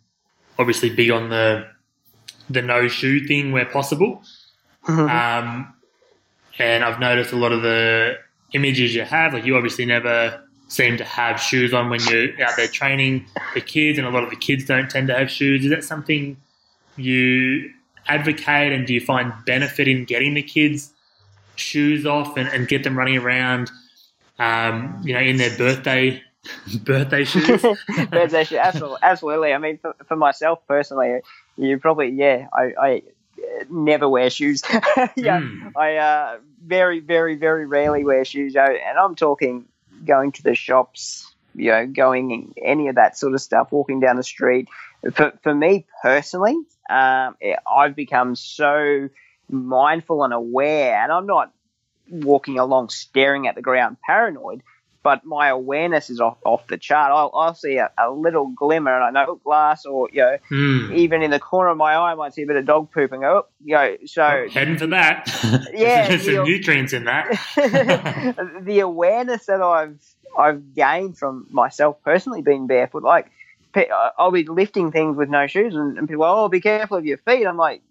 obviously 0.59 0.89
big 0.91 1.09
on 1.11 1.29
the 1.29 1.67
the 2.49 2.61
no 2.61 2.87
shoe 2.87 3.25
thing 3.27 3.51
where 3.51 3.65
possible, 3.65 4.21
Mm. 4.87 5.09
um, 5.09 5.73
and 6.59 6.83
I've 6.85 6.99
noticed 6.99 7.33
a 7.33 7.35
lot 7.35 7.51
of 7.51 7.61
the 7.63 8.17
images 8.53 8.95
you 8.95 9.01
have. 9.03 9.33
Like 9.33 9.43
you 9.43 9.57
obviously 9.57 9.85
never 9.85 10.41
seem 10.67 10.97
to 10.97 11.03
have 11.03 11.39
shoes 11.39 11.73
on 11.73 11.89
when 11.89 11.99
you're 12.01 12.29
out 12.43 12.55
there 12.57 12.67
training 12.67 13.25
the 13.53 13.61
kids, 13.61 13.97
and 13.97 14.07
a 14.07 14.11
lot 14.11 14.23
of 14.23 14.29
the 14.29 14.35
kids 14.35 14.65
don't 14.65 14.89
tend 14.89 15.07
to 15.07 15.17
have 15.17 15.31
shoes. 15.31 15.63
Is 15.63 15.71
that 15.71 15.83
something 15.83 16.37
you 16.97 17.71
advocate, 18.07 18.73
and 18.73 18.85
do 18.85 18.93
you 18.93 19.01
find 19.01 19.33
benefit 19.45 19.87
in 19.87 20.05
getting 20.05 20.33
the 20.33 20.43
kids 20.43 20.93
shoes 21.55 22.05
off 22.05 22.37
and, 22.37 22.47
and 22.49 22.67
get 22.67 22.83
them 22.83 22.97
running 22.97 23.17
around? 23.17 23.71
Um, 24.39 25.01
you 25.03 25.13
know, 25.13 25.19
in 25.19 25.37
their 25.37 25.55
birthday 25.57 26.21
birthday 26.83 27.23
shoes. 27.23 27.61
birthday 28.11 28.43
shoes, 28.43 28.59
absolutely, 28.59 28.99
absolutely. 29.01 29.53
I 29.53 29.57
mean, 29.57 29.77
for, 29.79 29.95
for 30.07 30.15
myself 30.15 30.59
personally, 30.67 31.21
you 31.57 31.79
probably 31.79 32.09
yeah, 32.09 32.47
I, 32.53 32.73
I 32.79 33.01
never 33.69 34.07
wear 34.07 34.29
shoes. 34.29 34.63
yeah, 35.15 35.39
Mm. 35.41 35.71
I 35.75 35.97
uh, 35.97 36.37
very, 36.65 36.99
very, 36.99 37.35
very 37.35 37.65
rarely 37.65 38.03
wear 38.03 38.25
shoes, 38.25 38.55
and 38.55 38.97
I'm 38.97 39.15
talking 39.15 39.65
going 40.07 40.31
to 40.33 40.43
the 40.43 40.55
shops, 40.55 41.33
you 41.55 41.71
know, 41.71 41.85
going 41.85 42.53
any 42.63 42.87
of 42.87 42.95
that 42.95 43.17
sort 43.17 43.33
of 43.33 43.41
stuff, 43.41 43.71
walking 43.71 43.99
down 43.99 44.15
the 44.15 44.23
street. 44.23 44.67
For 45.13 45.33
for 45.43 45.53
me 45.53 45.85
personally, 46.01 46.55
um, 46.89 47.35
I've 47.69 47.95
become 47.95 48.35
so 48.35 49.09
mindful 49.49 50.23
and 50.23 50.33
aware, 50.33 51.01
and 51.01 51.11
I'm 51.11 51.27
not 51.27 51.51
walking 52.09 52.57
along 52.57 52.89
staring 52.89 53.47
at 53.47 53.55
the 53.55 53.61
ground 53.61 53.97
paranoid 54.05 54.63
but 55.07 55.23
my 55.23 55.47
awareness 55.47 56.09
is 56.09 56.19
off, 56.19 56.37
off 56.43 56.67
the 56.67 56.77
chart. 56.77 57.13
I'll, 57.13 57.31
I'll 57.33 57.53
see 57.53 57.77
a, 57.77 57.89
a 57.97 58.11
little 58.11 58.47
glimmer 58.47 58.93
and 58.93 59.05
I 59.17 59.23
know 59.23 59.35
glass 59.35 59.85
or, 59.85 60.09
you 60.11 60.21
know, 60.21 60.37
Mm. 60.51 60.93
even 60.97 61.21
in 61.23 61.31
the 61.31 61.39
corner 61.39 61.69
of 61.69 61.77
my 61.77 61.93
eye, 61.93 62.11
I 62.11 62.15
might 62.15 62.33
see 62.33 62.41
a 62.41 62.45
bit 62.45 62.57
of 62.57 62.65
dog 62.65 62.91
poop 62.91 63.13
and 63.13 63.21
go, 63.21 63.43
oh, 63.45 63.47
you 63.63 63.75
know, 63.75 63.95
so 64.05 64.47
Heading 64.51 64.77
for 64.77 64.87
that. 64.87 65.29
Yeah, 65.73 66.09
There's 66.09 66.25
some 66.25 66.43
nutrients 66.43 66.91
in 66.91 67.05
that. 67.05 67.25
the 68.65 68.79
awareness 68.81 69.45
that 69.45 69.61
I've 69.61 69.97
I've 70.37 70.73
gained 70.75 71.17
from 71.17 71.47
myself 71.51 72.03
personally 72.03 72.41
being 72.41 72.67
barefoot, 72.67 73.03
like 73.03 73.31
I'll 74.19 74.31
be 74.31 74.43
lifting 74.43 74.91
things 74.91 75.15
with 75.15 75.29
no 75.29 75.47
shoes, 75.47 75.73
and, 75.73 75.97
and 75.97 76.09
people, 76.09 76.25
oh, 76.25 76.49
be 76.49 76.59
careful 76.59 76.97
of 76.97 77.05
your 77.05 77.17
feet. 77.19 77.45
I'm 77.45 77.55
like, 77.55 77.81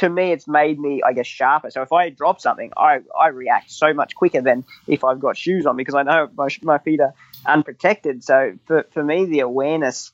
to 0.00 0.08
me, 0.08 0.32
it's 0.32 0.48
made 0.48 0.80
me, 0.80 1.02
I 1.06 1.12
guess, 1.12 1.26
sharper. 1.26 1.70
So 1.70 1.82
if 1.82 1.92
I 1.92 2.08
drop 2.08 2.40
something, 2.40 2.72
I, 2.74 3.00
I 3.18 3.28
react 3.28 3.70
so 3.70 3.92
much 3.92 4.14
quicker 4.14 4.40
than 4.40 4.64
if 4.86 5.04
I've 5.04 5.20
got 5.20 5.36
shoes 5.36 5.66
on 5.66 5.76
because 5.76 5.94
I 5.94 6.02
know 6.02 6.28
my, 6.34 6.48
my 6.62 6.78
feet 6.78 7.00
are 7.00 7.12
unprotected. 7.46 8.24
So 8.24 8.54
for, 8.66 8.86
for 8.92 9.04
me, 9.04 9.26
the 9.26 9.40
awareness 9.40 10.12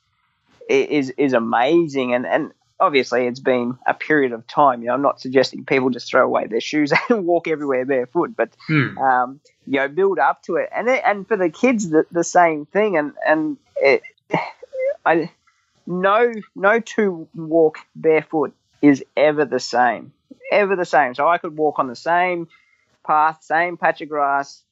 is 0.69 1.11
is 1.11 1.31
amazing, 1.31 2.13
and 2.13 2.25
and 2.25 2.51
obviously 2.81 3.27
it's 3.27 3.39
been 3.39 3.77
a 3.87 3.93
period 3.93 4.33
of 4.33 4.45
time. 4.45 4.81
You 4.81 4.87
know, 4.87 4.93
I'm 4.95 5.01
not 5.01 5.21
suggesting 5.21 5.63
people 5.63 5.89
just 5.89 6.11
throw 6.11 6.25
away 6.25 6.47
their 6.47 6.59
shoes 6.59 6.91
and 7.09 7.25
walk 7.25 7.47
everywhere 7.47 7.85
barefoot, 7.85 8.35
but 8.35 8.49
Hmm. 8.67 8.97
um, 8.97 9.39
you 9.65 9.79
know, 9.79 9.87
build 9.87 10.19
up 10.19 10.43
to 10.43 10.57
it, 10.57 10.69
and 10.75 10.89
it, 10.89 11.01
and 11.05 11.25
for 11.25 11.37
the 11.37 11.49
kids, 11.49 11.89
the, 11.89 12.05
the 12.11 12.25
same 12.25 12.65
thing, 12.65 12.97
and 12.97 13.13
and 13.25 13.57
it, 13.77 14.01
I 15.05 15.31
no 15.85 16.33
no 16.57 16.81
two 16.81 17.29
walk 17.33 17.77
barefoot 17.95 18.53
is 18.81 19.03
ever 19.15 19.45
the 19.45 19.59
same, 19.59 20.13
ever 20.51 20.75
the 20.75 20.85
same. 20.85 21.15
So 21.15 21.27
I 21.27 21.37
could 21.37 21.57
walk 21.57 21.79
on 21.79 21.87
the 21.87 21.95
same 21.95 22.47
path, 23.05 23.39
same 23.43 23.77
patch 23.77 24.01
of 24.01 24.09
grass, 24.09 24.63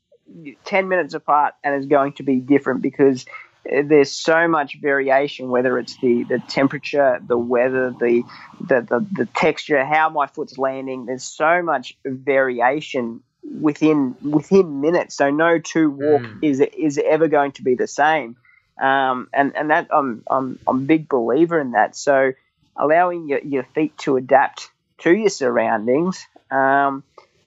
ten 0.66 0.88
minutes 0.88 1.14
apart, 1.14 1.54
and 1.64 1.76
it's 1.76 1.88
going 1.88 2.14
to 2.14 2.24
be 2.24 2.38
different 2.40 2.82
because 2.82 3.26
uh, 3.72 3.82
there's 3.86 4.12
so 4.12 4.48
much 4.48 4.78
variation, 4.82 5.50
whether 5.50 5.78
it's 5.80 5.98
the, 6.02 6.24
the 6.30 6.40
temperature, 6.50 7.20
the 7.26 7.38
weather, 7.38 7.92
the, 8.00 8.24
the, 8.68 8.82
the, 8.82 9.08
the 9.14 9.26
texture, 9.36 9.84
how 9.86 10.10
my 10.10 10.28
foot's 10.28 10.58
landing. 10.58 11.06
There's 11.06 11.24
so 11.24 11.62
much 11.64 11.98
variation 12.06 13.22
within 13.44 14.16
within 14.24 14.82
minutes. 14.82 15.16
So 15.16 15.30
no 15.30 15.60
two 15.60 15.90
walk 15.92 16.22
Mm. 16.24 16.44
is 16.44 16.60
is 16.60 16.98
ever 17.04 17.28
going 17.28 17.54
to 17.54 17.64
be 17.64 17.76
the 17.76 17.88
same. 17.88 18.36
Um, 18.82 19.30
and 19.34 19.56
and 19.56 19.70
that 19.70 19.88
I'm 19.94 20.24
I'm 20.30 20.60
I'm 20.68 20.78
a 20.82 20.86
big 20.86 21.08
believer 21.08 21.60
in 21.60 21.72
that. 21.72 21.96
So 21.96 22.34
allowing 22.76 23.28
your, 23.28 23.40
your 23.40 23.64
feet 23.64 23.98
to 24.00 24.18
adapt 24.18 24.70
to 25.00 25.14
your 25.14 25.30
surroundings. 25.30 26.26
Um, 26.52 27.04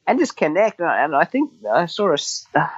and 0.07 0.19
just 0.19 0.37
connect. 0.37 0.81
And 0.81 1.15
I- 1.15 1.25
think 1.25 1.53
I 1.71 1.87
saw 1.87 2.15
a, 2.15 2.19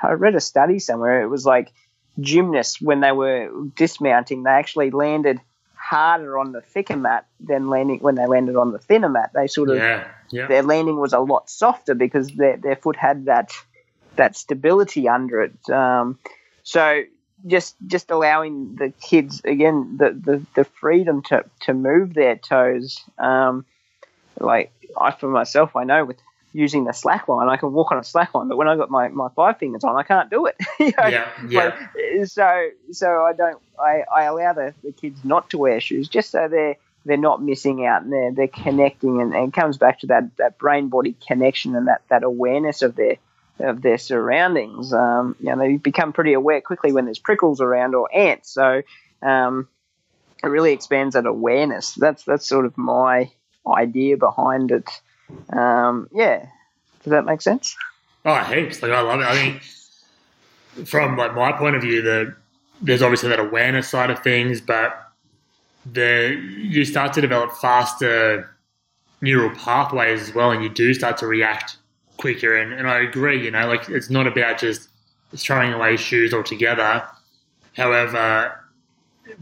I 0.02 0.12
read 0.12 0.34
a 0.34 0.40
study 0.40 0.78
somewhere. 0.78 1.22
It 1.22 1.28
was 1.28 1.46
like 1.46 1.72
gymnasts 2.18 2.80
when 2.80 3.00
they 3.00 3.12
were 3.12 3.50
dismounting, 3.76 4.42
they 4.42 4.50
actually 4.50 4.90
landed 4.90 5.40
harder 5.74 6.38
on 6.38 6.52
the 6.52 6.60
thicker 6.60 6.96
mat 6.96 7.26
than 7.40 7.68
landing 7.68 7.98
when 8.00 8.14
they 8.14 8.26
landed 8.26 8.56
on 8.56 8.72
the 8.72 8.78
thinner 8.78 9.08
mat. 9.08 9.30
They 9.34 9.46
sort 9.46 9.70
of 9.70 9.76
Yeah, 9.76 10.08
yeah. 10.30 10.46
their 10.46 10.62
landing 10.62 10.98
was 11.00 11.12
a 11.12 11.20
lot 11.20 11.48
softer 11.48 11.94
because 11.94 12.28
their 12.28 12.56
their 12.56 12.76
foot 12.76 12.96
had 12.96 13.24
that 13.26 13.52
that 14.16 14.36
stability 14.36 15.08
under 15.08 15.42
it. 15.42 15.70
Um, 15.70 16.18
so 16.62 17.02
just 17.46 17.76
just 17.86 18.10
allowing 18.10 18.76
the 18.76 18.92
kids 19.00 19.40
again 19.44 19.96
the, 19.98 20.10
the, 20.10 20.46
the 20.54 20.64
freedom 20.64 21.22
to, 21.24 21.44
to 21.62 21.74
move 21.74 22.14
their 22.14 22.36
toes. 22.36 23.00
Um, 23.18 23.64
like 24.38 24.72
I 24.98 25.10
for 25.12 25.28
myself, 25.28 25.76
I 25.76 25.84
know 25.84 26.04
with 26.04 26.18
using 26.52 26.84
the 26.84 26.92
slack 26.92 27.28
line, 27.28 27.48
I 27.48 27.56
can 27.56 27.72
walk 27.72 27.92
on 27.92 27.98
a 27.98 28.04
slack 28.04 28.34
line, 28.34 28.48
but 28.48 28.56
when 28.56 28.68
I 28.68 28.76
got 28.76 28.90
my, 28.90 29.08
my 29.08 29.28
five 29.36 29.58
fingers 29.58 29.84
on, 29.84 29.96
I 29.96 30.02
can't 30.02 30.30
do 30.30 30.46
it. 30.46 30.56
You 30.80 30.92
know? 30.98 31.08
Yeah, 31.08 31.28
yeah. 31.48 31.64
Like, 31.64 32.26
so 32.26 32.68
so 32.92 33.22
I 33.22 33.32
don't 33.34 33.60
I, 33.78 34.02
I 34.12 34.22
allow 34.24 34.54
the, 34.54 34.74
the 34.82 34.92
kids 34.92 35.24
not 35.24 35.50
to 35.50 35.58
wear 35.58 35.80
shoes 35.80 36.08
just 36.08 36.30
so 36.30 36.48
they're 36.48 36.76
they're 37.04 37.16
not 37.16 37.42
missing 37.42 37.84
out 37.84 38.02
and 38.02 38.12
they're 38.12 38.32
they're 38.32 38.48
connecting 38.48 39.20
and, 39.20 39.34
and 39.34 39.48
it 39.48 39.54
comes 39.54 39.76
back 39.76 40.00
to 40.00 40.06
that, 40.08 40.36
that 40.38 40.58
brain 40.58 40.88
body 40.88 41.16
connection 41.26 41.76
and 41.76 41.88
that, 41.88 42.02
that 42.08 42.22
awareness 42.22 42.82
of 42.82 42.96
their 42.96 43.16
of 43.62 43.82
their 43.82 43.98
surroundings. 43.98 44.92
Um, 44.92 45.36
you 45.40 45.46
know, 45.46 45.58
they 45.58 45.76
become 45.76 46.12
pretty 46.12 46.32
aware 46.32 46.60
quickly 46.60 46.92
when 46.92 47.04
there's 47.04 47.18
prickles 47.18 47.60
around 47.60 47.94
or 47.94 48.08
ants. 48.14 48.52
So 48.52 48.82
um, 49.22 49.68
it 50.42 50.46
really 50.46 50.72
expands 50.72 51.14
that 51.14 51.26
awareness. 51.26 51.94
That's 51.94 52.24
that's 52.24 52.48
sort 52.48 52.66
of 52.66 52.76
my 52.76 53.30
idea 53.66 54.16
behind 54.16 54.70
it. 54.70 54.88
Um, 55.52 56.08
yeah, 56.12 56.46
does 57.04 57.10
that 57.10 57.24
make 57.24 57.42
sense? 57.42 57.76
Oh, 58.24 58.42
heaps. 58.44 58.82
Like 58.82 58.92
I 58.92 59.00
love 59.00 59.20
it. 59.20 59.26
I 59.26 59.34
think 59.34 60.88
from 60.88 61.16
like 61.16 61.34
my 61.34 61.52
point 61.52 61.76
of 61.76 61.82
view, 61.82 62.02
the 62.02 62.34
there's 62.82 63.02
obviously 63.02 63.28
that 63.28 63.40
awareness 63.40 63.88
side 63.88 64.10
of 64.10 64.20
things, 64.20 64.60
but 64.60 65.12
the 65.90 66.40
you 66.56 66.84
start 66.84 67.12
to 67.14 67.20
develop 67.20 67.52
faster 67.52 68.56
neural 69.20 69.54
pathways 69.54 70.22
as 70.22 70.34
well, 70.34 70.50
and 70.50 70.62
you 70.62 70.68
do 70.68 70.94
start 70.94 71.18
to 71.18 71.26
react 71.26 71.76
quicker. 72.20 72.56
And, 72.56 72.72
and 72.72 72.88
I 72.88 72.98
agree, 73.00 73.44
you 73.44 73.50
know, 73.50 73.66
like 73.66 73.88
it's 73.88 74.10
not 74.10 74.26
about 74.26 74.58
just 74.58 74.88
throwing 75.36 75.72
away 75.72 75.96
shoes 75.96 76.32
altogether. 76.34 77.02
However, 77.76 78.52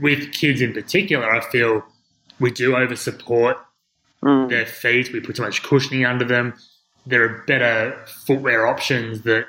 with 0.00 0.32
kids 0.32 0.60
in 0.60 0.72
particular, 0.72 1.28
I 1.30 1.40
feel 1.50 1.84
we 2.40 2.50
do 2.50 2.76
over 2.76 2.96
support 2.96 3.56
Mm. 4.20 4.48
their 4.48 4.66
feet. 4.66 5.12
We 5.12 5.20
put 5.20 5.36
too 5.36 5.42
much 5.42 5.62
cushioning 5.62 6.04
under 6.04 6.24
them. 6.24 6.54
There 7.06 7.22
are 7.22 7.44
better 7.46 7.96
footwear 8.26 8.66
options 8.66 9.22
that 9.22 9.46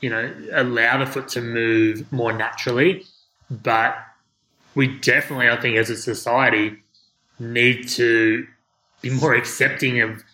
you 0.00 0.10
know 0.10 0.34
allow 0.52 0.98
the 0.98 1.06
foot 1.06 1.28
to 1.28 1.40
move 1.40 2.10
more 2.10 2.32
naturally. 2.32 3.04
But 3.50 3.96
we 4.74 4.88
definitely, 4.98 5.48
I 5.48 5.56
think, 5.60 5.76
as 5.76 5.90
a 5.90 5.96
society, 5.96 6.76
need 7.38 7.86
to 7.90 8.46
be 9.00 9.10
more 9.10 9.34
accepting 9.34 10.00
of 10.00 10.24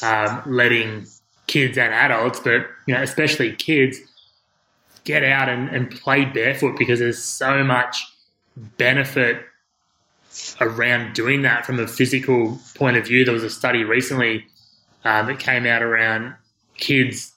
um, 0.00 0.42
letting 0.46 1.04
kids 1.54 1.78
and 1.78 1.94
adults, 1.94 2.40
but 2.40 2.66
you 2.86 2.94
know, 2.94 3.00
especially 3.00 3.52
kids, 3.52 4.00
get 5.04 5.22
out 5.22 5.48
and, 5.48 5.68
and 5.68 5.88
play 5.88 6.24
barefoot 6.24 6.76
because 6.76 6.98
there's 6.98 7.22
so 7.22 7.62
much 7.62 8.04
benefit 8.56 9.40
around 10.60 11.14
doing 11.14 11.42
that 11.42 11.64
from 11.64 11.78
a 11.78 11.86
physical 11.86 12.58
point 12.74 12.96
of 12.96 13.06
view. 13.06 13.24
There 13.24 13.32
was 13.32 13.44
a 13.44 13.50
study 13.50 13.84
recently 13.84 14.46
um, 15.04 15.26
that 15.28 15.38
came 15.38 15.64
out 15.64 15.80
around 15.80 16.34
kids. 16.76 17.32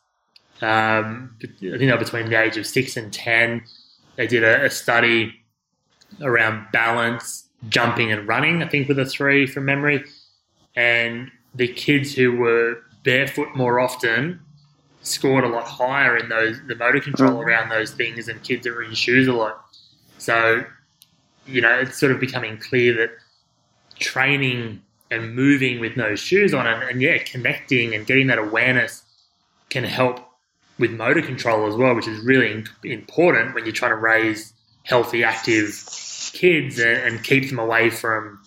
Um, 0.61 1.35
I 1.39 1.45
think 1.59 1.79
they 1.79 1.91
were 1.91 1.97
between 1.97 2.27
the 2.27 2.41
age 2.41 2.57
of 2.57 2.65
six 2.65 2.97
and 2.97 3.13
ten. 3.13 3.61
They 4.15 4.25
did 4.25 4.43
a, 4.43 4.65
a 4.65 4.69
study 4.71 5.35
around 6.21 6.65
balance, 6.71 7.47
jumping, 7.69 8.11
and 8.11 8.27
running. 8.27 8.63
I 8.63 8.67
think 8.67 8.87
with 8.87 8.97
the 8.97 9.05
three 9.05 9.45
from 9.45 9.65
memory, 9.65 10.05
and 10.75 11.29
the 11.53 11.67
kids 11.67 12.15
who 12.15 12.35
were 12.35 12.81
barefoot 13.03 13.55
more 13.55 13.79
often 13.79 14.39
scored 15.01 15.43
a 15.43 15.47
lot 15.47 15.65
higher 15.65 16.17
in 16.17 16.27
those 16.29 16.59
the 16.67 16.75
motor 16.75 16.99
control 16.99 17.41
around 17.41 17.69
those 17.69 17.91
things 17.91 18.27
and 18.27 18.43
kids 18.43 18.63
that 18.63 18.73
were 18.73 18.83
in 18.83 18.93
shoes 18.93 19.27
a 19.27 19.33
lot. 19.33 19.63
So 20.17 20.65
you 21.45 21.61
know, 21.61 21.79
it's 21.79 21.97
sort 21.97 22.11
of 22.11 22.19
becoming 22.19 22.57
clear 22.57 22.93
that 22.95 23.11
training 23.99 24.81
and 25.09 25.33
moving 25.33 25.79
with 25.79 25.95
no 25.95 26.15
shoes 26.15 26.53
on 26.53 26.67
and, 26.67 26.83
and 26.83 27.01
yeah, 27.01 27.17
connecting 27.19 27.95
and 27.95 28.05
getting 28.05 28.27
that 28.27 28.37
awareness 28.37 29.03
can 29.69 29.83
help 29.83 30.19
with 30.77 30.91
motor 30.91 31.21
control 31.21 31.67
as 31.67 31.75
well, 31.75 31.95
which 31.95 32.07
is 32.07 32.19
really 32.19 32.63
important 32.83 33.55
when 33.55 33.63
you're 33.63 33.73
trying 33.73 33.91
to 33.91 33.95
raise 33.95 34.53
healthy, 34.83 35.23
active 35.23 35.83
kids 36.33 36.77
and, 36.79 36.97
and 36.99 37.23
keep 37.23 37.49
them 37.49 37.59
away 37.59 37.89
from, 37.89 38.39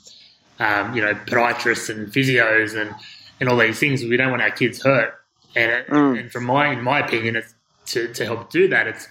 um, 0.58 0.94
you 0.94 1.02
know, 1.02 1.14
podiatrists 1.14 1.88
and 1.88 2.12
physios 2.12 2.80
and, 2.80 2.94
and 3.40 3.48
all 3.48 3.56
these 3.56 3.78
things. 3.78 4.02
We 4.04 4.16
don't 4.16 4.30
want 4.30 4.42
our 4.42 4.50
kids 4.50 4.82
hurt. 4.82 5.14
And, 5.56 5.72
it, 5.72 5.88
Mm. 5.88 6.20
and 6.20 6.32
from 6.32 6.44
my, 6.44 6.68
in 6.72 6.82
my 6.82 7.00
opinion, 7.00 7.36
it's 7.36 7.54
to, 7.86 8.12
to 8.14 8.24
help 8.24 8.50
do 8.50 8.68
that, 8.68 8.86
it's, 8.86 9.08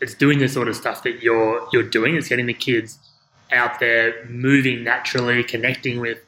it's 0.00 0.14
doing 0.14 0.38
the 0.38 0.48
sort 0.48 0.68
of 0.68 0.76
stuff 0.76 1.02
that 1.02 1.22
you're, 1.22 1.66
you're 1.72 1.82
doing. 1.82 2.14
It's 2.14 2.28
getting 2.28 2.46
the 2.46 2.54
kids 2.54 2.98
out 3.52 3.80
there 3.80 4.24
moving 4.28 4.84
naturally, 4.84 5.42
connecting 5.42 5.98
with 6.00 6.18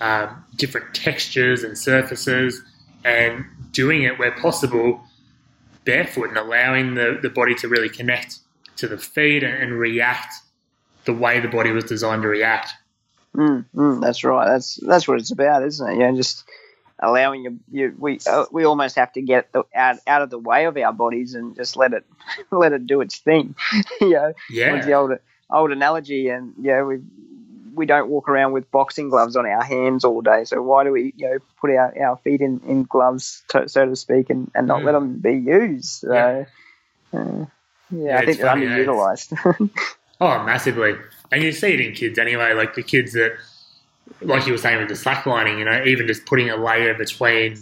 um, 0.00 0.44
different 0.56 0.94
textures 0.94 1.62
and 1.62 1.78
surfaces, 1.78 2.60
and 3.04 3.44
doing 3.70 4.02
it 4.02 4.18
where 4.18 4.32
possible 4.32 5.00
barefoot 5.84 6.30
and 6.30 6.38
allowing 6.38 6.94
the, 6.94 7.18
the 7.22 7.28
body 7.30 7.54
to 7.56 7.68
really 7.68 7.88
connect 7.88 8.38
to 8.76 8.88
the 8.88 8.98
feet 8.98 9.44
and, 9.44 9.54
and 9.54 9.78
react 9.78 10.34
the 11.04 11.12
way 11.12 11.38
the 11.38 11.48
body 11.48 11.70
was 11.70 11.84
designed 11.84 12.22
to 12.22 12.28
react. 12.28 12.72
Mm, 13.36 13.64
mm, 13.74 14.00
that's 14.00 14.24
right. 14.24 14.46
That's 14.46 14.76
that's 14.76 15.06
what 15.06 15.18
it's 15.20 15.30
about, 15.30 15.64
isn't 15.64 15.88
it? 15.88 15.94
You 15.94 15.98
know, 16.00 16.16
just 16.16 16.44
allowing 17.04 17.44
you, 17.44 17.60
you 17.70 17.94
we 17.98 18.18
uh, 18.26 18.46
we 18.52 18.64
almost 18.64 18.96
have 18.96 19.12
to 19.14 19.22
get 19.22 19.52
the, 19.52 19.64
out 19.74 19.98
out 20.06 20.22
of 20.22 20.30
the 20.30 20.38
way 20.38 20.66
of 20.66 20.76
our 20.76 20.92
bodies 20.92 21.34
and 21.34 21.56
just 21.56 21.76
let 21.76 21.92
it 21.92 22.04
let 22.52 22.72
it 22.72 22.86
do 22.86 23.00
its 23.00 23.18
thing. 23.18 23.54
you 24.00 24.10
know, 24.10 24.32
was 24.72 24.86
the 24.86 24.94
old 24.94 25.12
old 25.50 25.70
analogy, 25.72 26.28
and 26.28 26.54
yeah, 26.60 26.82
we 26.82 26.98
we 27.74 27.86
don't 27.86 28.08
walk 28.08 28.28
around 28.28 28.52
with 28.52 28.70
boxing 28.70 29.08
gloves 29.10 29.36
on 29.36 29.46
our 29.46 29.62
hands 29.62 30.04
all 30.04 30.20
day. 30.20 30.44
So 30.44 30.62
why 30.62 30.84
do 30.84 30.92
we 30.92 31.12
you 31.16 31.28
know 31.28 31.38
put 31.60 31.70
our, 31.70 31.94
our 32.02 32.16
feet 32.18 32.40
in, 32.40 32.60
in 32.66 32.84
gloves, 32.84 33.42
to, 33.48 33.68
so 33.68 33.86
to 33.86 33.96
speak, 33.96 34.30
and, 34.30 34.50
and 34.54 34.66
not 34.66 34.82
Mm. 34.82 34.84
let 34.84 34.92
them 34.92 35.18
be 35.18 35.34
used? 35.34 35.86
So, 36.00 36.12
Yeah. 36.14 36.44
uh, 37.18 37.46
yeah, 37.90 38.00
Yeah, 38.00 38.18
I 38.18 38.24
think 38.26 38.38
they're 38.38 38.46
funny, 38.50 38.66
eh? 38.66 38.84
underutilized. 38.84 39.70
oh, 40.20 40.42
massively. 40.44 40.94
And 41.32 41.42
you 41.42 41.52
see 41.52 41.74
it 41.74 41.80
in 41.80 41.92
kids 41.94 42.18
anyway, 42.18 42.52
like 42.54 42.74
the 42.74 42.82
kids 42.82 43.12
that, 43.12 43.32
like 44.20 44.46
you 44.46 44.52
were 44.52 44.58
saying 44.58 44.78
with 44.78 44.88
the 44.88 44.94
slacklining, 44.94 45.58
you 45.58 45.64
know, 45.64 45.84
even 45.84 46.06
just 46.06 46.26
putting 46.26 46.50
a 46.50 46.56
layer 46.56 46.94
between, 46.94 47.58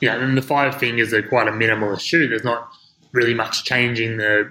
you 0.00 0.08
know, 0.08 0.18
and 0.18 0.36
the 0.36 0.42
five 0.42 0.76
fingers 0.76 1.12
are 1.12 1.22
quite 1.22 1.48
a 1.48 1.52
minimalist 1.52 2.00
shoe. 2.00 2.28
There's 2.28 2.44
not 2.44 2.70
really 3.12 3.34
much 3.34 3.64
changing 3.64 4.16
the 4.16 4.50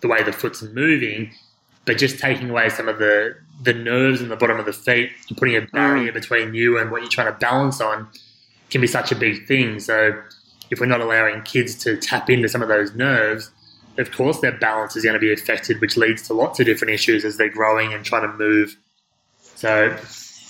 the 0.00 0.08
way 0.08 0.22
the 0.22 0.32
foot's 0.32 0.62
moving, 0.62 1.32
but 1.84 1.98
just 1.98 2.18
taking 2.18 2.50
away 2.50 2.68
some 2.68 2.88
of 2.88 2.98
the 2.98 3.34
the 3.62 3.74
nerves 3.74 4.20
in 4.20 4.28
the 4.28 4.36
bottom 4.36 4.58
of 4.58 4.66
the 4.66 4.72
feet 4.72 5.10
and 5.28 5.36
putting 5.36 5.56
a 5.56 5.62
barrier 5.62 6.12
between 6.12 6.54
you 6.54 6.78
and 6.78 6.90
what 6.90 7.02
you're 7.02 7.10
trying 7.10 7.32
to 7.32 7.38
balance 7.38 7.80
on 7.80 8.08
can 8.70 8.80
be 8.80 8.86
such 8.86 9.10
a 9.10 9.16
big 9.16 9.46
thing. 9.46 9.80
So 9.80 10.22
if 10.70 10.80
we're 10.80 10.86
not 10.86 11.00
allowing 11.00 11.42
kids 11.42 11.74
to 11.76 11.96
tap 11.96 12.30
into 12.30 12.48
some 12.48 12.62
of 12.62 12.68
those 12.68 12.94
nerves, 12.94 13.50
of 13.96 14.12
course 14.12 14.38
their 14.40 14.56
balance 14.56 14.94
is 14.96 15.02
going 15.02 15.14
to 15.14 15.20
be 15.20 15.32
affected, 15.32 15.80
which 15.80 15.96
leads 15.96 16.26
to 16.28 16.34
lots 16.34 16.60
of 16.60 16.66
different 16.66 16.94
issues 16.94 17.24
as 17.24 17.36
they're 17.36 17.48
growing 17.48 17.92
and 17.92 18.04
trying 18.04 18.30
to 18.30 18.36
move. 18.36 18.76
So, 19.40 19.96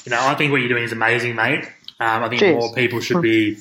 you 0.09 0.17
know, 0.17 0.27
I 0.27 0.35
think 0.37 0.53
what 0.53 0.63
you're 0.63 0.71
doing 0.71 0.85
is 0.85 0.93
amazing, 0.93 1.35
mate. 1.35 1.67
Um, 2.01 2.25
I 2.25 2.31
think 2.31 2.41
Cheers. 2.41 2.59
more 2.59 2.75
people 2.75 3.01
should 3.01 3.21
be 3.21 3.59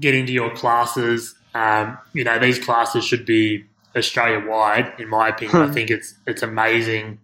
getting 0.00 0.26
to 0.26 0.32
your 0.32 0.50
classes. 0.52 1.36
Um, 1.54 1.96
you 2.12 2.24
know, 2.24 2.40
these 2.40 2.58
classes 2.58 3.04
should 3.04 3.24
be 3.24 3.66
Australia 3.96 4.44
wide, 4.44 4.92
in 4.98 5.08
my 5.08 5.28
opinion. 5.28 5.62
I 5.62 5.72
think 5.72 5.90
it's 5.90 6.14
it's 6.26 6.42
amazing. 6.42 7.20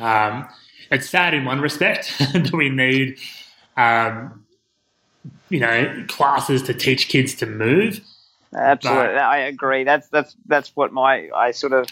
Um, 0.00 0.48
it's 0.92 1.10
sad 1.10 1.34
in 1.34 1.44
one 1.44 1.60
respect 1.60 2.16
that 2.32 2.52
we 2.52 2.68
need, 2.68 3.18
um, 3.76 4.44
you 5.48 5.58
know, 5.58 6.04
classes 6.06 6.62
to 6.62 6.74
teach 6.74 7.08
kids 7.08 7.34
to 7.36 7.46
move. 7.46 8.00
Absolutely, 8.54 9.18
I 9.18 9.38
agree. 9.38 9.82
That's 9.82 10.06
that's 10.10 10.36
that's 10.46 10.76
what 10.76 10.92
my 10.92 11.28
I 11.34 11.50
sort 11.50 11.72
of 11.72 11.88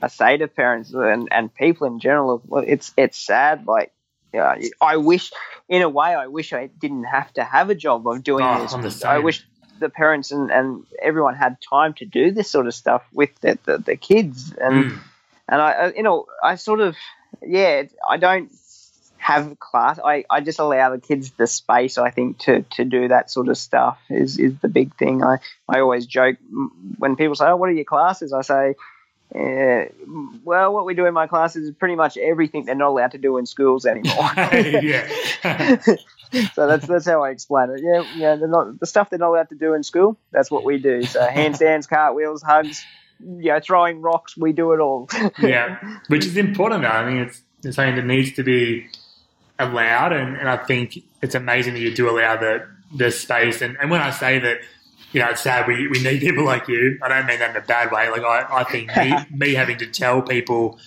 I 0.00 0.08
say 0.08 0.38
to 0.38 0.48
parents 0.48 0.94
and, 0.94 1.28
and 1.30 1.54
people 1.54 1.86
in 1.86 2.00
general. 2.00 2.42
It's 2.66 2.94
it's 2.96 3.18
sad. 3.18 3.66
Like, 3.66 3.92
yeah, 4.32 4.56
I 4.80 4.96
wish, 4.96 5.32
in 5.68 5.82
a 5.82 5.88
way, 5.88 6.14
I 6.14 6.26
wish 6.28 6.52
I 6.52 6.66
didn't 6.66 7.04
have 7.04 7.32
to 7.34 7.44
have 7.44 7.70
a 7.70 7.74
job 7.74 8.06
of 8.06 8.22
doing 8.22 8.44
Oh, 8.44 8.80
this. 8.82 9.04
I 9.04 9.18
wish 9.18 9.44
the 9.78 9.88
parents 9.88 10.30
and, 10.30 10.50
and 10.50 10.84
everyone 11.02 11.34
had 11.34 11.56
time 11.68 11.94
to 11.94 12.04
do 12.04 12.30
this 12.30 12.50
sort 12.50 12.66
of 12.66 12.74
stuff 12.74 13.02
with 13.12 13.30
the, 13.40 13.58
the, 13.64 13.78
the 13.78 13.96
kids. 13.96 14.52
And 14.60 14.74
Mm. 14.92 14.98
and 15.48 15.60
I, 15.60 15.70
I 15.72 15.92
you 15.94 16.02
know 16.02 16.26
I 16.42 16.54
sort 16.56 16.80
of 16.80 16.96
yeah 17.42 17.84
I 18.08 18.16
don't 18.18 18.52
have 19.16 19.58
class. 19.58 19.98
I, 20.02 20.24
I 20.30 20.40
just 20.40 20.58
allow 20.58 20.90
the 20.90 21.00
kids 21.00 21.32
the 21.32 21.46
space 21.46 21.98
I 21.98 22.10
think 22.10 22.38
to, 22.40 22.62
to 22.76 22.84
do 22.84 23.08
that 23.08 23.30
sort 23.30 23.48
of 23.48 23.58
stuff 23.58 23.98
is, 24.08 24.38
is 24.38 24.58
the 24.60 24.68
big 24.68 24.94
thing. 24.96 25.22
I, 25.22 25.36
I 25.68 25.80
always 25.80 26.06
joke 26.06 26.36
when 26.98 27.16
people 27.16 27.34
say 27.34 27.46
oh 27.46 27.56
what 27.56 27.68
are 27.68 27.72
your 27.72 27.84
classes? 27.84 28.32
I 28.32 28.42
say 28.42 28.74
Uh, 29.34 29.84
well, 30.44 30.72
what 30.72 30.84
we 30.84 30.94
do 30.94 31.06
in 31.06 31.14
my 31.14 31.26
classes 31.26 31.68
is 31.68 31.74
pretty 31.74 31.94
much 31.94 32.16
everything 32.16 32.64
they're 32.64 32.74
not 32.74 32.88
allowed 32.88 33.12
to 33.12 33.18
do 33.18 33.38
in 33.38 33.46
schools 33.46 33.86
anymore. 33.86 34.30
yeah. 34.36 35.06
so 36.54 36.66
that's 36.66 36.86
that's 36.86 37.06
how 37.06 37.22
I 37.22 37.30
explain 37.30 37.70
it. 37.70 37.80
Yeah, 37.82 38.04
yeah. 38.16 38.36
They're 38.36 38.48
not 38.48 38.80
the 38.80 38.86
stuff 38.86 39.08
they're 39.10 39.20
not 39.20 39.30
allowed 39.30 39.48
to 39.50 39.54
do 39.54 39.74
in 39.74 39.84
school. 39.84 40.16
That's 40.32 40.50
what 40.50 40.64
we 40.64 40.78
do. 40.78 41.02
So 41.04 41.24
handstands, 41.26 41.88
cartwheels, 41.88 42.42
hugs, 42.42 42.84
you 43.20 43.52
know, 43.52 43.60
throwing 43.60 44.00
rocks. 44.00 44.36
We 44.36 44.52
do 44.52 44.72
it 44.72 44.80
all. 44.80 45.08
yeah, 45.40 45.78
which 46.08 46.26
is 46.26 46.36
important. 46.36 46.82
Though. 46.82 46.88
I 46.88 47.04
think 47.04 47.28
it's, 47.28 47.42
it's 47.62 47.76
something 47.76 47.96
that 47.96 48.06
needs 48.06 48.32
to 48.32 48.42
be 48.42 48.88
allowed, 49.60 50.12
and, 50.12 50.36
and 50.36 50.48
I 50.48 50.56
think 50.56 50.98
it's 51.22 51.36
amazing 51.36 51.74
that 51.74 51.80
you 51.80 51.94
do 51.94 52.10
allow 52.10 52.36
the 52.36 52.66
the 52.96 53.12
space. 53.12 53.62
And, 53.62 53.76
and 53.80 53.90
when 53.90 54.00
I 54.00 54.10
say 54.10 54.40
that 54.40 54.58
you 55.12 55.20
know, 55.20 55.28
it's 55.28 55.42
sad 55.42 55.66
we, 55.66 55.88
we 55.88 56.02
need 56.02 56.20
people 56.20 56.44
like 56.44 56.68
you. 56.68 56.98
I 57.02 57.08
don't 57.08 57.26
mean 57.26 57.40
that 57.40 57.50
in 57.50 57.56
a 57.56 57.64
bad 57.64 57.90
way. 57.90 58.08
Like, 58.10 58.22
I, 58.22 58.60
I 58.60 58.64
think 58.64 58.96
me, 58.96 59.14
me 59.36 59.54
having 59.54 59.78
to 59.78 59.86
tell 59.86 60.22
people 60.22 60.78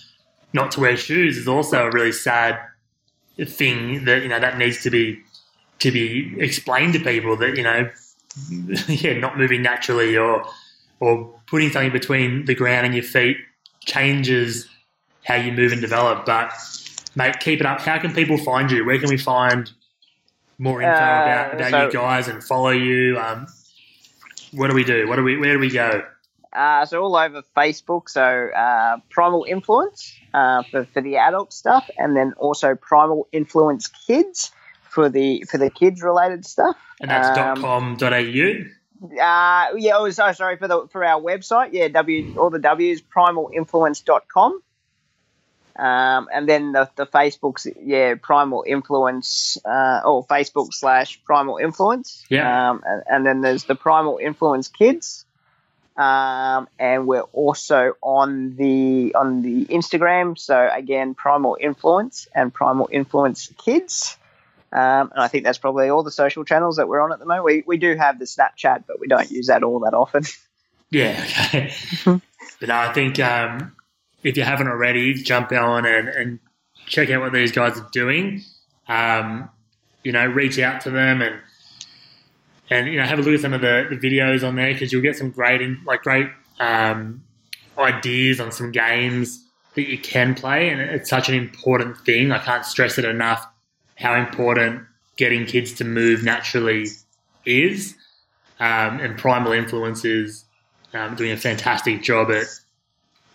not 0.52 0.70
to 0.72 0.80
wear 0.80 0.96
shoes 0.96 1.36
is 1.36 1.48
also 1.48 1.86
a 1.86 1.90
really 1.90 2.12
sad 2.12 2.58
thing 3.44 4.04
that, 4.06 4.22
you 4.22 4.28
know, 4.28 4.40
that 4.40 4.56
needs 4.56 4.82
to 4.82 4.90
be, 4.90 5.20
to 5.80 5.90
be 5.90 6.36
explained 6.38 6.94
to 6.94 7.00
people 7.00 7.36
that, 7.36 7.56
you 7.56 7.62
know, 7.62 7.90
yeah, 8.88 9.18
not 9.18 9.36
moving 9.36 9.62
naturally 9.62 10.16
or, 10.16 10.44
or 11.00 11.34
putting 11.46 11.70
something 11.70 11.92
between 11.92 12.46
the 12.46 12.54
ground 12.54 12.86
and 12.86 12.94
your 12.94 13.04
feet 13.04 13.36
changes 13.80 14.68
how 15.24 15.34
you 15.34 15.52
move 15.52 15.72
and 15.72 15.80
develop. 15.80 16.24
But, 16.24 16.52
mate, 17.14 17.40
keep 17.40 17.60
it 17.60 17.66
up. 17.66 17.80
How 17.80 17.98
can 17.98 18.14
people 18.14 18.38
find 18.38 18.70
you? 18.70 18.86
Where 18.86 18.98
can 18.98 19.10
we 19.10 19.18
find 19.18 19.70
more 20.58 20.80
info 20.80 20.94
uh, 20.94 20.94
about, 20.94 21.54
about 21.54 21.70
so, 21.70 21.84
you 21.84 21.92
guys 21.92 22.28
and 22.28 22.42
follow 22.42 22.70
you? 22.70 23.18
Um, 23.18 23.46
what 24.54 24.68
do 24.68 24.74
we 24.74 24.84
do? 24.84 25.08
What 25.08 25.16
do 25.16 25.22
we? 25.22 25.36
Where 25.36 25.54
do 25.54 25.58
we 25.58 25.70
go? 25.70 26.02
Uh, 26.52 26.86
so 26.86 27.02
all 27.02 27.16
over 27.16 27.42
Facebook. 27.56 28.08
So 28.08 28.22
uh, 28.22 28.98
Primal 29.10 29.44
Influence 29.48 30.14
uh, 30.32 30.62
for 30.70 30.84
for 30.86 31.00
the 31.00 31.16
adult 31.16 31.52
stuff, 31.52 31.88
and 31.98 32.16
then 32.16 32.34
also 32.36 32.74
Primal 32.74 33.28
Influence 33.32 33.88
Kids 33.88 34.52
for 34.82 35.08
the 35.08 35.44
for 35.50 35.58
the 35.58 35.70
kids 35.70 36.02
related 36.02 36.46
stuff. 36.46 36.76
And 37.00 37.10
that's 37.10 37.36
um, 37.38 37.60
.com.au. 37.60 38.06
Uh, 38.06 39.66
yeah, 39.76 39.96
oh, 39.96 40.08
so 40.10 40.32
sorry 40.32 40.56
for 40.56 40.68
the 40.68 40.86
for 40.90 41.04
our 41.04 41.20
website. 41.20 41.70
Yeah, 41.72 41.88
W 41.88 42.38
all 42.38 42.50
the 42.50 42.60
W's 42.60 43.02
primalinfluence.com. 43.02 44.62
Um, 45.76 46.28
and 46.32 46.48
then 46.48 46.72
the, 46.72 46.88
the 46.94 47.06
Facebook's, 47.06 47.66
yeah, 47.82 48.14
Primal 48.20 48.64
Influence, 48.66 49.58
uh, 49.64 50.02
or 50.04 50.24
Facebook 50.24 50.72
slash 50.72 51.20
Primal 51.24 51.58
Influence. 51.58 52.24
Yeah. 52.28 52.70
Um, 52.70 52.82
and, 52.86 53.02
and, 53.08 53.26
then 53.26 53.40
there's 53.40 53.64
the 53.64 53.74
Primal 53.74 54.18
Influence 54.22 54.68
Kids. 54.68 55.24
Um, 55.96 56.68
and 56.78 57.06
we're 57.08 57.22
also 57.32 57.94
on 58.02 58.54
the, 58.56 59.14
on 59.16 59.42
the 59.42 59.64
Instagram. 59.66 60.38
So 60.38 60.68
again, 60.72 61.14
Primal 61.14 61.56
Influence 61.60 62.28
and 62.34 62.54
Primal 62.54 62.88
Influence 62.92 63.52
Kids. 63.64 64.16
Um, 64.72 65.12
and 65.12 65.22
I 65.22 65.28
think 65.28 65.44
that's 65.44 65.58
probably 65.58 65.88
all 65.88 66.02
the 66.02 66.10
social 66.10 66.44
channels 66.44 66.76
that 66.76 66.88
we're 66.88 67.00
on 67.00 67.12
at 67.12 67.20
the 67.20 67.26
moment. 67.26 67.44
We, 67.44 67.64
we 67.66 67.76
do 67.78 67.96
have 67.96 68.18
the 68.18 68.24
Snapchat, 68.24 68.84
but 68.86 69.00
we 69.00 69.06
don't 69.06 69.30
use 69.30 69.46
that 69.48 69.62
all 69.62 69.80
that 69.80 69.94
often. 69.94 70.24
Yeah, 70.90 71.24
okay. 71.46 71.72
but 72.60 72.70
I 72.70 72.92
think 72.92 73.18
um, 73.18 73.73
if 74.24 74.36
you 74.36 74.42
haven't 74.42 74.68
already, 74.68 75.14
jump 75.14 75.52
on 75.52 75.86
and, 75.86 76.08
and 76.08 76.40
check 76.86 77.10
out 77.10 77.20
what 77.20 77.32
these 77.32 77.52
guys 77.52 77.78
are 77.78 77.88
doing. 77.92 78.42
Um, 78.88 79.50
you 80.02 80.12
know, 80.12 80.26
reach 80.26 80.58
out 80.58 80.80
to 80.82 80.90
them 80.90 81.22
and 81.22 81.40
and 82.70 82.88
you 82.88 82.96
know 82.96 83.04
have 83.04 83.18
a 83.18 83.22
look 83.22 83.34
at 83.34 83.40
some 83.40 83.52
of 83.52 83.60
the, 83.60 83.86
the 83.90 83.96
videos 83.96 84.46
on 84.46 84.56
there 84.56 84.72
because 84.72 84.92
you'll 84.92 85.02
get 85.02 85.16
some 85.16 85.30
great 85.30 85.60
like 85.86 86.02
great 86.02 86.28
um, 86.58 87.22
ideas 87.78 88.40
on 88.40 88.50
some 88.50 88.72
games 88.72 89.44
that 89.74 89.88
you 89.88 89.98
can 89.98 90.34
play, 90.34 90.70
and 90.70 90.80
it's 90.80 91.10
such 91.10 91.28
an 91.28 91.34
important 91.34 91.98
thing. 91.98 92.32
I 92.32 92.38
can't 92.38 92.64
stress 92.64 92.98
it 92.98 93.04
enough 93.04 93.46
how 93.96 94.14
important 94.14 94.82
getting 95.16 95.46
kids 95.46 95.74
to 95.74 95.84
move 95.84 96.24
naturally 96.24 96.86
is. 97.44 97.94
Um, 98.60 99.00
and 99.00 99.18
Primal 99.18 99.52
Influence 99.52 100.04
is 100.04 100.44
um, 100.92 101.16
doing 101.16 101.32
a 101.32 101.36
fantastic 101.36 102.02
job 102.02 102.30
at 102.30 102.46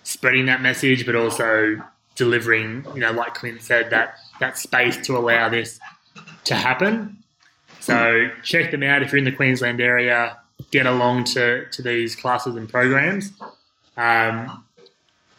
spreading 0.03 0.45
that 0.47 0.61
message, 0.61 1.05
but 1.05 1.15
also 1.15 1.81
delivering, 2.15 2.85
you 2.93 2.99
know, 2.99 3.11
like 3.11 3.33
Clint 3.33 3.61
said, 3.61 3.89
that 3.91 4.17
that 4.39 4.57
space 4.57 4.97
to 5.05 5.17
allow 5.17 5.49
this 5.49 5.79
to 6.45 6.55
happen. 6.55 7.17
So 7.79 8.29
check 8.43 8.71
them 8.71 8.83
out 8.83 9.01
if 9.01 9.11
you're 9.11 9.19
in 9.19 9.25
the 9.25 9.31
Queensland 9.31 9.81
area. 9.81 10.37
Get 10.71 10.85
along 10.85 11.23
to, 11.25 11.65
to 11.69 11.81
these 11.81 12.15
classes 12.15 12.55
and 12.55 12.67
programs. 12.69 13.31
Um, 13.95 14.63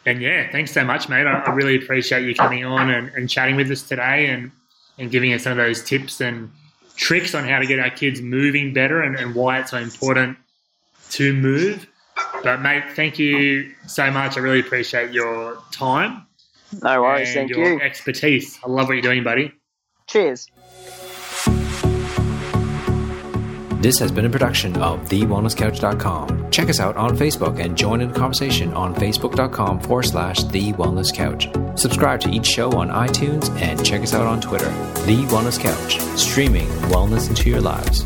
and 0.05 0.21
yeah, 0.21 0.51
thanks 0.51 0.71
so 0.71 0.83
much, 0.83 1.09
mate. 1.09 1.27
I, 1.27 1.39
I 1.39 1.51
really 1.53 1.75
appreciate 1.75 2.25
you 2.25 2.33
coming 2.33 2.65
on 2.65 2.89
and, 2.89 3.09
and, 3.09 3.29
chatting 3.29 3.55
with 3.55 3.69
us 3.69 3.83
today 3.83 4.27
and, 4.27 4.51
and 4.97 5.11
giving 5.11 5.31
us 5.33 5.43
some 5.43 5.51
of 5.51 5.57
those 5.57 5.83
tips 5.83 6.21
and 6.21 6.51
tricks 6.95 7.35
on 7.35 7.47
how 7.47 7.59
to 7.59 7.67
get 7.67 7.79
our 7.79 7.89
kids 7.89 8.21
moving 8.21 8.73
better 8.73 9.01
and, 9.01 9.15
and 9.15 9.35
why 9.35 9.59
it's 9.59 9.71
so 9.71 9.77
important 9.77 10.37
to 11.11 11.33
move. 11.33 11.87
But 12.43 12.61
mate, 12.61 12.83
thank 12.95 13.19
you 13.19 13.73
so 13.87 14.09
much. 14.11 14.37
I 14.37 14.39
really 14.39 14.59
appreciate 14.61 15.11
your 15.11 15.57
time. 15.71 16.27
No 16.81 17.01
worries, 17.01 17.33
thank 17.33 17.49
your 17.49 17.73
you. 17.73 17.81
Expertise. 17.81 18.59
I 18.63 18.69
love 18.69 18.87
what 18.87 18.93
you're 18.93 19.01
doing, 19.01 19.23
buddy. 19.23 19.53
Cheers. 20.07 20.47
This 23.81 23.97
has 23.97 24.11
been 24.11 24.25
a 24.25 24.29
production 24.29 24.77
of 24.77 25.01
TheWellnessCouch.com. 25.09 26.51
Check 26.51 26.69
us 26.69 26.79
out 26.79 26.97
on 26.97 27.17
Facebook 27.17 27.59
and 27.59 27.75
join 27.75 28.01
in 28.01 28.11
the 28.11 28.19
conversation 28.19 28.71
on 28.73 28.93
Facebook.com 28.93 29.79
forward 29.79 30.03
slash 30.03 30.43
The 30.43 30.73
Wellness 30.73 31.11
Couch. 31.11 31.49
Subscribe 31.79 32.19
to 32.21 32.29
each 32.29 32.45
show 32.45 32.71
on 32.73 32.89
iTunes 32.89 33.49
and 33.59 33.83
check 33.83 34.01
us 34.01 34.13
out 34.13 34.27
on 34.27 34.39
Twitter. 34.39 34.69
The 35.07 35.25
Wellness 35.29 35.59
Couch, 35.59 35.99
streaming 36.15 36.67
wellness 36.91 37.27
into 37.29 37.49
your 37.49 37.61
lives. 37.61 38.05